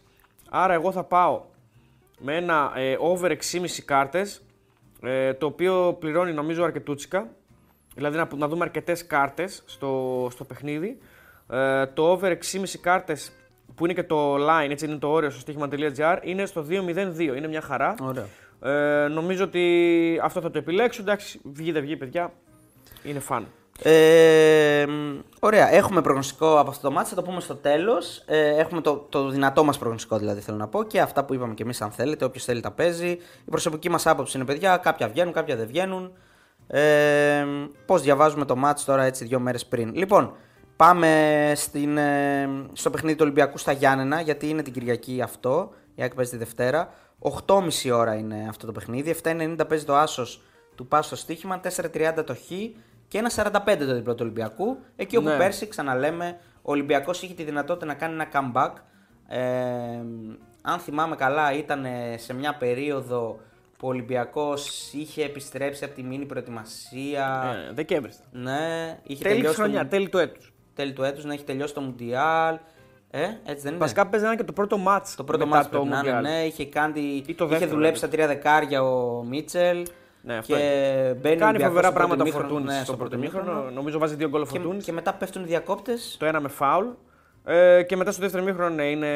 [0.51, 1.43] Άρα εγώ θα πάω
[2.19, 4.43] με ένα ε, over 6,5 κάρτες.
[5.03, 7.29] Ε, το οποίο πληρώνει νομίζω αρκετούτσικα.
[7.95, 10.99] Δηλαδή να, να δούμε αρκετές κάρτες στο, στο παιχνίδι.
[11.51, 13.33] Ε, το over 6,5 κάρτες
[13.75, 17.19] που είναι και το line, έτσι είναι το όριο στο στοίχημα.gr, είναι στο 2-0-2.
[17.19, 17.95] Είναι μια χαρά.
[18.01, 18.27] Ωραίο.
[18.65, 21.03] Ε, νομίζω ότι αυτό θα το επιλέξω.
[21.03, 22.33] Εντάξει, βγει δεν βγει, παιδιά.
[23.03, 23.47] Είναι φαν.
[23.83, 28.23] Ε, μ, ωραία, έχουμε προγνωστικό από αυτό το μάτι, θα το πούμε στο τέλος.
[28.27, 31.55] Ε, έχουμε το, το δυνατό μας προγνωστικό δηλαδή θέλω να πω και αυτά που είπαμε
[31.55, 32.25] και εμείς, αν θέλετε.
[32.25, 33.09] Όποιος θέλει τα παίζει.
[33.45, 36.13] Η προσωπική μας άποψη είναι παιδιά, κάποια βγαίνουν, κάποια δεν βγαίνουν.
[36.67, 37.45] Ε,
[37.87, 39.95] Πώς διαβάζουμε το μάτς τώρα έτσι δύο μέρες πριν.
[39.95, 40.33] Λοιπόν,
[40.77, 45.71] πάμε στην, ε, στο παιχνίδι του Ολυμπιακού στα Γιάννενα, γιατί είναι την Κυριακή αυτό.
[45.95, 46.95] Η ΑΕΚ παίζει τη Δευτέρα.
[47.19, 49.17] 8.30 ώρα είναι αυτό το παιχνίδι.
[49.23, 50.43] 7.90 παίζει το άσος
[50.75, 51.61] του Πάσου στο στοίχημα.
[51.77, 52.49] 4.30 το Χ
[53.09, 54.79] και 1.45 το διπλό του Ολυμπιακού.
[54.97, 55.37] Εκεί όπου Ναι.
[55.37, 58.71] πέρσι, ξαναλέμε, ο Ολυμπιακός είχε τη δυνατότητα να κάνει ένα comeback.
[59.29, 59.41] Ε,
[60.63, 63.41] αν θυμάμαι καλά, ήταν σε μια περίοδο
[63.79, 67.55] που ο Ολυμπιακός είχε επιστρέψει από τη μήνυ προετοιμασία.
[67.69, 68.13] Ε, Δεκέμβρη.
[68.31, 70.53] Ναι, είχε Τέλη της τελειώσει χρονιάς, το, τέλη του έτους.
[70.75, 72.59] τέλη του έτους, να έχει τελειώσει το Μουντιάλ.
[73.17, 73.81] Ε, έτσι δεν είναι.
[73.81, 76.19] Βασικά παίζει να είναι και το πρώτο μάτς το πρώτο μετά μάτς πρέπει να είναι,
[76.19, 76.23] Mundial.
[76.23, 79.87] ναι, είχε, κάνει, Ή το είχε δεύτερο, δουλέψει στα τρία δεκάρια ο Μίτσελ.
[80.23, 80.61] Ναι, αυτό και
[81.21, 83.51] μπαίνει ο Κάνει Ολυμπιακός φοβερά στο πράγματα ο πρώτο ημίχρονο, Φορτούνης ναι, στο πρώτο ημίχρονο.
[83.51, 83.71] ημίχρονο.
[83.75, 84.85] Νομίζω βάζει δύο γκολ ο Και, Φορτούνης.
[84.85, 86.17] και μετά πέφτουν οι διακόπτες.
[86.19, 86.87] Το ένα με φάουλ.
[87.45, 89.09] Ε, και μετά στο δεύτερο ημίχρονο ναι, είναι,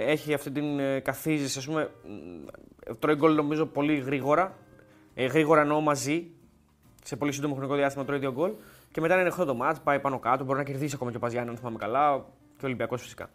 [0.00, 1.58] έχει αυτή την ε, καθίζηση.
[1.58, 4.54] Ας πούμε, μ, τρώει γκολ νομίζω πολύ γρήγορα.
[5.14, 6.26] Ε, γρήγορα εννοώ μαζί.
[7.04, 8.50] Σε πολύ σύντομο χρονικό διάστημα τρώει δύο γκολ.
[8.92, 10.44] Και μετά είναι ανοιχτό το μάτς, πάει πάνω κάτω.
[10.44, 12.24] Μπορεί να κερδίσει ακόμα και ο Παζιάννη, αν θυμάμαι καλά.
[12.60, 13.30] Και ο Ολυμπιακός φυσικά.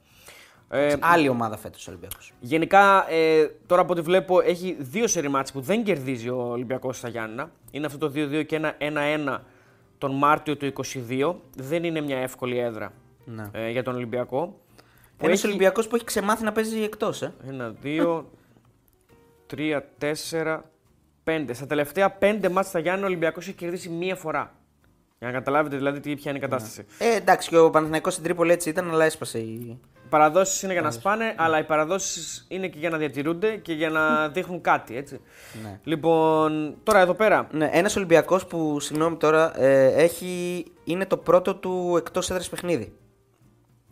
[0.69, 2.33] Ε, Άλλη ομάδα φέτος ο Ολυμπιακός.
[2.39, 6.97] Γενικά, ε, τώρα από ό,τι βλέπω, έχει δύο σερι μάτς που δεν κερδίζει ο Ολυμπιακός
[6.97, 7.51] στα Γιάννηνα.
[7.71, 9.43] Είναι αυτό το 2-2 και ένα 1-1
[9.97, 11.35] τον Μάρτιο του 2022.
[11.55, 12.93] Δεν είναι μια εύκολη έδρα
[13.25, 13.49] Ναι.
[13.51, 14.59] ε, για τον Ολυμπιακό.
[15.17, 17.21] Που Ένας έχει Ολυμπιακός που έχει ξεμάθει να παίζει εκτός.
[17.21, 17.33] Ε.
[17.47, 18.29] Ένα, δύο,
[19.47, 20.69] τρία, τέσσερα,
[21.23, 21.53] πέντε.
[21.53, 24.53] Στα τελευταία πέντε μάτς στα Γιάννη ο Ολυμπιακός έχει κερδίσει μία φορά.
[25.19, 26.85] Για να καταλάβετε δηλαδή τι, ποια είναι η κατάσταση.
[26.97, 29.79] Ε, εντάξει, και ο Παναθηναϊκός στην Τρίπολη έτσι ήταν, αλλά έσπασε η.
[30.05, 33.73] Οι παραδόσεις είναι για να σπάνε, αλλά οι παραδόσεις είναι και για να διατηρούνται και
[33.73, 34.97] για να δείχνουν κάτι.
[34.97, 35.21] Έτσι.
[35.63, 35.79] Ναι.
[35.83, 37.47] Λοιπόν, τώρα εδώ πέρα.
[37.51, 42.93] Ναι, ένας Ολυμπιακός που, συγγνώμη τώρα, ε, έχει, είναι το πρώτο του εκτός έδρας παιχνίδι.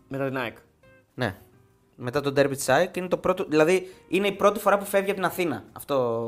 [0.08, 0.58] Μετά την ΑΕΚ.
[1.14, 1.36] Ναι.
[1.96, 3.46] Μετά τον Derby της ΑΕΚ είναι το πρώτο.
[3.50, 5.64] Δηλαδή είναι η πρώτη φορά που φεύγει από την Αθήνα.
[5.74, 6.28] Αυτό.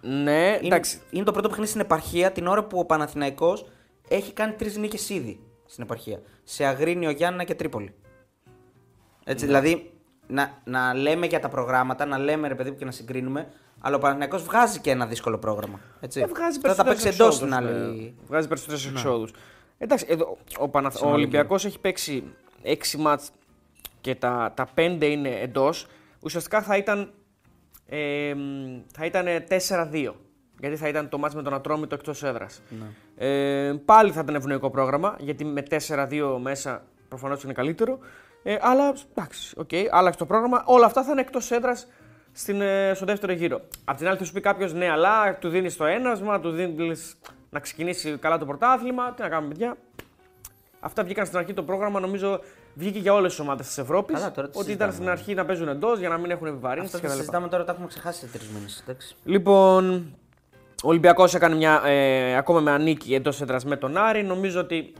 [0.00, 1.00] Ναι, Είναι, εντάξει.
[1.10, 3.66] είναι το πρώτο παιχνίδι στην επαρχία την ώρα που ο Παναθηναϊκός
[4.14, 6.20] έχει κάνει τρεις νίκες ήδη στην επαρχία.
[6.44, 7.94] Σε Αγρίνιο, Γιάννα και Τρίπολη.
[9.24, 9.92] Έτσι, δηλαδή
[10.26, 13.96] να, να λέμε για τα προγράμματα, να λέμε ρε παιδί μου και να συγκρίνουμε, αλλά
[13.96, 15.80] ο Παναθηναϊκός βγάζει και ένα δύσκολο πρόγραμμα.
[16.00, 16.20] Έτσι.
[16.20, 18.00] Ε, βγάζει Τώρα θα παίξει εντός περισσότερους την εξόδους, άλλη.
[18.04, 18.26] ναι.
[18.26, 19.32] Βγάζει περισσότερου εξόδους.
[19.78, 20.94] Εντάξει, εδώ, ο, Παναθ...
[20.94, 21.20] ο Συνολική.
[21.20, 22.24] Ολυμπιακός έχει παίξει
[22.64, 23.30] 6 μάτς
[24.00, 25.86] και τα, τα 5 είναι εντός.
[26.20, 27.12] Ουσιαστικά θα ήταν,
[27.86, 30.12] ε, μ, θα ήταν 4-2.
[30.62, 32.62] Γιατί θα ήταν το μάτς με τον Ατρόμητο εκτός έδρας.
[32.68, 33.26] Ναι.
[33.26, 37.98] Ε, πάλι θα ήταν ευνοϊκό πρόγραμμα, γιατί με 4-2 μέσα προφανώς είναι καλύτερο.
[38.42, 40.62] Ε, αλλά εντάξει, οκ, άλλαξε το πρόγραμμα.
[40.66, 41.86] Όλα αυτά θα είναι εκτός έδρας
[42.46, 43.60] ε, στο δεύτερο γύρο.
[43.84, 47.16] Απ' την άλλη θα σου πει κάποιος, ναι, αλλά του δίνεις το έναυσμα, του δίνεις
[47.50, 49.12] να ξεκινήσει καλά το πρωτάθλημα.
[49.12, 49.76] Τι να κάνουμε, παιδιά.
[50.80, 52.40] Αυτά βγήκαν στην αρχή το πρόγραμμα, νομίζω
[52.74, 54.16] βγήκε για όλες τις ομάδες της Ευρώπης.
[54.16, 55.16] Καλά, τώρα τις Ότι ήταν συζητάμε.
[55.16, 57.16] στην αρχή να παίζουν εντός για να μην έχουν επιβαρύνσει Αυτό που κτλ.
[57.18, 58.84] συζητάμε τώρα τα έχουμε ξεχάσει σε τρεις μήνες.
[59.24, 60.14] Λοιπόν,
[60.84, 64.22] ο Ολυμπιακός έκανε μια, ε, ακόμα μία νίκη εντός έδρας με τον Άρη.
[64.22, 64.92] Νομίζω ότι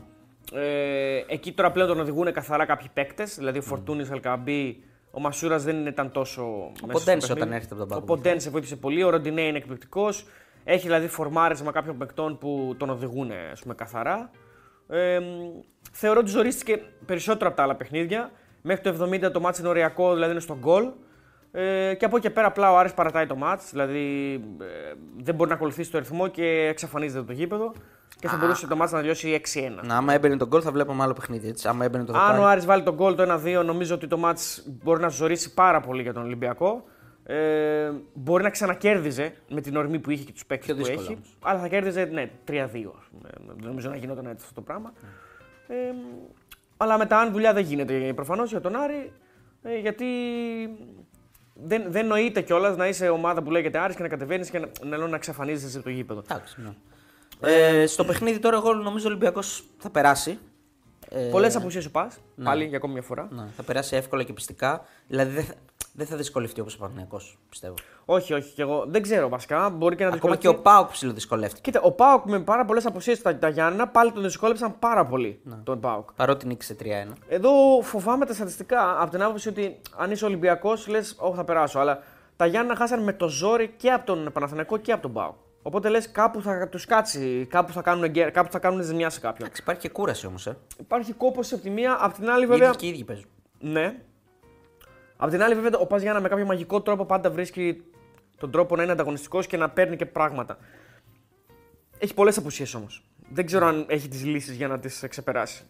[0.53, 3.35] ε, εκεί τώρα πλέον τον οδηγούν καθαρά κάποιοι παίκτες.
[3.35, 6.41] Δηλαδή ο Φορτούνης, Αλκαμπή, ο Μασούρας δεν ήταν τόσο.
[6.43, 7.41] Ο μέσα στο Ποντένσε παιχνίδι.
[7.41, 8.01] όταν έρχεται από τον πάγκο.
[8.01, 9.03] Ο Ποντένσε βοήθησε πολύ.
[9.03, 10.25] Ο Ροντινέ είναι εκπληκτικός.
[10.63, 14.29] Έχει δηλαδή φορμάρισμα κάποιων παικτών που τον οδηγούν ας πούμε, καθαρά.
[14.87, 15.23] Ε, μ,
[15.91, 18.31] θεωρώ ότι ζορίστηκε περισσότερο από τα άλλα παιχνίδια.
[18.61, 20.91] Μέχρι το 70 το μάτς είναι οριακό, δηλαδή είναι στον γκολ.
[21.55, 25.35] Ε, και από εκεί και πέρα απλά ο Άρης παρατάει το μάτς, δηλαδή ε, δεν
[25.35, 27.73] μπορεί να ακολουθήσει το ρυθμό και εξαφανίζεται το γήπεδο
[28.19, 29.59] και θα μπορούσε το μάτς να τελειώσει 6-1.
[29.83, 31.47] Να, άμα έμπαινε τον γκολ θα βλέπαμε άλλο παιχνίδι.
[31.47, 31.67] Έτσι.
[31.67, 32.51] Άμα έμπαινε το Αν ο δοκάρι.
[32.51, 36.01] Άρης βάλει τον γκολ το 1-2, νομίζω ότι το μάτς μπορεί να ζωρίσει πάρα πολύ
[36.01, 36.83] για τον Ολυμπιακό.
[37.25, 41.05] Ε, μπορεί να ξανακέρδιζε με την ορμή που είχε και τους παίκτες Πιο που δύσκολο
[41.05, 41.13] έχει.
[41.13, 41.37] όμως.
[41.41, 42.55] Αλλά θα κέρδιζε ναι, 3-2.
[42.55, 43.29] ας πούμε.
[43.57, 44.93] Δεν νομίζω να γινόταν έτσι αυτό το πράγμα.
[45.67, 45.75] Ε,
[46.77, 49.11] αλλά μετά, αν δουλειά δεν γίνεται προφανώς για τον Άρη,
[49.63, 50.05] ε, γιατί
[51.53, 54.69] δεν, δεν νοείται κιόλας να είσαι ομάδα που λέγεται Άρης και να κατεβαίνεις και να,
[54.83, 56.23] να, να εξαφανίζεσαι από το γήπεδο.
[56.29, 56.73] Εντάξει, ναι.
[57.45, 60.39] Ε, στο παιχνίδι τώρα εγώ νομίζω ο Ολυμπιακός θα περάσει.
[61.09, 63.27] Ε, Πολλές απουσίες σου πας, πάλι για ακόμη μια φορά.
[63.31, 64.85] ναι, θα περάσει εύκολα και πιστικά.
[65.07, 65.47] Δηλαδή
[65.95, 67.73] δεν θα, δεν θα δυσκολευτεί όπως ο Παναγιακός, πιστεύω.
[68.05, 69.69] Όχι, όχι, και εγώ δεν ξέρω βασικά.
[69.69, 70.67] Μπορεί και να Ακόμα και δυσκολευτεί.
[70.69, 71.61] ο Πάοκ ψηλοδυσκολεύτηκε.
[71.71, 75.39] Κοίτα, ο Πάοκ με πάρα πολλές αποσύρε τα, τα Γιάννα πάλι τον δυσκόλεψαν πάρα πολύ
[75.43, 75.55] Ναι.
[75.63, 76.13] τον Πάοκ.
[76.13, 76.85] Παρότι νίκησε 3-1.
[77.27, 77.49] Εδώ
[77.81, 81.79] φοβάμαι τα στατιστικά από την άποψη ότι αν είσαι Ολυμπιακός, λες, Όχι, θα περάσω.
[81.79, 81.99] Αλλά
[82.35, 85.35] τα Γιάννα χάσαν με το ζόρι και από τον Παναθηναϊκό και από τον Πάοκ.
[85.61, 89.19] Οπότε λες, κάπου θα τους κάτσει, κάπου θα κάνουν, γκέρ, κάπου θα κάνουν ζημιά σε
[89.19, 89.41] κάποιον.
[89.41, 90.47] Εντάξει, υπάρχει και κούραση όμως.
[90.47, 90.57] Ε.
[90.79, 92.67] Υπάρχει κόπος από τη μία, από την άλλη Οι βέβαια.
[92.67, 93.25] ίδιοι και οι ίδιοι παίζουν.
[93.59, 93.95] Ναι.
[95.23, 97.83] Απ' την άλλη, βέβαια, ο Πας Γιάννα με κάποιο μαγικό τρόπο πάντα βρίσκει
[98.37, 100.57] τον τρόπο να είναι ανταγωνιστικός και να παίρνει και πράγματα.
[101.97, 103.03] Έχει πολλές απουσίες όμως.
[103.29, 105.63] Δεν ξέρω αν έχει τις λύσεις για να τις ξεπεράσει.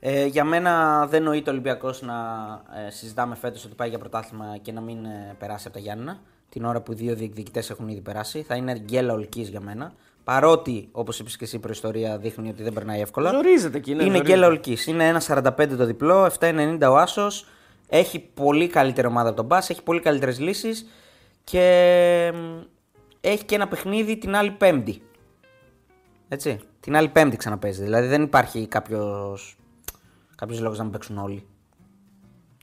[0.00, 2.14] Ε, για μένα δεν νοείται ο Ολυμπιακός να
[2.86, 6.20] ε, συζητάμε φέτος ότι πάει για πρωτάθλημα και να μην ε, περάσει από τα Γιάννενα.
[6.48, 8.42] Την ώρα που οι δύο διεκδικητές έχουν ήδη περάσει.
[8.42, 9.92] Θα είναι γκέλα ολική για μένα.
[10.24, 13.30] παρότι όπως είπες και εσύ η προϊστορία δείχνει ότι δεν περνάει εύκολα.
[13.30, 14.30] Ζορίζεται εκεί, ναι, είναι ζορίζεται.
[14.32, 14.78] και λαολική.
[14.86, 17.46] Είναι 1,45 το διπλό, 7,90 ο Άσος.
[17.88, 20.86] Έχει πολύ καλύτερη ομάδα από τον Μπα, έχει πολύ καλύτερες λύσεις
[21.44, 22.60] και μ,
[23.20, 25.02] έχει και ένα παιχνίδι την άλλη Πέμπτη.
[26.28, 26.60] Έτσι.
[26.80, 27.82] Την άλλη Πέμπτη ξαναπέζει.
[27.82, 29.56] Δηλαδή δεν υπάρχει κάποιος
[30.36, 31.46] κάποιος λόγος να μην παίξουν όλοι.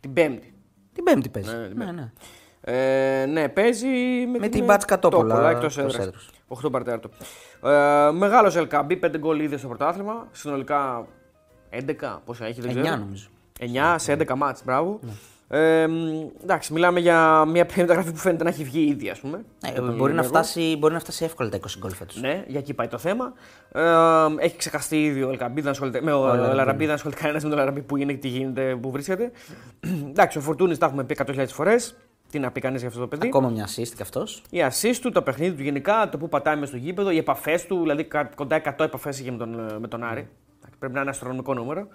[0.02, 0.54] Την Πέμπτη.
[0.94, 1.56] Την Πέμπτη παίζει.
[1.56, 2.12] Ναι, την ναι, ναι.
[2.64, 3.88] Ε, ναι, παίζει
[4.32, 6.08] με, Με την Μπάτς Κατόπολα, εκτός εκτός έδρας.
[6.08, 6.30] έδρας.
[6.48, 7.10] 8 παρτέρτο.
[7.64, 10.28] Ε, Μεγάλος LKB, 5 γκολ ήδη στο πρωτάθλημα.
[10.32, 11.08] Συνολικά
[11.70, 12.98] 11, πόσα έχει, δεν 9 ξέρω.
[12.98, 13.30] νομίζω.
[13.62, 15.00] 9 σε 11 μάτς, μπράβο.
[15.54, 15.94] Ε, μ,
[16.44, 19.38] εντάξει, μιλάμε για μια μεταγραφή που φαίνεται να έχει βγει ήδη, ας πούμε.
[19.38, 20.28] Ναι, από τον μπορεί, να Ολυμπιακό.
[20.28, 22.22] φτάσει, μπορεί να φτάσει εύκολα τα 20 γκολ φέτος.
[22.22, 23.34] Ναι, για εκεί πάει το θέμα.
[23.72, 23.82] Ε,
[24.46, 27.50] έχει ξεχαστεί ήδη ο Ελκαμπή, δεν ασχολείται με ο Λαραμπή, Λαραμπή, δεν ασχολείται κανένας με
[27.50, 29.32] τον Λαραμπή που είναι, τι γίνεται, που βρίσκεται.
[30.10, 31.96] Εντάξει, ο Φορτούνης τα έχουμε πει 100.000 φορές.
[32.30, 33.28] Τι να πει κανείς για αυτό το παιδί.
[33.28, 34.42] Ακόμα μια assist και αυτός.
[34.50, 37.66] Η assist του, το παιχνίδι του γενικά, το που πατάει μες στο γήπεδο, οι επαφές
[37.66, 40.28] του, δηλαδή κα- κοντά 100 επαφές είχε με τον, ε, με τον Άρη.
[40.60, 41.88] Εντάξει, Πρέπει να είναι αστρονομικό νούμερο.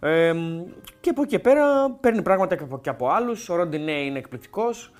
[0.00, 0.62] Ε, μ,
[1.00, 3.48] και από εκεί και πέρα παίρνει πράγματα και από, και από άλλους.
[3.48, 4.92] Ο Ροντινέι είναι εκπληκτικός.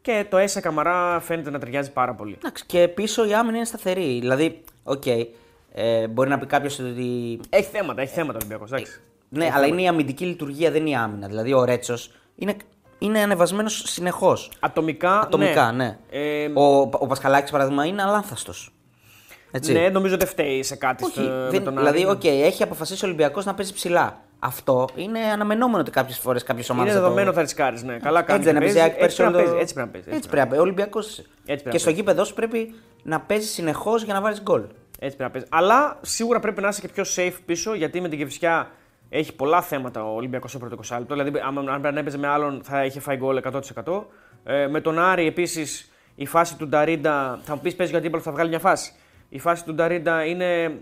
[0.00, 2.36] Και το Έσε Καμαρά φαίνεται να ταιριάζει πάρα πολύ.
[2.38, 4.18] Εντάξει, και πίσω η άμυνα είναι σταθερή.
[4.20, 5.02] Δηλαδή, οκ,
[5.72, 7.40] ε, μπορεί να πει κάποιος ότι.
[7.50, 8.72] Έχει θέματα, έχει θέματα ο Ολυμπιακός.
[8.72, 9.00] εντάξει.
[9.28, 11.26] Ναι, αλλά είναι η αμυντική λειτουργία, δεν είναι η άμυνα.
[11.26, 12.56] Δηλαδή, ο Ρέτσος είναι,
[12.98, 14.50] είναι ανεβασμένος συνεχώς.
[14.60, 15.98] Ατομικά, Ατομικά, ναι.
[16.10, 18.72] Ε, Ο, ο Πασχαλάκης, παράδειγμα, είναι αλάνθαστος.
[19.50, 19.72] Έτσι.
[19.72, 22.10] ναι, νομίζω δεν φταίει σε κάτι Όχι, στο, με δεν, τον δηλαδή, Άρη.
[22.10, 24.22] οκ, έχει αποφασίσει ο Ολυμπιακός να παίζει ψηλά.
[24.46, 26.92] Αυτό είναι αναμενόμενο ότι κάποιες φορές κάποιες ομάδες.
[26.92, 27.82] Είναι δεδομένο θα ρισκάρει.
[27.84, 27.96] Ναι.
[27.96, 28.38] Καλά κάνει.
[28.38, 30.16] Έτσι δεν έπαιζε η ΑΕΚ έτσι, πέρσι πρέπει να όλο- παίζει, έτσι πρέπει να παίζει.
[30.16, 30.58] Έτσι πρέπει να παίζει.
[30.60, 31.00] Ο Ολυμπιακό.
[31.44, 32.00] πρέπει να Και στο παίζει.
[32.00, 34.60] γήπεδο σου πρέπει να παίζει συνεχώς για να βάλεις γκολ.
[34.98, 35.46] Έτσι πρέπει να παίζει.
[35.50, 38.70] Αλλά σίγουρα πρέπει να είσαι και πιο safe πίσω γιατί με την Κεφισιά
[39.08, 41.14] έχει πολλά θέματα ο Ολυμπιακός στο πρώτο 20 λεπτό.
[41.14, 44.06] Δηλαδή, αν, αν πρέπει να έπαιζε με άλλον θα είχε φάει γκολ 100%.
[44.44, 47.38] Ε, με τον Άρη επίσης η φάση του Νταρίντα.
[47.42, 48.92] Θα μου πεις παίζει γιατί θα βγάλει μια φάση.
[49.28, 50.78] Η φάση του Νταρίντα είναι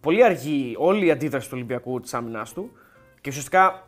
[0.00, 2.70] πολύ αργή όλη η αντίδραση του Ολυμπιακού της άμυνα του.
[3.24, 3.86] Και ουσιαστικά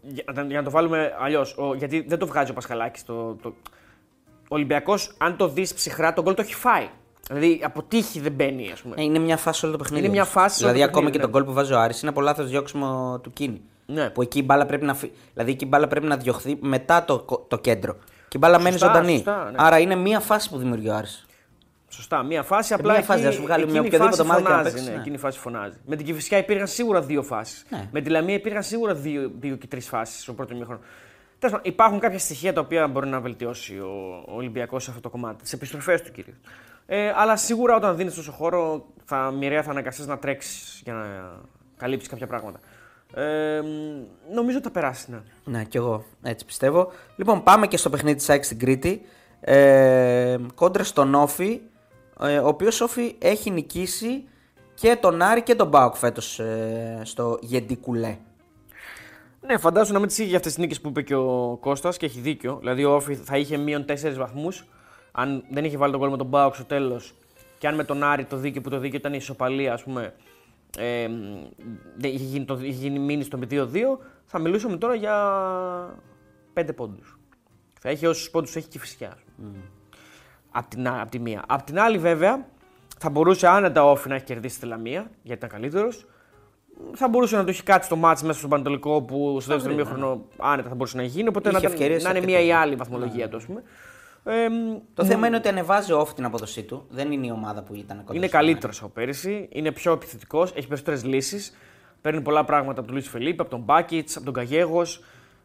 [0.00, 3.04] για, να- για να το βάλουμε αλλιώς, γιατί δεν το βγάζει ο Πασχαλάκης.
[3.04, 3.54] Το, το...
[4.28, 6.88] Ο Ολυμπιακός, αν το δεις ψυχρά, τον γκολ το έχει φάει.
[7.28, 8.94] Δηλαδή από τύχη δεν μπαίνει, ας πούμε.
[8.98, 10.02] Ε, είναι μια φάση όλο το παιχνίδι.
[10.04, 10.32] Είναι μια όμως.
[10.34, 11.32] φάση όλο Δηλαδή, το ακόμα παιχνίδι, και ναι.
[11.32, 13.60] τον γκολ που βάζει ο Άρης είναι από λάθος διώξιμο του Κίνη.
[13.86, 14.10] Ναι.
[14.10, 17.04] Που εκεί η μπάλα πρέπει να, φυ- δηλαδή, εκεί η μπάλα πρέπει να διωχθεί μετά
[17.04, 17.94] το, κο- το κέντρο.
[18.28, 19.12] Και η μπάλα μένει Σωστά, ζωντανή.
[19.14, 19.56] σωστά, ναι.
[19.56, 21.26] Άρα είναι μια φάση που δημιουργεί ο Άρης.
[21.92, 22.74] Σωστά, μία φάση.
[22.74, 24.56] Απλά μία εκεί, φάση, να σου βγάλει μια εκείνη η οποιαδήποτε φάση ομάδα και να
[24.56, 25.00] φωνάζει, παίξει, ναι, ναι.
[25.00, 25.76] Εκείνη η φάση φωνάζει.
[25.86, 27.64] Με την Κυφυσιά υπήρχαν σίγουρα δύο φάσεις.
[27.68, 27.88] Ναι.
[27.92, 30.80] Με τη Λαμία υπήρχαν σίγουρα δύο, δύο και τρεις φάσεις στο πρώτο ημίχρονο.
[31.38, 35.02] Τέλος πάντων, υπάρχουν κάποια στοιχεία τα οποία μπορεί να βελτιώσει ο, ο Ολυμπιακός σε αυτό
[35.02, 35.42] το κομμάτι.
[35.42, 36.36] Τις επιστροφές του κυρίως.
[36.86, 41.30] Ε, αλλά σίγουρα όταν δίνεις τόσο χώρο, θα μοιραία θα αναγκαστείς να τρέξεις για να
[41.76, 42.60] καλύψεις κάποια πράγματα.
[43.14, 45.20] Ε, μ, νομίζω ότι θα περάσει, ναι.
[45.44, 46.92] Ναι, κι εγώ έτσι πιστεύω.
[47.16, 49.02] Λοιπόν, πάμε και στο παιχνίδι της ΑΕΚ στην Κρήτη.
[49.40, 51.60] Ε, κόντρα στον Όφη, ε,
[52.42, 54.24] ο οποίος Όφη έχει νικήσει
[54.74, 58.18] και τον Άρη και τον Μπάουκ φέτος ε, στο Γεντικουλέ.
[59.40, 61.96] Ναι, φαντάζομαι να μην τις είχε για αυτές τις νίκες που είπε και ο Κώστας
[61.96, 62.56] και έχει δίκιο.
[62.58, 64.64] Δηλαδή, ο Όφη θα είχε μείον 4 βαθμούς
[65.12, 67.14] αν δεν είχε βάλει τον γκολ με τον Μπάουξ στο τέλος
[67.58, 70.14] και αν με τον Άρη το δίκαιο που το δίκαιο ήταν η ισοπαλία, ας πούμε,
[70.78, 71.08] ε,
[71.96, 73.66] δεν είχε γίνει, το, είχε γίνει μείνει στο 2-2,
[74.24, 75.14] θα μιλούσαμε τώρα για
[76.54, 77.18] 5 πόντους.
[77.80, 79.16] Θα έχει όσους πόντους έχει και φυσικά.
[80.52, 81.42] Απ' την, α- απ' τη μία.
[81.46, 82.46] Απ' την άλλη, βέβαια,
[82.98, 86.06] θα μπορούσε άνετα ο Όφη να έχει κερδίσει τη Λαμία, γιατί ήταν καλύτερος.
[86.94, 90.24] Θα μπορούσε να του έχει κάτσει το μάτς μέσα στον Πανατολικό που στο δεύτερο μήχρονο
[90.38, 91.28] άνετα θα μπορούσε να γίνει.
[91.28, 92.40] Οπότε Είχε να, ήταν- ευκαιρίες να είναι αρκετές.
[92.42, 93.62] μία ή άλλη βαθμολογία του, ας πούμε.
[94.24, 96.86] Ε, μ, Το θέμα είναι ότι ανεβάζει ο Όφη την απόδοσή του.
[96.90, 98.18] Δεν είναι η ομάδα που ήταν κοντά.
[98.18, 98.46] είναι στον Άρη.
[98.46, 101.56] καλύτερο από πέρυσι, είναι πιο επιθετικός, έχει περισσότερες λύσεις.
[102.00, 105.02] Παίρνει πολλά πράγματα από τον Λουίς Φελίπ, από τον Μπάκιτ, από τον Καγέγος.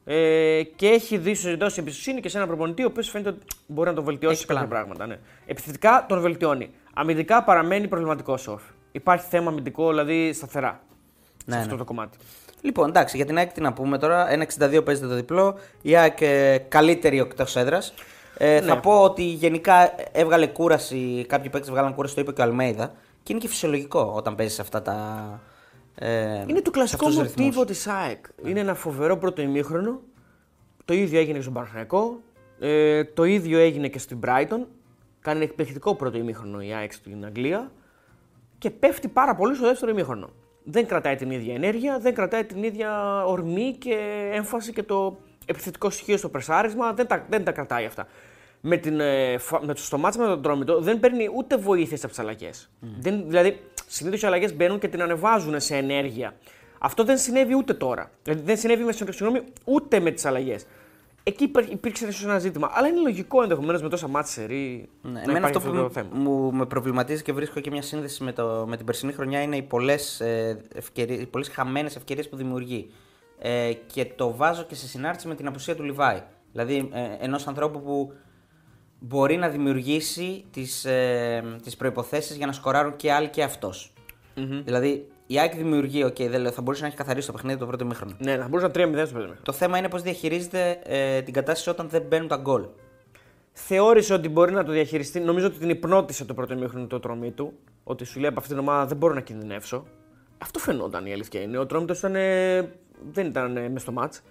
[0.10, 3.90] Ε, και έχει δώσει, δώσει εμπιστοσύνη και σε έναν προπονητή ο οποίος φαίνεται ότι μπορεί
[3.90, 4.86] να τον βελτιώσει Έχει σε κάποια πλάνο.
[4.86, 5.06] πράγματα.
[5.14, 5.20] Ναι.
[5.46, 6.70] Επιθετικά τον βελτιώνει.
[6.94, 8.60] Αμυντικά παραμένει προβληματικό off.
[8.92, 10.80] Υπάρχει θέμα αμυντικό, δηλαδή σταθερά
[11.46, 11.78] Ναι, σε αυτό ναι.
[11.78, 12.18] το κομμάτι.
[12.62, 14.28] Λοιπόν, εντάξει, για την ΑΕΚ τι να πούμε τώρα.
[14.60, 15.56] 1,62 παίζεται το διπλό.
[15.82, 17.94] Η ΑΕΚ ε, καλύτερη εκτός έδρας.
[18.38, 18.82] Ε, Θα Ναι.
[18.82, 21.26] πω ότι γενικά έβγαλε κούραση.
[21.30, 22.94] Κάποιοι παίκτες βγάλαν κούραση, το είπε και ο Αλμέιδα.
[23.24, 25.40] Και είναι και φυσιολογικό όταν παίζεις σε αυτά τα.
[26.00, 27.84] Ε, Είναι το κλασικό σε αυτούς τους μοτίβο ρυθμούς.
[27.84, 28.26] τη ΑΕΚ.
[28.46, 30.02] Είναι ένα φοβερό πρώτο ημίχρονο.
[30.86, 32.22] Το ίδιο έγινε και στον Παναθηναϊκό.
[32.60, 34.66] Ε, το ίδιο έγινε και στην Brighton.
[35.22, 37.72] Κάνει ένα εκπληκτικό πρώτο ημίχρονο η ΑΕΚ στην Αγγλία.
[38.58, 40.30] Και πέφτει πάρα πολύ στο δεύτερο ημίχρονο.
[40.64, 43.96] Δεν κρατάει την ίδια ενέργεια, δεν κρατάει την ίδια ορμή και
[44.34, 46.94] έμφαση και το επιθετικό στοιχείο στο πρεσάρισμα.
[46.94, 48.08] Δεν τα, δεν τα κρατάει αυτά.
[48.62, 52.00] Με, την, ε, φα- με το στο μάτς με τον Τρόμητο δεν παίρνει ούτε βοήθειες
[52.00, 52.70] από τις αλλαγές.
[53.28, 56.36] Δηλαδή, συνήθως οι αλλαγές μπαίνουν και την ανεβάζουν σε ενέργεια.
[56.80, 58.12] Αυτό δεν συνέβη ούτε τώρα.
[58.24, 60.66] Δηλαδή, δεν συνέβη με, συγγνώμη, ούτε με τις αλλαγές.
[61.24, 62.70] εκεί υπήρ- υπήρξε ίσως ένα ζήτημα.
[62.74, 64.90] Αλλά είναι λογικό ενδεχομένως με τόσα ματς σερί.
[65.02, 66.10] Ναι, να εμένα υπάρχει αυτό που το με- θέμα.
[66.14, 69.56] μου με προβληματίζει και βρίσκω και μια σύνδεση με, το, με την περσινή χρονιά είναι
[69.56, 72.90] οι πολλές ε, ευκαιρίες- οι πολλές χαμένες ευκαιρίες που δημιουργεί.
[73.40, 76.22] Ε, και το βάζω και σε συνάρτηση με την απουσία του Λιβάι.
[76.52, 78.14] Δηλαδή ε, ενός ανθρώπου που
[79.00, 83.94] μπορεί να δημιουργήσει τις, ε, τις προϋποθέσεις για να σκοράρουν και άλλοι και αυτός
[84.64, 87.66] Δηλαδή η ΑΕΚ δημιουργεί, οκ, δεν λέω, θα μπορούσε να έχει καθαρίσει το παιχνίδι το
[87.66, 88.16] πρώτο ημίχρονο.
[88.18, 91.70] Ναι, θα μπορούσε να 3-0 στο πρώτο Το θέμα είναι πώς διαχειρίζεται ε, την κατάσταση
[91.70, 92.66] όταν δεν μπαίνουν τα γκολ.
[93.54, 95.20] Θεώρησε ότι μπορεί να το διαχειριστεί.
[95.20, 97.54] Νομίζω ότι την υπνώτισε το πρώτο ημίχρονο το τρομή του.
[97.84, 99.86] Ότι σου λέει από αυτήν την ομάδα δεν μπορώ να κινδυνεύσω.
[100.38, 101.58] Αυτό φαινόταν η αλήθεια είναι.
[101.58, 102.16] Ο τρόμητο ήταν.
[102.16, 102.62] ε,
[103.12, 104.22] δεν ήταν ε, μες στο μάτς.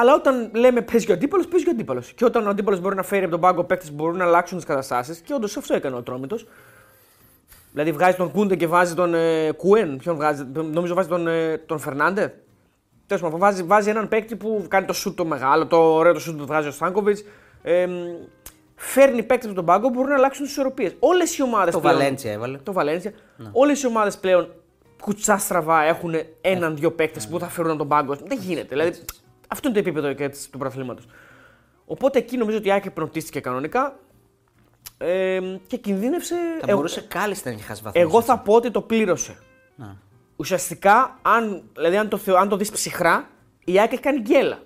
[0.00, 2.12] Αλλά όταν λέμε παίζει ο αντίπαλος, παίζει ο αντίπαλος.
[2.12, 4.56] Και όταν ο αντίπαλος μπορεί να φέρει από τον πάγκο παίκτες που μπορούν να αλλάξουν
[4.56, 6.46] τις καταστάσεις, και όντως αυτό έκανε ο τρόμητος.
[7.72, 9.96] Δηλαδή βγάζει τον Κούντε και βάζει τον ε, Κουέν.
[9.96, 12.34] Ποιον βγάζει, νομίζω βάζει τον, ε, τον Φερνάντε.
[13.06, 16.20] Τέλος πάντων, βάζει, βάζει έναν παίκτη που κάνει το σουτ το μεγάλο, το ωραίο το
[16.20, 17.24] σουτ που βγάζει ο Στάνκοβιτς.
[17.62, 17.86] Ε,
[18.74, 20.94] φέρνει παίκτες από τον πάγκο που μπορούν να αλλάξουν τις ισορροπίες.
[20.98, 21.74] Όλες οι ομάδες.
[21.74, 22.58] Το Βαλέντσια έβαλε.
[22.58, 23.12] Το Βαλένσια.
[23.52, 24.48] Όλες οι ομάδες πλέον
[25.02, 28.14] κουτσά στραβά έχουν έναν-δύο παίκτες που θα φέρουν από τον πάγκο.
[28.26, 28.68] Δεν γίνεται.
[28.68, 29.00] Δηλαδή,
[29.48, 31.02] αυτό είναι το επίπεδο και της- του πρωταθλήματο.
[31.84, 33.98] Οπότε εκεί νομίζω ότι η Άκη πνοτίστηκε κανονικά
[34.98, 36.34] ε, και κινδύνευσε.
[36.34, 38.02] Θα Εγώ- μπορούσε κάλλιστα να έχει χάσει βαθμούς.
[38.04, 39.38] εγώ θα πω ότι το πλήρωσε.
[39.76, 39.96] Να.
[40.36, 43.28] Ουσιαστικά, αν, δηλαδή, αν το, θεω- αν το δεις ψυχρά,
[43.64, 44.58] η ΑΕΚ έχει κάνει γκέλα.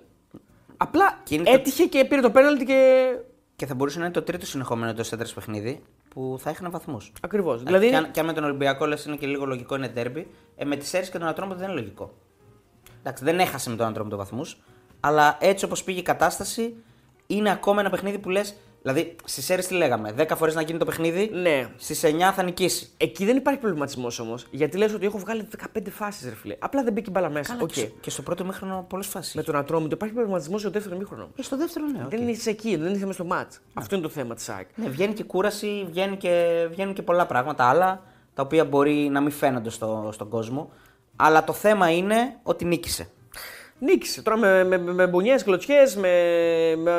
[0.77, 3.07] Απλά Και είναι το- έτυχε και πήρε το πέναλτι και.
[3.55, 7.11] Και θα μπορούσε να είναι το τρίτο συνεχόμενο το σέντρε παιχνίδι που θα είχαν βαθμούς.
[7.21, 7.63] Ακριβώς.
[7.63, 7.85] Δηλαδή...
[7.85, 10.27] Δηλαδή, Και, αν, και αν με τον Ολυμπιακό λες είναι και λίγο λογικό είναι τέρμπι,
[10.55, 12.13] ε, με τις αίρες και τον Ατρόμητο δεν είναι λογικό.
[12.99, 14.57] Εντάξει, δεν έχασε με τον Ατρόμητο βαθμούς,
[15.05, 16.75] αλλά έτσι όπως πήγε η κατάσταση,
[17.27, 18.55] είναι ακόμα ένα παιχνίδι που λες.
[18.81, 21.69] Δηλαδή, στις αίρε τι λέγαμε, 10 φορές να γίνει το παιχνίδι, ναι.
[21.77, 22.89] στις 9 θα νικήσει.
[22.97, 24.47] Εκεί δεν υπάρχει προβληματισμός όμως.
[24.51, 26.55] Γιατί λες ότι έχω βγάλει 15 φάσεις, ρε φίλε.
[26.59, 27.51] Απλά δεν μπήκε η μπάλα μέσα.
[27.51, 27.71] Καλά, Οκ.
[27.71, 29.33] και, στο, και στο πρώτο ημίχρονο πολλές φάσεις.
[29.33, 31.29] Με τον Ατρόμητο υπάρχει προβληματισμός στο δεύτερο ημίχρονο.
[31.35, 32.03] Και στο δεύτερο, ναι.
[32.03, 32.09] οκ.
[32.09, 33.51] Δεν είσαι εκεί, δεν είσαι μέσα στο ματς.
[33.73, 34.67] Αυτό είναι το θέμα της ΑΕΚ.
[34.75, 38.01] Ναι, βγαίνει και κούραση, βγαίνει και, βγαίνουν και πολλά πράγματα άλλα
[38.33, 40.71] τα οποία μπορεί να μην φαίνονται στο, στον κόσμο.
[41.15, 43.09] Αλλά το θέμα είναι ότι νίκησε.
[43.79, 46.09] Νίκησε τώρα με, με, με, με μπουνιές, κλωτσιές, με,
[46.77, 46.93] με,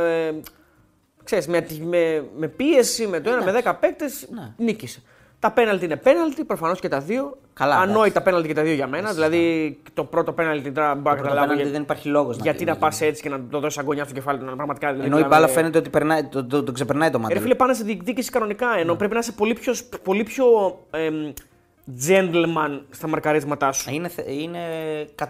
[1.25, 4.27] ξέρεις, με, με, με πίεση, με το ένα, με δέκα παίκτες.
[4.31, 4.53] Ναι.
[4.57, 5.03] Νίκησε.
[5.39, 7.39] Τα πέναλτι είναι πέναλτι, προφανώς και τα δύο.
[7.55, 9.13] Καλά, Ανόητα πέναλτι και τα δύο για μένα.
[9.13, 11.41] Δηλαδή το πρώτο πέναλτι τώρα μπορώ να Το καταλάβω.
[11.47, 13.79] πέναλτι για- δεν υπάρχει λόγος να γιατί να να πας έτσι και να το δώσεις
[13.79, 14.45] αγωνιά στο κεφάλι του.
[14.45, 17.19] να Πραγματικά, δηλαδή, Ενώ η μιλάμε- μπάλα φαίνεται ότι περνάει, το, το, το ξεπερνάει το
[17.19, 17.41] Ε, Ρε μάτι.
[17.41, 18.67] φίλε, πάνε σε διεκδίκηση κανονικά.
[18.79, 20.45] Ενώ πρέπει να είσαι πολύ πιο, πολύ πιο
[20.91, 21.33] εμ,
[22.09, 23.91] gentleman στα μαρκαρίσματά σου.
[23.93, 24.59] Είναι, θε- είναι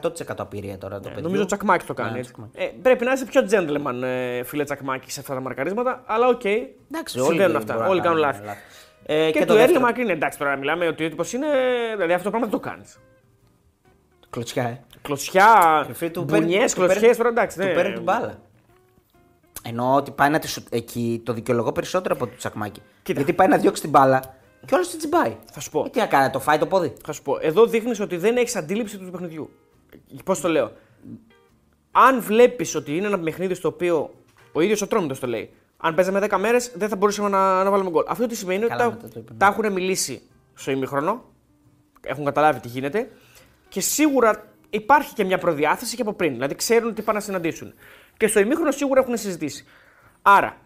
[0.03, 1.21] 100% απειρία τώρα το παιδί.
[1.21, 2.13] Ε, Νομίζω ο Τσακμάκης το κάνει.
[2.13, 2.33] Ναι, έτσι.
[2.33, 2.65] Τσακμάκης.
[2.65, 6.03] Ε, πρέπει να είσαι πιο gentleman, ε, φίλε Τσακμάκη, σε αυτά τα μαρκαρίσματα.
[6.07, 6.45] Αλλά οκ.
[6.45, 7.75] Εντάξει, όλοι συμβαίνουν μπορούν αυτά.
[7.77, 8.45] να Όλοι κάνουν κάνουν λάθη.
[8.47, 8.61] λάθη.
[9.07, 9.85] Ε, και, και του το Έρλε δεύτερο.
[9.85, 11.47] Μακρύν, εντάξει τώρα μιλάμε ότι ο τύπος είναι.
[11.97, 12.99] Δηλαδή αυτό το πράγμα δεν το κάνεις.
[14.31, 14.81] Κλωτσιά, ε.
[15.03, 17.59] Κλωτσιά, Φίλε, του παίρνει- μπουνιέ, του παίρνει- κλωτσιέ τώρα εντάξει.
[17.59, 17.73] Του ναι.
[17.73, 18.39] παίρνει την μπάλα.
[19.67, 20.63] Εννοώ ότι πάει να τη σου...
[20.71, 22.83] εκεί το δικαιολογώ περισσότερο από το τσακμάκι.
[23.03, 23.19] Κοίτα.
[23.19, 24.35] Γιατί πάει να διώξει την μπάλα
[24.67, 25.37] και όλος την τσιμπάει.
[25.53, 25.85] Θα σου πω.
[25.87, 27.39] Ε, τι να κάνει, να το φάει το πόδι; Θα σου πω.
[27.41, 29.51] Εδώ δείχνεις ότι δεν έχεις αντίληψη του παιχνιδιού.
[30.25, 30.73] Πώς το λέω;
[31.93, 34.15] Αν βλέπεις ότι είναι ένα παιχνίδι στο οποίο
[34.53, 35.51] ο ίδιος ο Τρόμητος το λέει.
[35.77, 38.05] Αν παίζαμε 10 μέρες, δεν θα μπορούσαμε να, να βάλουμε γκολ.
[38.09, 39.39] Αυτό τι σημαίνει Καλά, ότι μετά το τα, είπαμε.
[39.39, 40.23] τα έχουν μιλήσει
[40.55, 41.25] στο ημίχρονο.
[42.01, 43.11] Έχουν καταλάβει τι γίνεται.
[43.69, 46.33] Και σίγουρα υπάρχει και μια προδιάθεση και από πριν.
[46.33, 47.75] Δηλαδή ξέρουν τι πάνε να συναντήσουν.
[48.17, 49.65] Και στο ημίχρονο σίγουρα έχουν συζητήσει.
[50.23, 50.57] Άρα,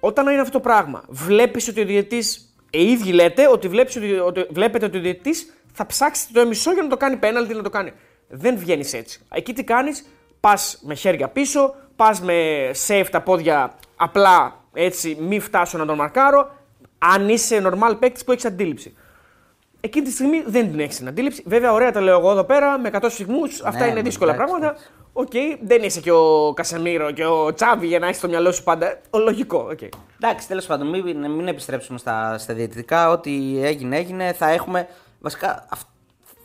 [0.00, 2.24] όταν είναι αυτό το πράγμα, βλέπεις ότι ο διαιτή.
[2.70, 5.30] Οι ίδιοι λέτε ότι, βλέπεις ότι, ότι βλέπετε ότι ο διαιτή
[5.72, 7.92] θα ψάξει το μισό για να το κάνει πέναλτι, να το κάνει.
[8.28, 9.20] Δεν βγαίνεις έτσι.
[9.34, 10.06] Εκεί τι κάνεις,
[10.40, 15.96] πας με χέρια πίσω, πας με safe τα πόδια απλά έτσι, μη φτάσω να τον
[15.96, 16.58] μαρκάρω.
[16.98, 18.96] Αν είσαι normal παίκτης που έχεις αντίληψη.
[19.80, 21.42] Εκείνη τη στιγμή δεν την έχεις την αντίληψη.
[21.46, 23.42] Βέβαια, ωραία τα λέω εγώ εδώ πέρα με 100 σφυγμούς.
[23.64, 24.80] Αυτά είναι ναι, δύσκολα εντάξει, πράγματα.
[25.12, 25.32] Οκ,
[25.62, 29.00] δεν είσαι και ο Κασεμίρο και ο Τσάβι για να έχεις στο μυαλό σου πάντα.
[29.10, 29.78] Ο λογικό, οκ.
[30.22, 33.10] Εντάξει, τέλος πάντων, μην, μην επιστρέψουμε στα, στα διαιτητικά.
[33.10, 34.32] Ό,τι έγινε, έγινε.
[34.32, 34.88] Θα έχουμε.
[35.20, 35.88] Βασικά, αυ-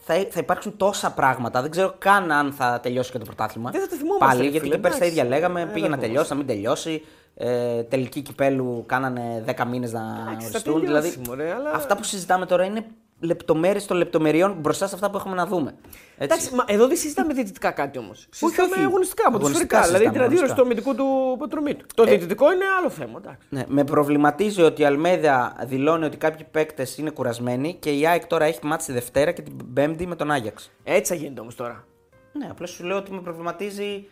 [0.06, 1.62] θα, θα υπάρξουν τόσα πράγματα.
[1.62, 3.72] Δεν ξέρω καν αν θα τελειώσει και το πρωτάθλημα.
[3.72, 5.22] Δεν θα το θυμόμαστε, Πάλι, ρε γιατί φίλε, και πέρσι τα εντάξει.
[5.22, 5.62] ίδια λέγαμε.
[5.62, 7.04] Ε, δεν πήγε να θα τελειώσει, να μην τελειώσει.
[7.38, 10.82] Ε, τελική κυπέλου κάνανε 10 μήνες να Εντάξει, θα οριστούν.
[10.82, 12.86] τελειώσει, Δηλαδή, μωρέ, αλλά- αυτά που συζητάμε τώρα είναι
[13.20, 15.76] λεπτομέρειες των λεπτομεριών μπροστά σε αυτά που έχουμε να δούμε.
[16.18, 16.18] Έτσι.
[16.18, 18.28] Εντάξει, μα εδώ δεν συζητάμε διαιτητικά κάτι όμως.
[18.32, 18.84] Συζητάμε όχι.
[18.84, 19.78] αγωνιστικά, ποδοσφαιρικά.
[19.78, 20.92] Αγωνιστικά Δηλαδή την συζητάμε, αντίδραση του αγωνιστικά.
[20.92, 21.86] αμυντικού του πατρομή του.
[21.96, 23.20] Το διαιτητικό είναι άλλο θέμα.
[23.24, 23.48] Εντάξει.
[23.50, 28.26] Ναι, με προβληματίζει ότι η Αλμέδα δηλώνει ότι κάποιοι παίκτες είναι κουρασμένοι και η ΑΕΚ
[28.26, 30.72] τώρα έχει μάτσει τη Δευτέρα και την Πέμπτη με τον Άγιαξ.
[30.84, 31.84] Έτσι θα γίνεται όμως τώρα.
[32.32, 34.08] Ναι, απλώς σου λέω ότι με προβληματίζει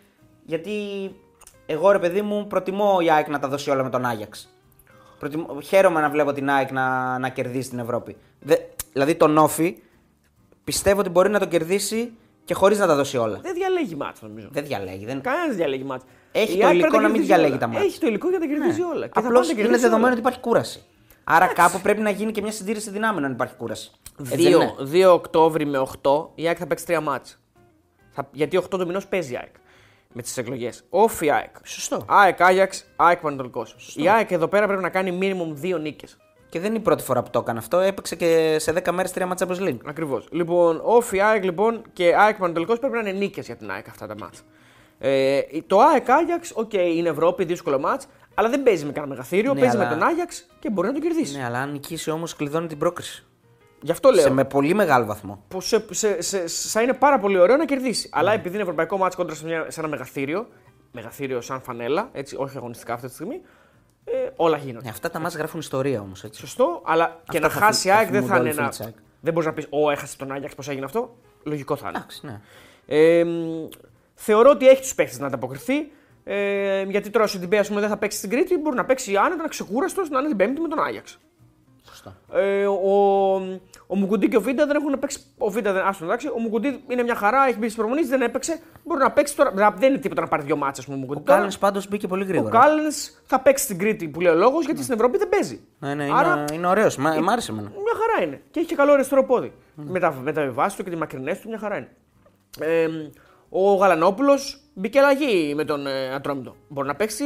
[0.46, 0.72] γιατί
[1.66, 4.48] εγώ ρε παιδί μου προτιμώ η ΑΕΚ να τα δώσει όλα με τον Άγιαξ.
[5.20, 8.16] Προτιμώ, χαίρομαι να βλέπω την ΑΕΚ να, να κερδίσει την Ευρώπη.
[8.40, 8.56] Δε,
[8.94, 9.78] δηλαδή τον Όφη
[10.64, 12.14] πιστεύω ότι μπορεί να τον κερδίσει
[12.46, 13.40] και χωρίς να τα δώσει όλα.
[13.42, 14.48] Δεν διαλέγει μάτς νομίζω.
[14.52, 15.06] Δεν διαλέγει.
[15.06, 15.22] Δεν...
[15.22, 16.04] Κανένας δεν διαλέγει μάτς.
[16.32, 17.60] Έχει Η το ΑΕΚ υλικό πρέπει να μην κερδίζει διαλέγει όλα.
[17.60, 17.86] τα μάτια.
[17.88, 19.08] Έχει το υλικό για να τα κερδίζει όλα.
[19.08, 20.12] Και θα Απλώς πάνε να είναι κερδίσει δεδομένο όλα.
[20.12, 20.84] ότι υπάρχει κούραση.
[21.24, 23.92] Άρα κάπου πρέπει να γίνει και μια συντήρηση δυνάμεων αν υπάρχει κούραση.
[24.20, 27.40] Έτσι δεν 2, είναι; 2 Οκτώβρη με 8 η ΑΕΚ θα παίξει τρία μάτς.
[28.12, 29.54] Θα, γιατί 8 του μηνός παίζει η ΑΕΚ
[30.14, 30.84] με τις εκλογές.
[30.90, 31.56] Όφη ΑΕΚ.
[31.64, 32.06] Σωστό.
[32.08, 33.96] ΑΕΚ Άγιαξ, ΑΕΚ Πανετολικός.
[33.96, 36.18] Η ΑΕΚ εδώ πέρα πρέπει να κάνει minimum δύο νίκες.
[36.54, 37.80] Και δεν είναι η πρώτη φορά που το έκανε αυτό.
[37.80, 39.78] Έπαιξε και σε 10 μέρες τρία μάτσα Champions League.
[39.86, 40.28] Ακριβώς.
[40.32, 44.08] Λοιπόν, Όφη ΑΕΚ λοιπόν και ΑΕΚ Πανετολικός πρέπει να είναι νίκες για την ΑΕΚ αυτά
[44.08, 44.44] τα μάτς.
[45.00, 49.54] Ε, το ΑΕΚ Άγιαξ, οκ, είναι Ευρώπη, δύσκολο ματς, αλλά δεν παίζει με κανένα μεγαθήριο.
[49.54, 51.38] Ναι, παίζει αλλά- με τον Άγιαξ και μπορεί να το κερδίσει.
[51.38, 53.26] Ναι, αλλά αν νικήσει όμως κλειδώνει την πρόκριση.
[53.82, 54.22] Γι' αυτό λέω.
[54.22, 55.44] Σε με πολύ μεγάλο βαθμό.
[55.48, 58.10] Που σε, σε, σε, σε- θα είναι πάρα πολύ ωραίο να κερδίσει.
[58.12, 60.48] Αλλά επειδή είναι ευρωπαϊκό ματς κόντρα σε, μια, σε ένα μεγαθήριο,
[60.92, 63.42] μεγαθήριο σαν φανέλα, έτσι, όχι αγωνιστικά αυτή τη στιγμή,
[64.06, 64.84] ε, όλα γίνονται.
[64.86, 66.26] Ναι, αυτά τα ματς γράφουν ιστορία όμως.
[66.32, 68.60] Σωστό, αλλά και να θα χάσει φυ- η θα ΑΕΚ δεν θα θυμούνται είναι όλοι
[68.60, 68.72] οι ένα.
[68.72, 69.06] φίλοι της ΑΕΚ.
[69.22, 71.16] Δεν μπορείς να πεις, Ω, έχασες τον Άγιαξ, πώς έγινε αυτό.
[71.44, 71.98] Λογικό θα είναι.
[71.98, 72.42] Εντάξει, ναι.
[72.86, 73.68] Ε, μ,
[74.14, 75.92] θεωρώ ότι έχει τους παίχτες να ανταποκριθεί.
[76.24, 79.16] Ε, γιατί τώρα στην Τιμπέ, ας πούμε, δεν θα παίξει στην Κρήτη, μπορεί να παίξει
[79.16, 81.20] άνετα, να ξεκούραστος, να είναι την Πέμπτη με τον Άγιαξ.
[82.04, 82.40] Σωστά.
[82.40, 83.34] Ε, ο,
[83.88, 85.20] ο Μουκουντή και ο Βίντα δεν έχουν παίξει.
[85.38, 85.86] Ο Βίντα δεν.
[85.86, 86.28] Άστον, εντάξει.
[86.28, 88.60] Ο Μουκουντή είναι μια χαρά, έχει μπει στις προμονήσει, δεν έπαιξε.
[88.84, 89.52] Μπορεί να παίξει τώρα.
[89.52, 90.98] δεν- Δεν είναι τίποτα να πάρει δύο μάτσε, ας πούμε.
[90.98, 91.26] Ο Ο Μουκουντή.
[91.26, 92.60] Τώρα, Κάλλεν πάντως μπήκε πολύ ο γρήγορα.
[92.60, 92.92] Κάλλεν
[93.26, 95.62] θα παίξει στην Κρήτη που λέει ο λόγος, γιατί στην Ευρώπη δεν παίζει.
[95.80, 96.88] Ναι, ναι, Άρα είναι, είναι ωραίο.
[96.98, 97.70] Μ' άρεσε εμένα.
[97.70, 98.42] μια χαρά είναι.
[98.52, 99.54] Και έχει και καλό αριστερό πόδι.
[99.76, 101.90] Με τα, με τα βάση του και τι μακρινές του, μια χαρά είναι.
[102.60, 102.88] Ε,
[103.50, 106.56] ο Γαλανόπουλος μπήκε αλλαγή με τον ε, Ατρόμητο.
[106.68, 107.24] Μπορεί να παίξει.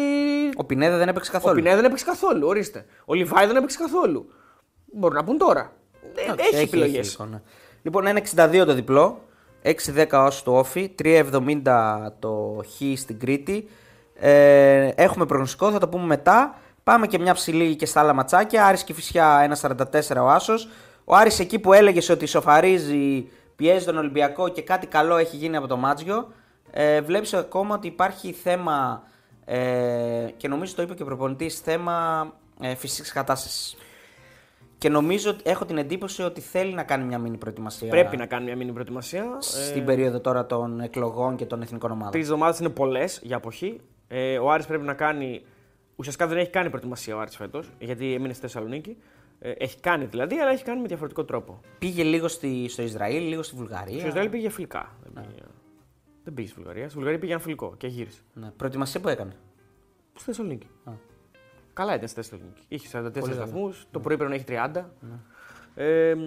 [0.57, 1.55] Ο Πινέδα δεν έπαιξε Ο καθόλου.
[1.55, 2.85] Πινέ δεν έπαιξε καθόλου, ορίστε.
[3.05, 4.29] Ο Λιβάη δεν έπαιξε καθόλου.
[4.93, 5.71] Μπορούν να πούν τώρα.
[6.15, 7.07] Ε, Εντάξει, έχει επιλογές.
[7.07, 7.41] υλικό, ναι.
[7.81, 9.21] Λοιπόν, 1,62 το διπλό.
[9.63, 10.95] 6-10 όσο το όφι.
[11.03, 13.67] 3,70 το χ στην Κρήτη.
[14.19, 16.55] Ε, έχουμε προγνωστικό, θα το πούμε μετά.
[16.83, 18.65] Πάμε και μια ψηλή και στα άλλα ματσάκια.
[18.65, 20.69] Άρης και Φυσιά 1,44 ο Άσος.
[21.05, 25.55] Ο Άρης εκεί που έλεγες ότι σοφαρίζει, πιέζει τον Ολυμπιακό και κάτι καλό έχει γίνει
[25.55, 26.31] από το Μάτζιο.
[26.71, 29.03] Ε, βλέπεις ακόμα ότι υπάρχει θέμα
[29.45, 29.57] ε,
[30.37, 32.27] και νομίζω το είπε και ο προπονητής θέμα
[32.61, 33.77] ε, φυσικής κατάστασης.
[34.77, 38.25] Και νομίζω ότι έχω την εντύπωση ότι θέλει να κάνει μια μήνυ προετοιμασία Πρέπει να
[38.25, 39.37] κάνει μια μήνυ προετοιμασία.
[39.39, 42.11] στην περίοδο τώρα των εκλογών και των εθνικών ομάδων.
[42.11, 43.81] Τρεις εβδομάδες είναι πολλές για αποχή.
[44.07, 45.41] Ε, ο Άρης πρέπει να κάνει.
[45.95, 48.97] Ουσιαστικά δεν έχει κάνει προετοιμασία ο Άρης φέτος, γιατί έμεινε στη Θεσσαλονίκη.
[49.39, 51.59] Ε, έχει κάνει δηλαδή, αλλά έχει κάνει με διαφορετικό τρόπο.
[51.79, 53.99] Πήγε λίγο στη, στο Ισραήλ, λίγο στη Βουλγαρία.
[53.99, 54.95] Στο Ισραήλ πήγε για φιλικά.
[55.03, 55.41] Δεν, πήγε...
[56.23, 56.85] δεν πήγε στη Βουλγαρία.
[56.85, 58.21] Στη Βουλγαρία πήγε για φιλικό και γύρισε.
[58.33, 58.51] Ναι.
[58.57, 59.35] Προετοιμασία που έκανε;
[60.13, 60.67] Στη Θεσσαλονίκη.
[60.83, 60.91] Α.
[61.77, 62.61] Καλά ήταν στη Θεσσαλονίκη.
[62.67, 64.83] Είχε 44 Πολύ βαθμούς, το πρωί πρέπει να έχει 30.
[65.75, 66.21] Ε, μ,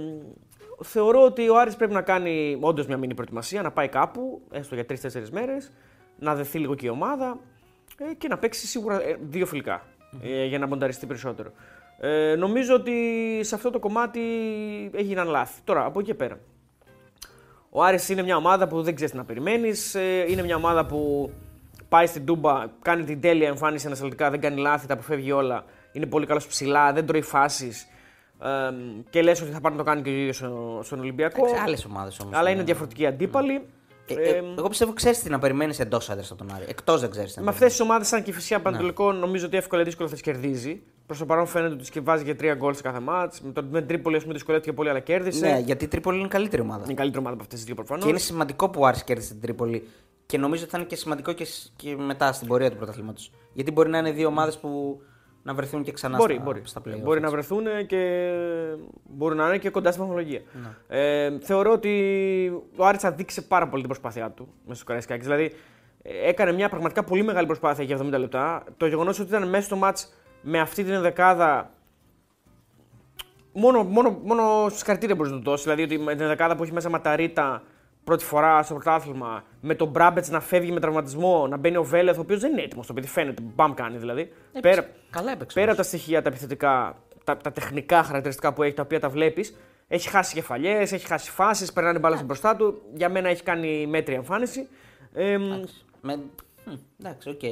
[0.82, 4.74] θεωρώ ότι ο Άρης πρέπει να κάνει όντως μια μήνυ προετοιμασία, να πάει κάπου, έστω
[4.74, 5.72] για 3-4 μέρες,
[6.18, 7.38] να δεθεί λίγο και η ομάδα
[7.98, 9.82] ε, και να παίξει σίγουρα ε, δύο φιλικά
[10.22, 11.52] ε, για να μονταριστεί περισσότερο.
[11.98, 12.94] Ε, νομίζω ότι
[13.42, 14.20] σε αυτό το κομμάτι
[14.94, 15.60] έγιναν λάθη.
[15.64, 16.38] Τώρα, από εκεί και πέρα.
[17.70, 19.94] Ο Άρης είναι μια ομάδα που δεν ξέρεις τι να περιμένεις.
[20.28, 21.30] Είναι μια ομάδα που
[21.90, 25.64] πάει στην Τούμπα, κάνει την τέλεια εμφάνιση ανασταλτικά, δεν κάνει λάθη, τα αποφεύγει όλα.
[25.92, 27.86] Είναι πολύ καλός ψηλά, δεν τρώει φάσεις.
[29.10, 31.44] και λες ότι θα πάρει να το κάνει και ο ίδιος στο- στον Ολυμπιακό.
[31.64, 32.36] Άλλες ομάδες όμως.
[32.38, 33.60] Αλλά είναι διαφορετικοί αντίπαλοι.
[34.06, 36.64] Ε, Ε, ε, εγώ πιστεύω ξέρεις τι να περιμένεις εντός άντρας από τον Άρη.
[36.68, 37.36] Εκτός δεν ξέρεις.
[37.36, 40.14] με αυτές τις ομάδες, σαν και η Φυσιά Πανατολικό, νομίζω ότι εύκολα ή δύσκολα θα
[40.14, 40.82] τις κερδίζει.
[41.06, 43.40] Προς το παρόν φαίνεται ότι τη βάζει για τρία γκολ σε κάθε μάτς.
[43.40, 45.46] Με τον με την Τρίπολη, ας πούμε, δυσκολεύτηκε πολύ, αλλά κέρδισε.
[45.46, 46.82] Ναι, γιατί η Τρίπολη είναι η καλύτερη ομάδα.
[46.82, 48.04] Είναι η καλύτερη ομάδα από αυτές τις δύο προφανώς.
[48.04, 49.88] Και είναι σημαντικό που ο Άρης κέρδισε την Τρίπολη.
[50.30, 53.32] Και νομίζω ότι θα είναι και σημαντικό και, σ- και μετά στην πορεία του πρωταθλήματος.
[53.52, 55.00] Γιατί μπορεί να είναι δύο ομάδες που
[55.42, 56.60] να βρεθούν και ξανά Μπορεί, στα, μπορεί.
[56.64, 57.36] στα play-off, μπορεί να έτσι.
[57.38, 58.30] βρεθούν και
[59.02, 60.40] μπορεί να είναι και κοντά στην βαθμολογία.
[60.88, 60.98] Ναι.
[60.98, 61.92] Ε, θεωρώ ότι
[62.76, 65.26] ο Άρης αδείξε πάρα πολύ την προσπάθειά του μέσα στο Καραϊσκάκης.
[65.26, 65.52] Δηλαδή
[66.02, 68.64] ε, έκανε μια πραγματικά πολύ μεγάλη προσπάθεια για 70 λεπτά.
[68.76, 70.12] Το γεγονός ότι ήταν μέσα στο μάτς
[70.42, 71.70] με αυτή την δεκάδα.
[73.52, 75.64] Μόνο, μόνο, μόνο συγχαρητήρια μπορείς να του δώσεις.
[75.64, 77.62] Δηλαδή ότι με την δεκάδα που έχει μέσα Ματαρίτα
[78.10, 82.18] πρώτη φορά στο πρωτάθλημα, με τον Μπράμπετς να φεύγει με τραυματισμό, να μπαίνει ο Βέλεθ,
[82.18, 83.42] ο οποίος δεν είναι έτοιμος το παιδί, φαίνεται.
[83.54, 84.32] Μπαμ κάνει δηλαδή.
[84.52, 84.88] Έπαιξε.
[85.10, 85.54] Καλά έπαιξε.
[85.60, 85.78] Πέρα όμως.
[85.78, 89.56] από τα στοιχεία, τα επιθετικά, τα, τα τεχνικά χαρακτηριστικά που έχει, τα οποία τα βλέπεις,
[89.88, 92.82] έχει χάσει κεφαλιές, έχει χάσει φάσεις, περνάνε μπάλα στην μπροστά του.
[92.94, 94.68] Για μένα έχει κάνει μέτρια εμφάνιση.
[95.14, 95.42] Ε, μ,
[96.00, 96.16] Με...
[96.64, 96.70] Μ,
[97.04, 97.42] Εντάξει, οκ.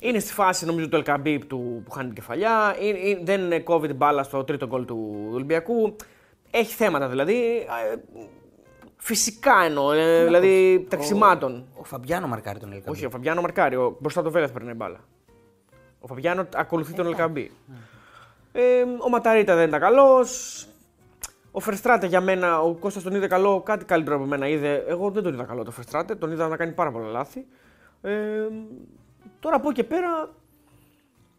[0.00, 2.76] είναι στη φάση νομίζω του Ελκαμπή του, που χάνει την κεφαλιά.
[2.80, 5.96] Είναι, είναι- δεν είναι κόβει την μπάλα στο τρίτο γκολ του Ολυμπιακού.
[6.50, 7.66] Έχει θέματα δηλαδή.
[9.00, 11.64] Ε, φυσικά εννοώ, ε, δηλαδή τρεξιμάτων.
[11.74, 12.96] Ο Φαμπιάνο μαρκάρει τον Ελκαμπή.
[12.96, 13.76] Όχι, ο Φαμπιάνο μαρκάρει.
[13.76, 14.98] Ο, μπροστά το Βέλεθ περνάει μπάλα.
[16.00, 17.50] Ο Φαμπιάνο ακολουθεί τον Ελκαμπή.
[18.52, 20.64] Ε, ο Ματαρίτα δεν ήταν καλός.
[21.52, 24.84] Ο Φερστράτε για μένα, ο Κώστας τον είδε καλό, κάτι καλύτερο από μένα είδε.
[24.88, 27.46] Εγώ δεν τον είδα καλό το Φερστράτε, τον είδα να κάνει πάρα πολλά λάθη.
[28.02, 28.46] Ε,
[29.40, 30.30] τώρα από εκεί και πέρα,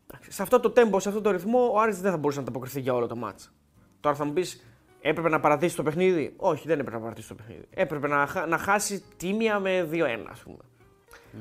[0.07, 2.43] εντάξει, σε αυτό το tempo, σε αυτό το ρυθμό, ο Άρης δεν θα μπορούσε να
[2.43, 3.51] ανταποκριθεί για όλο το μάτς.
[3.99, 4.63] Τώρα θα μου πεις,
[5.01, 7.63] έπρεπε να παρατήσει το παιχνίδι; Όχι, δεν έπρεπε να παρατήσει το παιχνίδι.
[7.73, 10.57] Έπρεπε να, χα- να χάσει τίμια με 2-1, ας πούμε.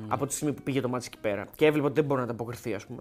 [0.07, 2.25] από τη στιγμή που πήγε το μάτι εκεί πέρα και έβλεπε ότι δεν μπορεί να
[2.25, 2.99] ανταποκριθεί, ας πούμε.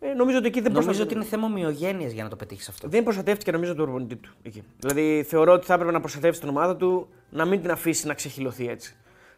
[0.00, 2.68] Ε, νομίζω ότι εκεί δεν Νομίζω προστατε- ότι είναι θέμα ομοιογένειας για να το πετύχεις
[2.68, 2.88] αυτό.
[2.88, 4.30] δεν προστατεύτηκε νομίζω τον προπονητή του.
[4.42, 4.62] Εκεί.
[4.78, 8.14] Δηλαδή θεωρώ ότι θα έπρεπε να προστατεύσει την ομάδα του, να μην την αφήσει να
[8.14, 8.94] ξεχυλωθεί έτσι.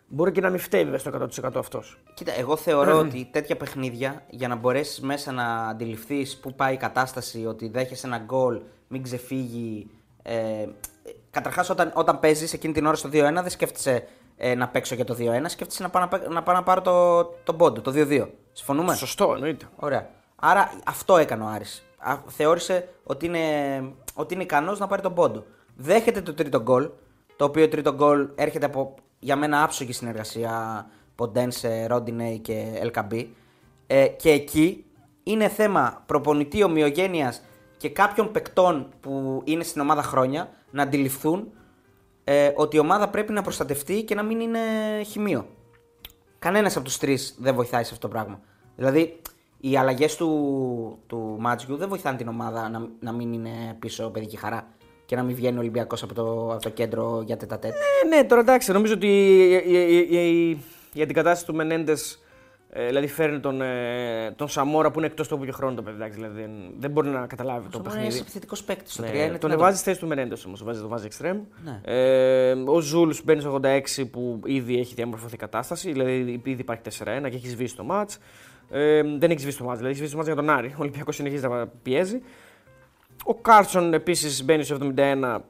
[0.09, 1.99] Μπορεί και να μην φταίει βέβαια στο 100% αυτός.
[2.15, 6.77] Κοίτα, εγώ θεωρώ ότι τέτοια παιχνίδια για να μπορέσεις μέσα να αντιληφθείς πού πάει η
[6.77, 9.87] κατάσταση, ότι δέχεσαι ένα γκολ, μην ξεφύγει.
[10.27, 10.67] Ε,
[11.31, 14.05] Καταρχάς, όταν, όταν παίζεις εκείνη την ώρα στο 2-1, δεν σκέφτεσαι
[14.37, 16.81] ε, να παίξω για το 2-1, σκέφτεσαι να πάω να, παί- να, πάω να πάρω
[16.81, 18.29] το, τον πόντο, το 2-2.
[18.53, 19.69] Συμφωνούμε; Σωστό, εννοείται.
[19.77, 20.11] Ωραία.
[20.37, 21.85] Άρα αυτό έκανε ο Άρης.
[21.99, 23.41] Α, Θεώρησε ότι είναι,
[24.15, 25.45] ότι είναι ικανός να πάρει τον πόντο.
[25.77, 26.91] Δέχεται το τρίτο γκολ,
[27.37, 33.35] το οποίο τρίτο γκολ έρχεται από για μένα άψογη συνεργασία Ποντένσε, Ρόντινεϊ και Ελκαμπή.
[33.87, 34.85] Ε, και εκεί
[35.23, 37.43] είναι θέμα προπονητή ομοιογένειας
[37.77, 41.53] και κάποιων παικτών που είναι στην ομάδα χρόνια να αντιληφθούν
[42.25, 44.61] ε, ότι η ομάδα πρέπει να προστατευτεί και να μην είναι
[45.07, 45.47] χημείο.
[46.39, 48.41] Κανένας από τους τρεις δεν βοηθάει σε αυτό το πράγμα.
[48.77, 49.21] Δηλαδή,
[49.61, 54.37] οι αλλαγές του, του Μάτζιου δεν βοηθάνε την ομάδα να, να μην είναι πίσω παιδική
[54.37, 54.69] χαρά
[55.07, 57.73] και να μην βγαίνει ο Ολυμπιακός από το, από το κέντρο για τετατέτ.
[57.73, 60.59] Ε, ναι, τώρα εντάξει, νομίζω ότι η, η, η, η,
[60.93, 62.24] η αντικατάσταση του Μενέντες
[62.77, 65.97] ε, δηλαδή φέρνει τον, ε, τον Σαμόρα που είναι εκτός τόπου και χρόνου το παιδί.
[65.97, 68.19] εντάξει, Δηλαδή, δεν, δεν μπορεί να καταλάβει το είναι ένα παιχνίδι.
[68.21, 68.93] επιθετικός παίκτης.
[68.93, 69.59] Στο Ναι, 3 είναι τον δυνατό.
[69.59, 71.39] βάζει στη θέση του Μενέντε όμως, το βάζει, το βάζει εξτρέμ.
[71.65, 71.81] Ναι.
[71.85, 76.83] Ε, ο Ζούλς μπαίνει στο 86 που ήδη έχει διαμορφωθεί η κατάσταση, δηλαδή ήδη υπάρχει
[76.85, 78.11] 4-1 και έχεις σβήσει το ματς.
[78.71, 80.69] Ε, δεν έχεις σβήσει το ματς, δηλαδή έχεις σβήσει το ματς για τον Άρη.
[80.69, 82.21] Ο Ολυμπιακός συνεχίζει να πιέζει.
[83.25, 85.41] Ο Κάρσον επίσης μπαίνει στο 71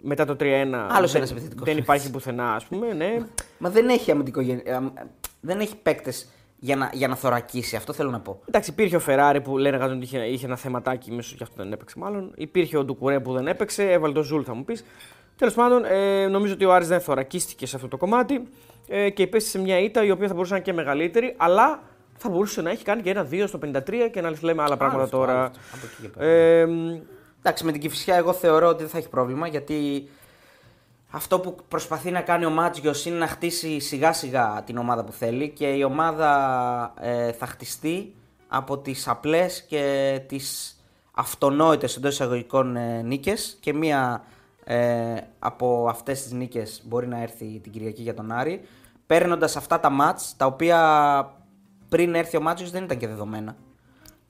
[0.00, 0.86] μετά το 3-1.
[0.90, 1.82] Άλλος δεν, ένας επιθετικός δεν παίκτης.
[1.82, 2.92] υπάρχει πουθενά, ας πούμε.
[2.92, 3.18] Ναι.
[3.58, 4.92] Μα δεν έχει αμυντικό γεν- ε, αμ-
[5.40, 6.28] Δεν έχει παίκτες
[6.64, 7.76] για να, για να θωρακίσει.
[7.76, 8.40] Αυτό θέλω να πω.
[8.48, 11.72] Εντάξει, υπήρχε ο Φεράρι που λένε ότι είχε, είχε ένα θεματάκι μίσο και αυτό δεν
[11.72, 12.32] έπαιξε μάλλον.
[12.36, 14.84] Υπήρχε ο Ντουκουρέ που δεν έπαιξε, έβαλε το Ζουλ θα μου πεις.
[15.36, 18.48] Τέλος πάντων, ε, νομίζω ότι ο Άρης δεν θωρακίστηκε σε αυτό το κομμάτι
[18.88, 21.82] ε, και υπέστη σε μια ήττα η οποία θα μπορούσε να είναι και μεγαλύτερη, αλλά
[22.16, 23.80] θα μπορούσε να έχει κάνει και ένα 2 στο 53
[24.12, 25.32] και να λέμε άλλα πράγματα αυτό, τώρα.
[25.32, 25.58] άλλο αυτό.
[25.72, 26.30] Από εκεί και πέρα.
[26.30, 26.66] Ε,
[27.38, 30.08] Εντάξει, με την Κυφυσιά εγώ θεωρώ ότι δεν θα έχει πρόβλημα γιατί
[31.14, 35.12] αυτό που προσπαθεί να κάνει ο Μάτζιος είναι να χτίσει σιγά σιγά την ομάδα που
[35.12, 38.14] θέλει και η ομάδα ε, θα χτιστεί
[38.48, 40.76] από τις απλές και τις
[41.14, 44.24] αυτονόητες εντός εισαγωγικών ε, νίκες και μία
[44.64, 48.60] ε, από αυτές τις νίκες μπορεί να έρθει την Κυριακή για τον Άρη
[49.06, 50.78] παίρνοντας αυτά τα μάτς τα οποία
[51.88, 53.56] πριν έρθει ο Μάτζιος δεν ήταν και δεδομένα.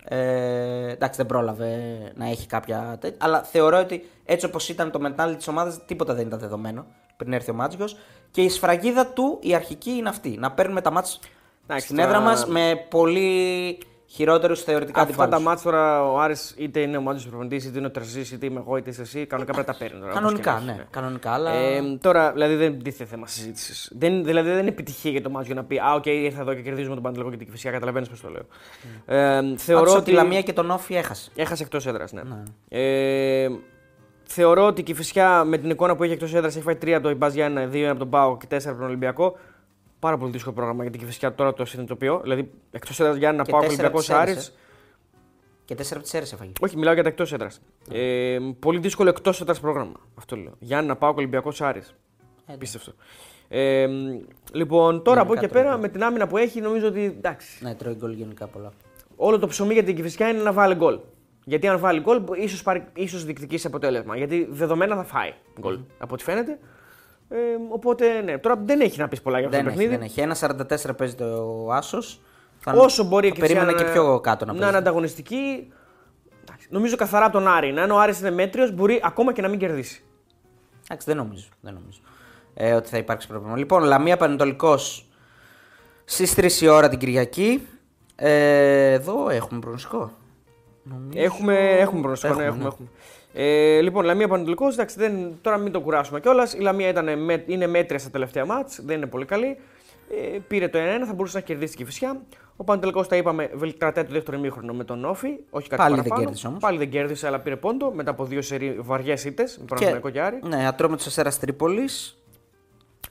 [0.08, 1.76] Ε, εντάξει, δεν πρόλαβε
[2.14, 3.18] να έχει κάποια τέτοια.
[3.20, 6.86] Αλλά θεωρώ ότι έτσι όπως ήταν το mentality της ομάδας, τίποτα δεν ήταν δεδομένο
[7.16, 7.88] πριν έρθει ο Μάτζιο.
[8.30, 10.28] Και η σφραγίδα του, η αρχική, είναι αυτή.
[10.38, 11.20] Να παίρνουμε τα μάτς
[11.64, 13.78] Εντάξει, στην τώρα- έδρα μας με πολύ
[14.14, 15.46] χειρότερου θεωρητικά αυτά τα αντιπάλους.
[15.46, 18.58] ματς τώρα ο Άρης είτε είναι ο Μάντζιος προπονητής, είτε είναι ο Τερζής, είτε είμαι
[18.66, 20.12] εγώ, είτε είσαι εσύ, κανονικά πρέπει να τα παίρνει τώρα.
[20.12, 20.86] όπως και να Κανονικά, έχει, ναι.
[20.90, 21.50] Κανονικά, αλλά.
[21.52, 23.92] Ε, τώρα, δηλαδή δεν τίθεται θέμα συζήτησης.
[23.98, 26.60] Δεν, δηλαδή δεν είναι επιτυχία για το Μάντζιο να πει Α, οκ, ήρθα εδώ και
[26.60, 27.70] κερδίζουμε τον Παναιτωλικό και την Κηφισιά.
[27.70, 28.42] Καταλαβαίνεις πώς το λέω.
[29.06, 30.04] Ε, θεωρώ Πάντως, ότι.
[30.04, 31.30] τη Λαμία και τον ΟΦΗ έχασε.
[31.34, 32.22] Έχασε εκτός έδρας, ναι.
[32.68, 33.48] Ε,
[34.26, 37.02] θεωρώ ότι η Κηφισιά με την εικόνα που έχει εκτός έδρας έχει φάει 3 από
[37.02, 39.36] τον ΠΑΣ Γιάννινα, 2 από τον ΠΑΟ και 4 από τον Ολυμπιακό.
[40.04, 42.20] Πάρα πολύ δύσκολο πρόγραμμα για την Κυφυσιά τώρα το συνειδητοποιώ.
[42.22, 44.32] Δηλαδή εκτός έδρας Γιάννα, Και Πάο τέσσερα Ολυμπιακό από τις Άρης.
[44.32, 44.52] Σέρες, ε.
[45.64, 46.52] Και τέσσερα από τις αίρε έφαγε.
[46.60, 47.60] Όχι, μιλάω για τα εκτός έδρας.
[47.90, 49.92] Ε, πολύ δύσκολο εκτός έδρας πρόγραμμα.
[50.14, 50.52] Αυτό λέω.
[50.58, 51.94] Γιάννα, Πάο Ολυμπιακός Άρης.
[52.58, 52.92] Πίστευτο.
[53.48, 53.86] Ε,
[54.52, 57.04] λοιπόν, τώρα από εκεί και Γενικά πέρα τρώει με την άμυνα που έχει νομίζω ότι
[57.04, 57.64] εντάξει.
[57.64, 58.72] Ναι, τρώει γκολ γενικά πολλά.
[59.16, 60.98] Όλο το ψωμί για την Κυφυσιά είναι να βάλει γκολ.
[61.44, 62.62] Γιατί αν βάλει γκολ, ίσως
[62.94, 64.16] ίσως διεκδικήσει αποτέλεσμα.
[64.16, 66.58] Γιατί δεδομένα θα φάει γκολ από ό,τι φαίνεται.
[67.28, 67.36] Ε,
[67.68, 70.14] οπότε ναι, τώρα δεν έχει να πεις πολλά για αυτό Δεν το έχει, παιχνίδι.
[70.16, 70.86] δεν έχει.
[70.90, 72.20] 1,44 παίζει το Άσος.
[72.74, 74.68] Όσο μπορεί η Κυφυσιά Περίμενα να, και πιο κάτω να να παίζει.
[74.68, 75.72] είναι ανταγωνιστική.
[76.42, 77.72] εντάξει, Νομίζω καθαρά από τον Άρη.
[77.72, 80.04] Να είναι ο Άρης είναι μέτριος, μπορεί ακόμα και να μην κερδίσει.
[80.84, 81.98] Εντάξει, δεν νομίζω, δεν νομίζω
[82.54, 83.56] ε, ότι θα υπάρξει πρόβλημα.
[83.56, 85.08] Λοιπόν, Λαμία Πανετολικός
[86.04, 87.66] στις 3 η ώρα την Κυριακή.
[88.16, 90.12] Ε, εδώ έχουμε προγνωστικό.
[91.14, 92.68] Έχουμε, έχουμε προνοστικό, ναι, Έχουμε, έχουμε.
[92.74, 92.88] έχουμε.
[93.36, 96.54] Ε, λοιπόν, Λαμία Πανετολικός, εντάξει, δεν, τώρα μην το κουράσουμε κιόλας.
[96.54, 99.56] Η Λαμία ήταν, με- είναι μέτρια στα τελευταία μάτς, δεν είναι πολύ καλή.
[100.34, 102.20] Ε, πήρε το 1-1, θα μπορούσε να κερδίσει τη Κυφυσιά.
[102.56, 105.28] Ο Πανετολικός, τα είπαμε, βελ- κρατάει το δεύτερο ημίχρονο με τον Όφη.
[105.50, 106.24] Όχι κάτι Πάλι δεν παραπάνω.
[106.24, 106.60] κέρδισε όμως.
[106.60, 110.20] Πάλι δεν κέρδισε, αλλά πήρε πόντο μετά από δύο σερί βαριές ήττες με Παναθηναϊκό και
[110.20, 110.38] Άρη.
[110.48, 112.18] Ναι, ατρώμητο Αστέρας Τρίπολης.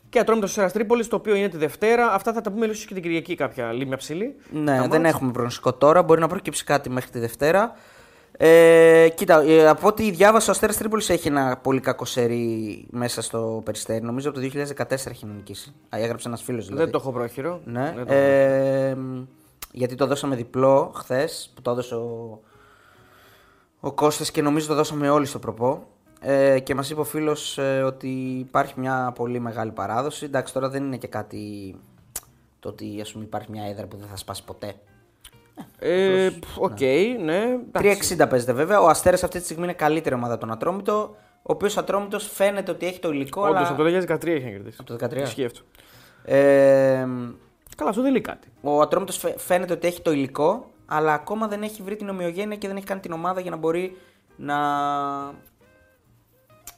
[0.09, 2.11] Και ατρόμητος Σέρα Τρίπολης, το οποίο είναι τη Δευτέρα.
[2.13, 4.35] Αυτά θα τα πούμε ίσως και την Κυριακή κάποια λίμια ψηλή.
[4.51, 5.13] Ναι, Τα δεν μάτς.
[5.13, 6.03] έχουμε προγνωστικό τώρα.
[6.03, 7.75] Μπορεί να προκύψει κάτι μέχρι τη Δευτέρα.
[8.37, 13.21] Ε, κοίτα, ε, από ό,τι διάβασα, ο Αστέρας Τρίπολης έχει ένα πολύ κακό σερί μέσα
[13.21, 14.05] στο περιστέρι.
[14.05, 15.73] Νομίζω από το 2014 έχει νικήσει.
[15.95, 16.83] Α, έγραψε ένας φίλος δηλαδή.
[16.83, 17.61] Δεν το έχω πρόχειρο.
[17.65, 17.93] Ναι.
[17.95, 18.97] Δεν το Ε,
[19.71, 22.39] γιατί το δώσαμε διπλό χθες που το έδωσε ο,
[23.79, 25.87] ο Κώστας και νομίζω το δώσαμε όλοι στο προπό.
[26.19, 28.07] Ε, και μας είπε ο φίλος ε, ότι
[28.39, 30.25] υπάρχει μια πολύ μεγάλη παράδοση.
[30.25, 31.75] Εντάξει, τώρα δεν είναι και κάτι
[32.59, 34.73] Το ότι ας πούμε, υπάρχει μια έδρα που δεν θα σπάσει ποτέ.
[35.79, 36.79] Ε, πφ, Οκ,
[37.23, 37.57] ναι.
[37.73, 38.15] εντάξει.
[38.19, 38.81] 3,60 παίζεται βέβαια.
[38.81, 41.15] Ο Αστέρας αυτή τη στιγμή είναι καλύτερη ομάδα από τον Ατρόμητο.
[41.35, 43.41] Ο οποίος Ατρόμητος φαίνεται ότι έχει το υλικό.
[43.41, 43.67] Όντως, αλλά...
[43.67, 44.77] από το 2013 έχει να κερδίσει.
[44.79, 45.21] Από το 2013.
[45.21, 45.61] Ισχύει αυτό.
[46.25, 47.07] Ε,
[47.77, 48.47] Καλά, αυτό δεν λέει κάτι.
[48.61, 52.67] ο Ατρόμητος φαίνεται ότι έχει το υλικό, αλλά ακόμα δεν έχει βρει την ομοιογένεια και
[52.67, 53.97] δεν έχει κάνει την ομάδα για να μπορεί
[54.35, 54.57] να,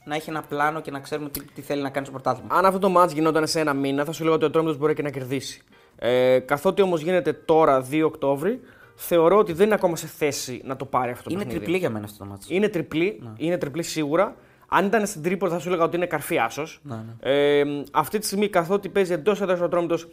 [0.04, 2.54] να έχει ένα πλάνο και να ξέρουμε τι, τι θέλει να κάνει στο πρωτάθλημα.
[2.54, 4.94] Αν αυτό το match γινόταν σε ένα μήνα, θα σου λέγα ότι ο Ατρόμητος μπορεί
[4.94, 5.62] και να κερδίσει.
[5.98, 8.60] Ε, καθότι όμως γίνεται τώρα 2 Οκτώβρη,
[8.94, 11.58] θεωρώ ότι δεν είναι ακόμα σε θέση να το πάρει αυτό το Είναι παιχνίδι.
[11.60, 12.48] τριπλή για μένα αυτό το μάτσο.
[12.54, 14.36] Είναι τριπλή, είναι τριπλή σίγουρα.
[14.68, 16.80] Αν ήταν στην Τρίπολη θα σου έλεγα ότι είναι καρφί άσος.
[16.82, 20.08] Ναι, Ε, αυτή τη στιγμή καθότι παίζει εντός έδρα ο Ατρόμητος,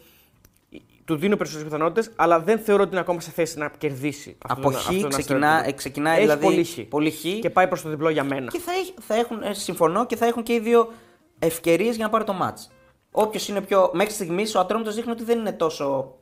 [1.05, 4.35] του δίνω περισσότερες πιθανότητες, αλλά δεν θεωρώ ότι είναι ακόμα σε θέση να κερδίσει.
[4.43, 5.67] Από αυτόν τον- χ αυτόν τον ξεκινά, Αστέρα.
[5.69, 6.43] ε, ξεκινάει Έχει δηλαδή.
[6.45, 6.79] πολύ χ.
[6.89, 7.21] πολύ χ.
[7.41, 8.51] Και πάει προς το διπλό για μένα.
[8.51, 10.91] Και θα, έχει, θα έχουν, ε, συμφωνώ, και θα έχουν και οι δύο
[11.39, 12.71] ευκαιρίες για να πάρει το ματς.
[13.15, 13.89] Όποιος είναι πιο.
[13.93, 16.15] Μέχρι στιγμής ο Ατρόμητος δείχνει ότι δεν είναι τόσο.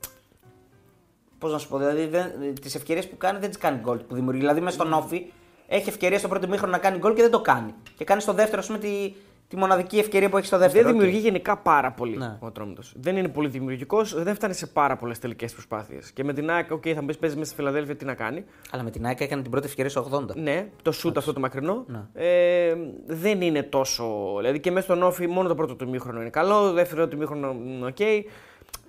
[1.37, 2.09] Πώς να σου πω, δηλαδή
[2.61, 4.39] τις ευκαιρίες που κάνει δεν τις κάνει γκολ που δημιουργεί.
[4.39, 5.32] Δηλαδή μέσα στον ΟΦΗ
[5.67, 7.73] έχει ευκαιρία στο πρώτο ημίχρονο να κάνει γκολ και δεν το κάνει.
[7.97, 9.13] Και κάνει στο δεύτερο, ας πούμε, τη,
[9.51, 10.83] τη μοναδική ευκαιρία που έχει στο δεύτερο.
[10.83, 10.99] Δεν Οκ.
[10.99, 12.37] δημιουργεί γενικά πάρα πολύ Ναι.
[12.39, 12.93] ο Ατρόμητος.
[12.95, 16.11] Δεν είναι πολύ δημιουργικός, δεν φτάνει σε πάρα πολλές τελικές προσπάθειες.
[16.11, 18.43] Και με την ΑΕΚ, OK, θα μου πει παίζεις μέσα στη Φιλαδέλφια, τι να κάνει.
[18.71, 20.35] Αλλά με την ΑΕΚ έκανε την πρώτη ευκαιρία στο 80.
[20.35, 21.85] Ναι, το σουτ αυτό το μακρινό.
[21.87, 21.99] Ναι.
[22.13, 22.75] Ε,
[23.05, 24.33] δεν είναι τόσο.
[24.37, 27.17] Δηλαδή και μέσα στον ΟΦΗ μόνο το πρώτο του ημίχρονο είναι καλό, το δεύτερο του
[27.17, 27.99] ημίχρονο είναι οκ.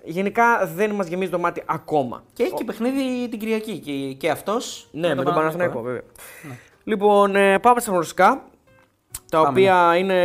[0.05, 2.23] Γενικά δεν μας γεμίζει το μάτι ακόμα.
[2.33, 3.79] Και έχει και παιχνίδι την Κυριακή.
[3.79, 4.87] Και, και αυτός.
[4.91, 6.01] Ναι, με τον Παναθηναϊκό, βέβαια.
[6.83, 8.43] Λοιπόν, ε, πάμε στα προγνωστικά.
[9.33, 9.49] Τα Πάμε.
[9.49, 10.17] οποία είναι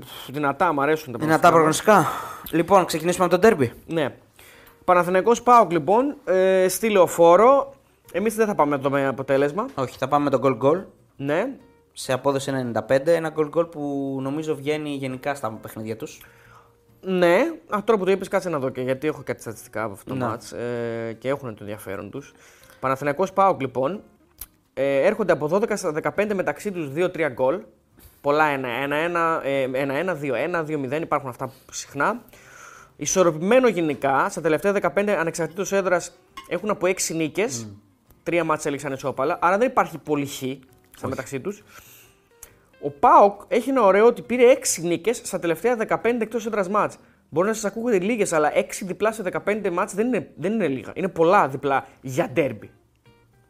[0.00, 2.06] πφ, δυνατά, μου αρέσουν τα Δυνατά προγνωστικά.
[2.50, 3.72] Λοιπόν, ξεκινήσουμε από το ντέρμπι.
[3.86, 4.14] Ναι.
[4.84, 7.74] Παναθηναϊκός ΠΑΟΚ λοιπόν, ε, στη λεωφόρο.
[8.12, 9.66] Εμείς δεν θα πάμε με το με αποτέλεσμα.
[9.74, 10.82] Όχι, θα πάμε με τον goal goal.
[11.16, 11.46] Ναι.
[11.92, 13.06] σε απόδοση 95.
[13.06, 16.22] Ένα goal goal που νομίζω βγαίνει γενικά στα παιχνίδια τους.
[17.00, 17.36] Ναι,
[17.68, 20.04] α, τώρα που το είπες, κάτσε να δω και γιατί έχω κάτι στατιστικά από αυτό
[20.08, 20.24] το Ναι.
[20.26, 22.32] μάτς ε, και έχουν το ενδιαφέρον τους.
[22.80, 24.00] Παναθηναϊκός Πάοκ λοιπόν
[24.74, 27.60] ε, έρχονται από 12 στα 15 μεταξύ τους 2-3 γκολ.
[28.28, 32.22] Πολλά 1-1, ε, 1-1, 2-1, 2-0 υπάρχουν αυτά συχνά.
[32.96, 36.18] Ισορροπημένο γενικά, στα τελευταία 15 ανεξαρτήτως έδρας
[36.48, 37.68] έχουν από 6 νίκες,
[38.22, 40.42] τρία μάτς έληξαν ισόπαλα, άρα δεν υπάρχει πολύ χ
[40.96, 41.62] στα μεταξύ τους.
[42.80, 46.96] Ο Πάοκ έχει ένα ωραίο ότι πήρε 6 νίκες στα τελευταία 15 εκτός έδρας μάτς.
[47.28, 50.68] Μπορεί να σας ακούγονται λίγες, αλλά 6 διπλά σε 15 μάτς δεν είναι, δεν είναι
[50.68, 50.92] λίγα.
[50.94, 52.70] Είναι πολλά διπλά για ντέρμπι.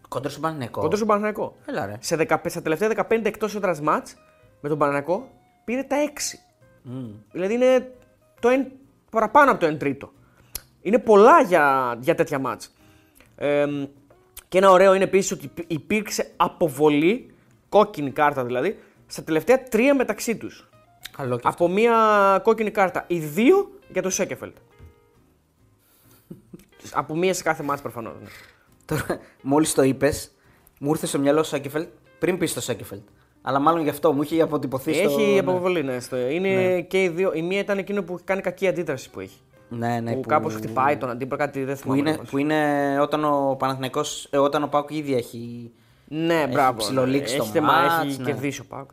[0.08, 0.80] Κοντρό στον Παναγενικό.
[0.80, 1.56] Κοντά στον Παναγενικό.
[1.66, 1.96] Έλα ρε.
[2.00, 4.16] Σε 10, στα τελευταία 15 εκτός έδρας μάτς
[4.60, 5.30] με τον Παναγενικό
[5.64, 6.38] πήρε τα 6.
[7.32, 7.92] Δηλαδή είναι
[8.40, 8.66] το 1,
[9.10, 10.12] παραπάνω από το 1 τρίτο.
[10.82, 12.74] Είναι πολλά για, για τέτοια μάτς.
[13.36, 13.66] Ε,
[14.48, 17.34] και ένα ωραίο είναι επίσης ότι υπή- υπήρξε αποβολή,
[17.68, 20.68] κόκκινη κάρτα δηλαδή, στα τελευταία τρία μεταξύ τους.
[21.16, 21.64] Καλό και αυτό.
[21.64, 23.04] Από μία κόκκινη κάρτα.
[23.06, 24.56] Οι δύο για το Σέκεφελτ.
[26.92, 28.14] από μία σε κάθε μάτς προφανώς.
[28.20, 28.28] ναι.
[28.84, 30.30] Τώρα, μόλις το είπες,
[30.80, 31.88] μου ήρθε στο μυαλό ο Σάκεφελτ
[32.18, 33.02] πριν πεις στο Σάκεφελτ.
[33.42, 35.08] Αλλά μάλλον γι' αυτό μου είχε αποτυπωθεί στο.
[35.08, 35.38] Έχει ναι.
[35.38, 36.00] αποβολή, ναι.
[36.00, 37.32] στο- Είναι και οι δύο.
[37.34, 39.36] Η μία ήταν εκείνο που έχει κάνει κακή αντίδραση που έχει.
[39.68, 41.98] Ναι, ναι, που, κάπως χτυπάει τον αντίπαλο, κάτι δεν Που θυμάμαι.
[42.00, 42.30] είναι, ακριβώς.
[42.30, 45.70] που είναι όταν ο Παναθηναϊκός, ε, όταν ο Πάουκ ήδη έχει.
[46.08, 46.78] Ναι, έχει μπράβο.
[46.78, 48.24] ψιλολήξει το έχει, μάτς, έχει ναι.
[48.24, 48.90] κερδίσει ο Πάουκ.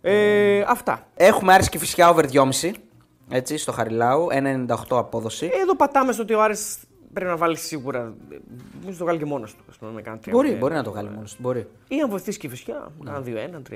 [0.00, 1.06] Ε, αυτά.
[1.14, 2.70] Έχουμε Άρης και φυσικά over 2,5.
[3.30, 4.26] Έτσι, στο Χαριλάου.
[4.30, 5.46] 1,98 απόδοση.
[5.46, 6.76] Ε, Εδώ πατάμε στο ότι ο Άρης
[7.12, 8.14] πρέπει να βάλει σίγουρα.
[8.84, 9.64] Μην το βγάλει και μόνος του.
[9.70, 10.58] Ας πούμε, με κανένα μπορεί, 30.
[10.58, 11.42] μπορεί να το βγάλει μόνος του.
[11.42, 11.66] Μπορεί.
[11.88, 12.92] Ή αν βοηθήσει και η φυσιά.
[13.04, 13.74] Κάνα 2-1, 3-1.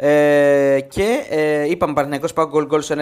[0.00, 2.94] Ε, και ε, είπαμε Παναθηναϊκός Πάουκ γκολ γκολ στο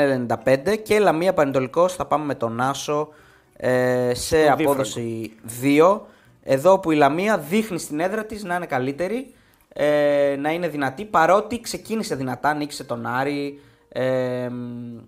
[0.44, 3.08] 1,95 και Λαμία Πανετολικός θα πάμε με τον Άσο
[3.56, 6.00] ε, σε Το απόδοση 2.
[6.42, 9.34] Εδώ που η Λαμία δείχνει στην έδρα της να είναι καλύτερη,
[9.68, 14.98] ε, να είναι δυνατή, παρότι ξεκίνησε δυνατά, νίκησε τον Άρη, ε, μ,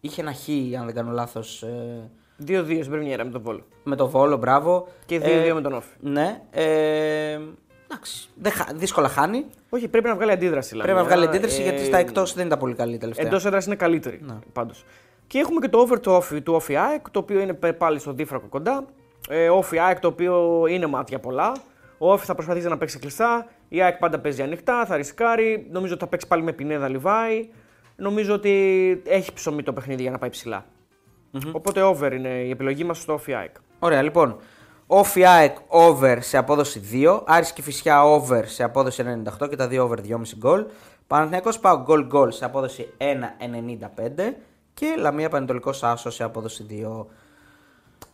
[0.00, 0.48] είχε ένα χ
[0.78, 2.10] αν δεν κάνω λάθος ε,
[2.46, 3.64] 2-2 στην Πρεμιέρα με τον Βόλο.
[3.82, 4.88] με το Βόλο, μπράβο.
[5.06, 5.88] Και 2-2 Ε, με τον Όφη.
[6.00, 7.38] Ναι, ε,
[7.90, 9.44] εντάξει, δεν χα- δύσκολα χάνει.
[9.70, 10.76] Όχι, πρέπει να βγάλει αντίδραση.
[10.76, 13.26] Πρέπει να βγάλει αντίδραση γιατί στα εκτός δεν ήταν πολύ καλή τελευταία.
[13.26, 14.20] Εντός έδρας είναι καλύτερη.
[14.52, 14.84] Πάντως.
[15.26, 17.98] Και έχουμε και το over του Όφη, του Όφη ΑΕΚ, το οποίο είναι πε- πάλι
[17.98, 18.84] στο δίφρακο κοντά.
[19.28, 21.52] Ε, Όφη ΑΕΚ, το οποίο είναι μάτια πολλά.
[21.98, 23.46] Ο Όφη θα προσπαθήσει να παίξει κλειστά.
[23.68, 25.66] Η ΑΕΚ πάντα παίζει ανοιχτά, θα ρισκάρει.
[25.70, 27.48] Νομίζω ότι θα παίξει πάλι με Πινέδα Λιβάη.
[27.96, 28.52] Νομίζω ότι
[29.06, 30.64] έχει ψωμί το παιχνίδι για να πάει ψηλά.
[31.52, 33.54] Οπότε over είναι η επιλογή μας στο Όφη ΑΕΚ.
[33.78, 34.36] Ωραία, λοιπόν.
[34.86, 37.22] Όφι ΑΕΚ over σε απόδοση 2.
[37.26, 39.04] Άρης και Φυσιά over σε απόδοση
[39.40, 40.64] 1,98 και τα δύο over 2,5 γκολ.
[41.06, 44.34] Παναθηναϊκός πάω γκολ γκολ σε απόδοση 1,95
[44.74, 47.06] και Λαμία Πανετολικός Άσο σε απόδοση 2.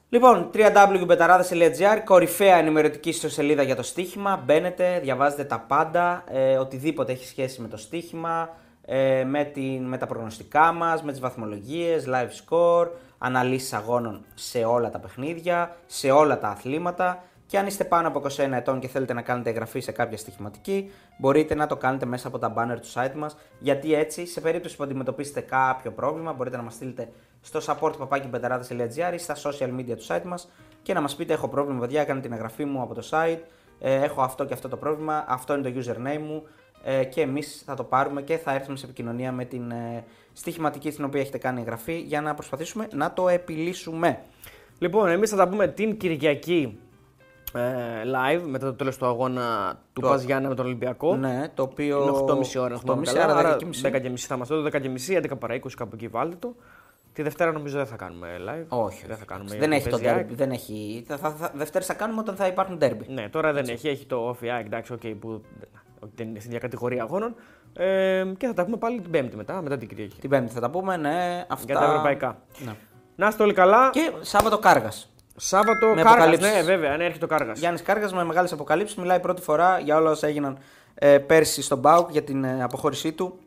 [0.08, 4.42] Λοιπόν, www.betarades.gr, κορυφαία ενημερωτική ιστοσελίδα για το στοίχημα.
[4.44, 8.48] Μπαίνετε, διαβάζετε τα πάντα, ε, οτιδήποτε έχει σχέση με το στοίχημα.
[8.92, 12.88] ε, με, την, με τα προγνωστικά μας, με τις βαθμολογίες, live score,
[13.22, 17.24] αναλύσεις αγώνων σε όλα τα παιχνίδια, σε όλα τα αθλήματα.
[17.46, 20.90] Και αν είστε πάνω από 21 ετών και θέλετε να κάνετε εγγραφή σε κάποια στοιχηματική,
[21.18, 24.76] μπορείτε να το κάνετε μέσα από τα banner του site μας, γιατί έτσι, σε περίπτωση
[24.76, 27.08] που αντιμετωπίσετε κάποιο πρόβλημα, μπορείτε να μας στείλετε
[27.40, 30.48] στο support.papakibetarades.gr ή στα social media του site μας
[30.82, 33.40] και να μας πείτε έχω πρόβλημα, παιδιά, έκανα την εγγραφή μου από το site,
[33.78, 36.42] ε, έχω αυτό και αυτό το πρόβλημα, αυτό είναι το username μου.
[36.82, 40.90] Ε, και εμείς θα το πάρουμε και θα έρθουμε σε επικοινωνία με την ε, στοιχηματική
[40.90, 44.18] στην οποία έχετε κάνει εγγραφή για να προσπαθήσουμε να το επιλύσουμε.
[44.78, 46.78] Λοιπόν, εμείς θα τα πούμε την Κυριακή
[47.54, 47.60] ε,
[48.04, 51.16] live μετά το τέλος του αγώνα του Το- Πας Γιάννα με τον Ολυμπιακό.
[51.16, 52.02] Ναι, το οποίο...
[52.02, 53.86] Είναι 8.30 ώρα, αν 8.30 θυμάμαι καλά, άρα άρα 10.30.
[53.86, 56.54] 10.30 θα είμαστε εδώ, 10.30, 11 παρά 20 κάπου εκεί βάλτε το.
[57.12, 58.64] Τη Δευτέρα νομίζω δεν θα κάνουμε live.
[58.68, 59.48] Όχι, δεν θα κάνουμε.
[59.50, 60.26] δεν γιατί έχει το παίζει ΑΕΚ.
[60.30, 60.34] derby.
[60.34, 61.04] Δεν έχει...
[61.06, 63.06] Θα, θα, θα, Δευτέρες θα κάνουμε όταν θα υπάρχουν derby.
[63.08, 63.88] Ναι, τώρα δεν έχει.
[63.88, 65.42] Έχει το off ΑΕΚ, εντάξει, okay, που
[66.00, 67.34] ότι δεν είναι στην ίδια κατηγορία αγώνων.
[67.72, 70.20] Ε, και θα τα πούμε πάλι την Πέμπτη μετά, μετά την Κυριακή.
[70.20, 71.64] Την Πέμπτη θα τα πούμε, ναι, αυτά.
[71.66, 72.38] Για τα ευρωπαϊκά.
[72.58, 72.72] Ναι.
[73.16, 73.90] Να είστε όλοι καλά.
[73.90, 75.08] Και Σάββατο Κάργας.
[75.36, 76.52] Σάββατο Με Κάργας, αποκαλύψεις.
[76.52, 77.58] Ναι, βέβαια, ναι, έρχεται ο Κάργας.
[77.58, 78.96] Γιάννης Κάργας με μεγάλες αποκαλύψεις.
[78.96, 80.58] Μιλάει πρώτη φορά για όλα όσα έγιναν
[80.94, 83.38] ε, πέρσι στον Μπάουκ για την ε, αποχώρησή του.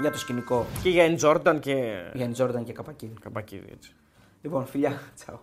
[0.00, 2.02] Για το σκηνικό Και για Τζόρνταν και.
[2.12, 3.14] Γιάννη Τζόρνταν και Καπακίδη.
[3.20, 3.92] Καπακίδη, έτσι.
[4.42, 5.00] Λοιπόν, φιλιά.
[5.16, 5.40] Τσαου.